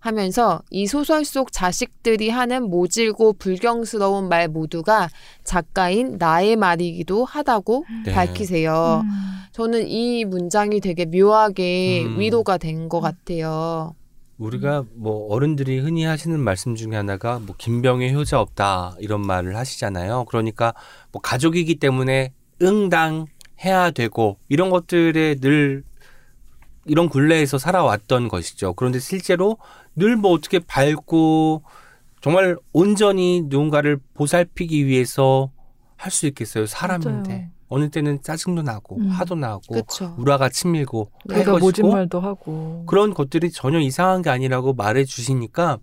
하면서 0.00 0.62
이 0.70 0.88
소설 0.88 1.24
속 1.24 1.52
자식들이 1.52 2.30
하는 2.30 2.64
모질고 2.68 3.34
불경스러운 3.34 4.28
말 4.28 4.48
모두가 4.48 5.08
작가인 5.44 6.16
나의 6.18 6.56
말이기도 6.56 7.24
하다고 7.24 7.84
네. 8.04 8.12
밝히세요. 8.12 9.02
음. 9.04 9.10
저는 9.52 9.86
이 9.86 10.24
문장이 10.24 10.80
되게 10.80 11.04
묘하게 11.04 12.02
음. 12.06 12.18
위로가 12.18 12.58
된 12.58 12.88
것 12.88 13.00
같아요. 13.00 13.94
우리가 14.38 14.84
뭐 14.94 15.32
어른들이 15.32 15.78
흔히 15.78 16.04
하시는 16.04 16.38
말씀 16.38 16.74
중에 16.74 16.94
하나가 16.94 17.38
뭐 17.38 17.54
김병의 17.56 18.14
효자 18.14 18.40
없다 18.40 18.96
이런 19.00 19.26
말을 19.26 19.56
하시잖아요. 19.56 20.26
그러니까 20.26 20.74
뭐 21.12 21.22
가족이기 21.22 21.76
때문에 21.76 22.32
응당 22.62 23.26
해야 23.64 23.90
되고 23.90 24.38
이런 24.48 24.68
것들에 24.70 25.36
늘 25.36 25.82
이런 26.84 27.08
굴레에서 27.08 27.58
살아왔던 27.58 28.28
것이죠. 28.28 28.74
그런데 28.74 28.98
실제로 28.98 29.56
늘 29.96 30.16
뭐 30.16 30.32
어떻게 30.32 30.58
밝고 30.58 31.62
정말 32.20 32.56
온전히 32.72 33.42
누군가를 33.46 33.98
보살피기 34.14 34.86
위해서 34.86 35.50
할 35.96 36.12
수 36.12 36.26
있겠어요. 36.26 36.66
사람인데 36.66 37.30
맞아요. 37.30 37.50
어느 37.68 37.90
때는 37.90 38.22
짜증도 38.22 38.62
나고 38.62 38.96
음. 38.96 39.08
화도 39.08 39.34
나고 39.34 39.60
그렇죠. 39.68 40.14
우라가 40.18 40.48
치밀고 40.48 41.10
할 41.28 41.38
내가 41.38 41.52
모진 41.52 41.82
것이고 41.84 41.92
말도 41.92 42.20
하고. 42.20 42.84
그런 42.86 43.12
것들이 43.14 43.50
전혀 43.50 43.80
이상한 43.80 44.22
게 44.22 44.30
아니라고 44.30 44.74
말해 44.74 45.04
주시니까 45.04 45.78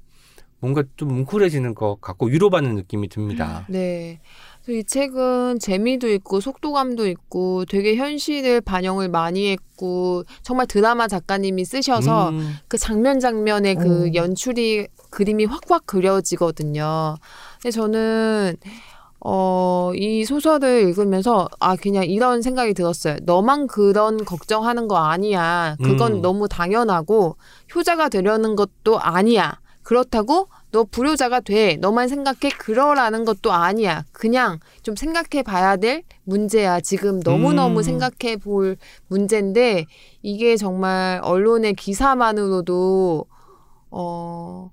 뭔가 0.59 0.83
좀 0.95 1.09
뭉클해지는 1.09 1.75
것 1.75 1.99
같고 1.99 2.27
위로받는 2.27 2.75
느낌이 2.75 3.09
듭니다. 3.09 3.65
네. 3.67 4.21
이 4.69 4.81
책은 4.85 5.59
재미도 5.59 6.09
있고 6.13 6.39
속도감도 6.39 7.05
있고 7.09 7.65
되게 7.65 7.97
현실을 7.97 8.61
반영을 8.61 9.09
많이 9.09 9.51
했고 9.51 10.23
정말 10.41 10.67
드라마 10.67 11.09
작가님이 11.09 11.65
쓰셔서 11.65 12.29
음, 12.29 12.55
그 12.69 12.77
장면 12.77 13.19
장면의 13.19 13.75
그 13.75 14.03
오. 14.07 14.13
연출이 14.13 14.87
그림이 15.09 15.43
확확 15.43 15.85
그려지거든요. 15.85 17.15
근데 17.61 17.71
저는 17.71 18.55
어, 19.25 19.91
이 19.95 20.25
소설을 20.25 20.81
읽으면서 20.89 21.47
아 21.59 21.77
그냥 21.77 22.03
이런 22.03 22.41
생각이 22.41 22.73
들었어요. 22.73 23.17
너만 23.23 23.67
그런 23.67 24.25
걱정하는 24.25 24.89
거 24.89 24.97
아니야. 24.97 25.77
그건 25.81 26.15
음. 26.15 26.21
너무 26.21 26.49
당연하고 26.49 27.37
효자가 27.73 28.09
되려는 28.09 28.57
것도 28.57 28.99
아니야. 28.99 29.59
그렇다고 29.81 30.49
너 30.71 30.83
불효자가 30.83 31.39
돼. 31.39 31.77
너만 31.77 32.09
생각해 32.09 32.49
그러라는 32.57 33.23
것도 33.23 33.53
아니야. 33.53 34.03
그냥 34.11 34.59
좀 34.81 34.95
생각해 34.95 35.43
봐야 35.43 35.77
될 35.77 36.03
문제야. 36.25 36.81
지금 36.81 37.21
너무너무 37.21 37.79
음. 37.79 37.83
생각해 37.83 38.37
볼 38.37 38.75
문제인데 39.07 39.85
이게 40.21 40.57
정말 40.57 41.21
언론의 41.23 41.75
기사만으로도 41.75 43.25
어 43.91 44.71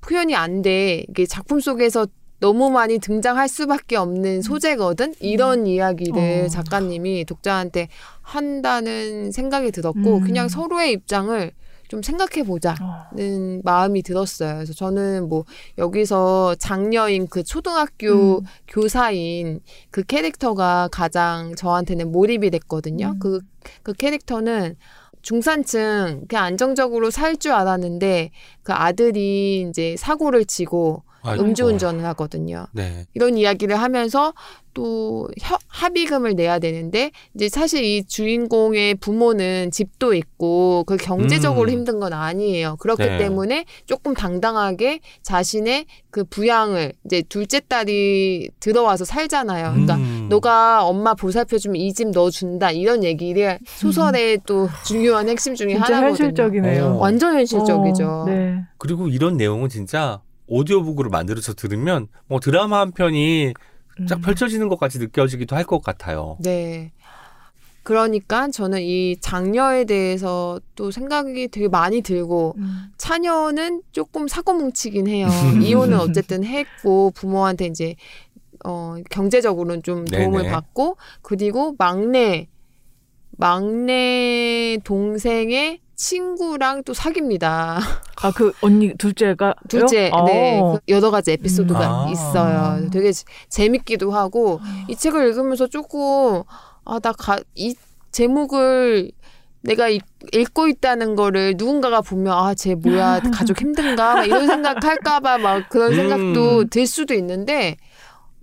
표현이 0.00 0.34
안 0.34 0.62
돼. 0.62 1.04
이게 1.10 1.26
작품 1.26 1.60
속에서 1.60 2.06
너무 2.40 2.70
많이 2.70 2.98
등장할 2.98 3.48
수밖에 3.48 3.96
없는 3.96 4.42
소재거든. 4.42 5.14
이런 5.20 5.66
이야기를 5.66 6.44
어. 6.44 6.48
작가님이 6.48 7.24
독자한테 7.24 7.88
한다는 8.22 9.32
생각이 9.32 9.70
들었고 9.72 10.18
음. 10.18 10.20
그냥 10.20 10.48
서로의 10.48 10.92
입장을 10.92 11.52
좀 11.88 12.02
생각해 12.02 12.44
보자. 12.44 12.76
어. 12.80 13.16
는 13.16 13.62
마음이 13.64 14.02
들었어요. 14.02 14.54
그래서 14.56 14.74
저는 14.74 15.28
뭐 15.28 15.44
여기서 15.78 16.54
장녀인 16.56 17.26
그 17.28 17.42
초등학교 17.42 18.40
음. 18.40 18.44
교사인 18.68 19.60
그 19.90 20.02
캐릭터가 20.02 20.88
가장 20.92 21.54
저한테는 21.56 22.12
몰입이 22.12 22.50
됐거든요. 22.50 23.12
음. 23.14 23.18
그, 23.18 23.40
그 23.82 23.94
캐릭터는 23.94 24.76
중산층 25.22 26.24
그냥 26.28 26.44
안정적으로 26.44 27.10
살 27.10 27.36
줄 27.36 27.52
알았는데 27.52 28.30
그 28.62 28.72
아들이 28.72 29.66
이제 29.68 29.96
사고를 29.98 30.44
치고 30.44 31.02
아이고. 31.22 31.44
음주운전을 31.44 32.04
하거든요. 32.06 32.66
네. 32.72 33.06
이런 33.14 33.36
이야기를 33.36 33.76
하면서 33.76 34.32
또 34.74 35.28
협- 35.40 35.60
합의금을 35.66 36.34
내야 36.36 36.58
되는데 36.60 37.10
이제 37.34 37.48
사실 37.48 37.82
이 37.82 38.04
주인공의 38.04 38.94
부모는 38.96 39.70
집도 39.72 40.14
있고 40.14 40.84
그 40.86 40.96
경제적으로 40.96 41.68
음. 41.70 41.72
힘든 41.78 41.98
건 41.98 42.12
아니에요. 42.12 42.76
그렇기 42.76 43.02
네. 43.02 43.18
때문에 43.18 43.64
조금 43.86 44.14
당당하게 44.14 45.00
자신의 45.22 45.86
그 46.10 46.22
부양을 46.24 46.92
이제 47.06 47.22
둘째 47.28 47.58
딸이 47.60 48.50
들어와서 48.60 49.04
살잖아요. 49.04 49.70
그러니까 49.72 49.96
음. 49.96 50.26
너가 50.28 50.84
엄마 50.84 51.14
보살펴주면 51.14 51.76
이집너 51.76 52.30
준다 52.30 52.70
이런 52.70 53.02
얘기를 53.02 53.58
소설의 53.64 54.40
또 54.46 54.68
중요한 54.86 55.28
핵심 55.28 55.56
중에 55.56 55.70
진짜 55.74 55.96
하나거든요. 55.96 56.08
현실적이네요. 56.26 56.84
어. 56.84 56.98
완전 56.98 57.34
현실적이죠. 57.34 58.06
어, 58.08 58.24
네. 58.26 58.60
그리고 58.78 59.08
이런 59.08 59.36
내용은 59.36 59.68
진짜 59.68 60.20
오디오북으로 60.48 61.10
만들어서 61.10 61.54
들으면 61.54 62.08
뭐 62.26 62.40
드라마 62.40 62.80
한 62.80 62.92
편이 62.92 63.54
쫙 64.08 64.16
음. 64.16 64.20
펼쳐지는 64.22 64.68
것 64.68 64.78
같이 64.78 64.98
느껴지기도 64.98 65.54
할 65.56 65.64
것 65.64 65.82
같아요. 65.82 66.36
네. 66.40 66.92
그러니까 67.82 68.48
저는 68.50 68.82
이 68.82 69.16
장녀에 69.18 69.84
대해서 69.84 70.60
또 70.74 70.90
생각이 70.90 71.48
되게 71.48 71.68
많이 71.68 72.02
들고 72.02 72.54
음. 72.58 72.92
차녀는 72.98 73.82
조금 73.92 74.28
사고뭉치긴 74.28 75.06
해요. 75.08 75.26
이혼은 75.62 75.98
어쨌든 75.98 76.44
했고 76.44 77.10
부모한테 77.12 77.66
이제 77.66 77.94
어 78.64 78.96
경제적으로는 79.10 79.82
좀 79.82 80.04
도움을 80.04 80.42
네네. 80.42 80.52
받고 80.52 80.96
그리고 81.22 81.74
막내 81.78 82.48
막내 83.38 84.78
동생의 84.84 85.80
친구랑 85.98 86.84
또 86.84 86.94
사귀입니다. 86.94 87.80
아, 88.22 88.30
그 88.32 88.52
언니 88.62 88.94
둘째가 88.96 89.54
둘째, 89.68 90.10
어. 90.12 90.24
네, 90.24 90.60
그 90.60 90.78
여러 90.88 91.10
가지 91.10 91.32
에피소드가 91.32 91.80
음. 91.80 92.06
아. 92.06 92.10
있어요. 92.10 92.88
되게 92.90 93.10
재- 93.12 93.24
재밌기도 93.48 94.12
하고 94.12 94.60
이 94.88 94.94
책을 94.94 95.26
읽으면서 95.28 95.66
조금 95.66 96.44
아나이 96.84 97.74
제목을 98.12 99.10
내가 99.62 99.88
읽, 99.88 100.02
읽고 100.32 100.68
있다는 100.68 101.16
거를 101.16 101.54
누군가가 101.56 102.00
보면 102.00 102.32
아 102.32 102.54
쟤 102.54 102.76
뭐야 102.76 103.20
가족 103.34 103.60
힘든가 103.60 104.14
막 104.14 104.24
이런 104.24 104.46
생각할까봐 104.46 105.38
막 105.38 105.68
그런 105.68 105.90
음. 105.92 105.96
생각도 105.96 106.64
들 106.66 106.86
수도 106.86 107.12
있는데 107.14 107.76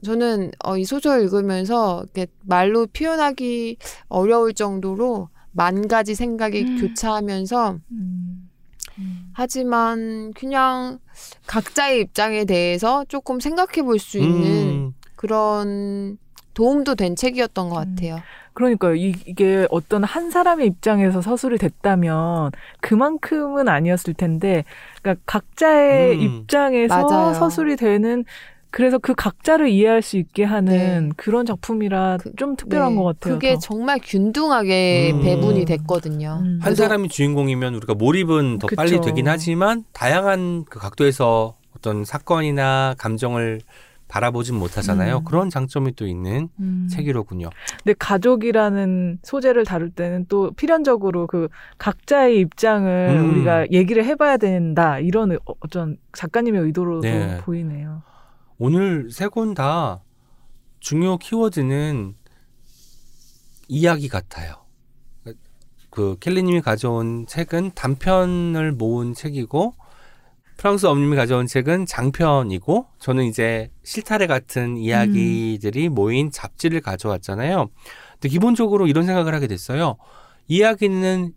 저는 0.03 0.51
어, 0.65 0.77
이 0.77 0.83
소설 0.83 1.23
읽으면서 1.23 2.03
이렇게 2.03 2.27
말로 2.43 2.85
표현하기 2.87 3.77
어려울 4.09 4.53
정도로 4.53 5.29
만 5.55 5.87
가지 5.87 6.15
생각이 6.15 6.61
음. 6.63 6.81
교차하면서 6.81 7.77
음. 7.91 8.49
음. 8.99 9.29
하지만 9.33 10.33
그냥 10.33 10.99
각자의 11.47 12.01
입장에 12.01 12.45
대해서 12.45 13.05
조금 13.07 13.39
생각해 13.39 13.81
볼 13.83 13.99
수 13.99 14.17
있는 14.19 14.45
음, 14.69 14.93
그런 15.15 16.17
도움도 16.53 16.95
된 16.95 17.15
책이었던 17.15 17.69
것 17.69 17.77
음. 17.87 17.95
같아요. 17.95 18.19
그러니까요. 18.53 18.95
이, 18.95 19.13
이게 19.25 19.67
어떤 19.69 20.05
한 20.05 20.31
사람의 20.31 20.67
입장에서 20.67 21.21
서술이 21.21 21.57
됐다면 21.57 22.51
그만큼은 22.79 23.67
아니었을 23.67 24.13
텐데, 24.13 24.63
그러니까 25.01 25.21
각자의 25.25 26.15
음. 26.15 26.21
입장에서 26.21 27.05
맞아요. 27.05 27.33
서술이 27.33 27.75
되는 27.75 28.23
그래서 28.75 28.97
그 28.97 29.13
각자를 29.15 29.69
이해할 29.69 30.01
수 30.01 30.17
있게 30.17 30.43
하는 30.43 31.07
네. 31.07 31.09
그런 31.15 31.45
작품이라 31.45 32.17
그- 32.21 32.35
좀 32.35 32.57
특별한 32.57 32.89
네, 32.91 32.95
것 32.97 33.03
같아요. 33.05 33.33
그게 33.35 33.53
더. 33.53 33.59
정말 33.61 33.99
균등하게 34.03 35.11
음. 35.13 35.21
배분이 35.21 35.63
됐거든요. 35.63 36.39
음. 36.41 36.45
한 36.55 36.59
그래서- 36.59 36.83
사람이 36.83 37.07
주인공이면 37.07 37.73
우리가 37.75 37.93
몰입은 37.93 38.59
더 38.59 38.67
그쵸. 38.67 38.75
빨리 38.75 38.99
되긴 38.99 39.29
하지만 39.29 39.85
다양한 39.93 40.65
그 40.69 40.77
각도에서 40.79 41.55
어떤 41.77 42.03
사건이나 42.03 42.95
감정을 42.97 43.61
바라보진 44.09 44.55
못하잖아요. 44.55 45.19
음. 45.19 45.23
그런 45.23 45.49
장점이 45.49 45.95
또 45.95 46.05
있는 46.05 46.49
음. 46.59 46.89
책이로군요. 46.91 47.51
근데 47.81 47.95
가족이라는 47.97 49.19
소재를 49.23 49.63
다룰 49.63 49.89
때는 49.89 50.25
또 50.27 50.51
필연적으로 50.51 51.27
그 51.27 51.47
각자의 51.77 52.39
입장을 52.41 52.89
음. 53.17 53.29
우리가 53.31 53.71
얘기를 53.71 54.03
해봐야 54.03 54.35
된다 54.35 54.99
이런 54.99 55.31
의- 55.31 55.39
어떤 55.61 55.95
작가님의 56.11 56.61
의도로도 56.61 57.07
네. 57.07 57.37
보이네요. 57.45 58.01
오늘 58.57 59.09
세 59.11 59.27
권 59.29 59.53
다 59.53 60.01
중요 60.79 61.17
키워드는 61.17 62.15
이야기 63.67 64.07
같아요. 64.07 64.55
그 65.89 66.17
켈리님이 66.19 66.61
가져온 66.61 67.25
책은 67.25 67.71
단편을 67.73 68.73
모은 68.73 69.13
책이고 69.13 69.73
프랑스 70.57 70.85
엄님이 70.85 71.15
가져온 71.15 71.47
책은 71.47 71.85
장편이고 71.85 72.87
저는 72.99 73.25
이제 73.25 73.71
실타래 73.83 74.27
같은 74.27 74.77
이야기들이 74.77 75.89
모인 75.89 76.31
잡지를 76.31 76.81
가져왔잖아요. 76.81 77.69
근데 78.13 78.29
기본적으로 78.29 78.87
이런 78.87 79.05
생각을 79.05 79.33
하게 79.33 79.47
됐어요. 79.47 79.97
이야기는 80.47 81.33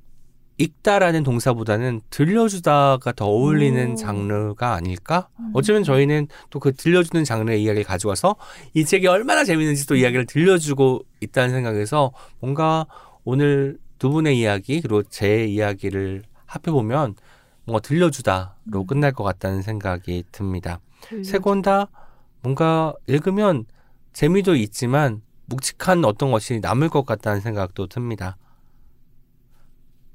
읽다라는 0.59 1.22
동사보다는 1.22 2.00
들려주다가 2.11 3.12
더 3.12 3.26
어울리는 3.26 3.92
오. 3.92 3.94
장르가 3.94 4.74
아닐까? 4.74 5.28
음. 5.38 5.50
어쩌면 5.54 5.84
저희는 5.84 6.26
또 6.50 6.59
그 6.59 6.74
들려주는 6.74 7.24
장르의 7.24 7.62
이야기를 7.62 7.84
가져와서 7.84 8.34
이 8.74 8.84
책이 8.84 9.06
얼마나 9.06 9.44
재밌는지 9.44 9.86
또 9.86 9.94
이야기를 9.94 10.26
들려주고 10.26 11.04
있다는 11.20 11.50
생각에서 11.50 12.12
뭔가 12.40 12.86
오늘 13.24 13.78
두 13.98 14.11
분의 14.11 14.38
이야기 14.38 14.80
그리고 14.80 15.02
제 15.04 15.44
이야기를 15.46 16.22
합해보면 16.46 17.14
뭔가 17.64 17.80
들려주다로 17.80 18.50
음. 18.74 18.86
끝날 18.86 19.12
것 19.12 19.22
같다는 19.24 19.62
생각이 19.62 20.24
듭니다. 20.32 20.80
세 21.22 21.38
권 21.38 21.62
다 21.62 21.88
뭔가 22.42 22.92
읽으면 23.06 23.64
재미도 24.12 24.56
있지만 24.56 25.22
묵직한 25.46 26.04
어떤 26.04 26.30
것이 26.32 26.59
남을 26.61 26.88
것 26.88 27.06
같다는 27.06 27.40
생각도 27.40 27.86
듭니다. 27.86 28.36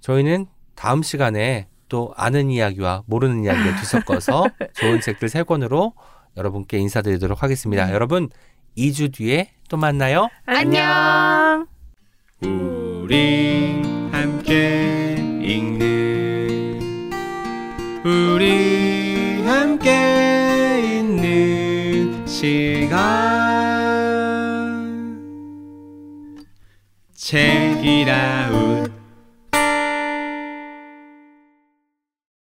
저희는 0.04 0.46
다음 0.76 1.02
시간에 1.02 1.68
또 1.88 2.14
아는 2.18 2.50
이야기와 2.50 3.04
모르는 3.06 3.46
이야기를 3.46 3.78
뒤섞어서 3.78 4.46
좋은 4.76 5.00
책들 5.00 5.30
세 5.30 5.44
권으로 5.44 5.94
여러분께 6.36 6.78
인사드리도록 6.78 7.42
하겠습니다. 7.42 7.88
음. 7.88 7.94
여러분 7.94 8.30
2주 8.78 9.14
뒤에 9.14 9.52
또 9.70 9.78
만나요. 9.78 10.28
안녕. 10.46 11.68
우리 12.42 13.82
함께 14.12 15.16
읽는 15.42 17.12
우리 18.04 19.42
함께 19.46 21.00
있는 21.00 22.28
시간 22.28 23.00
책이라웃 27.16 28.73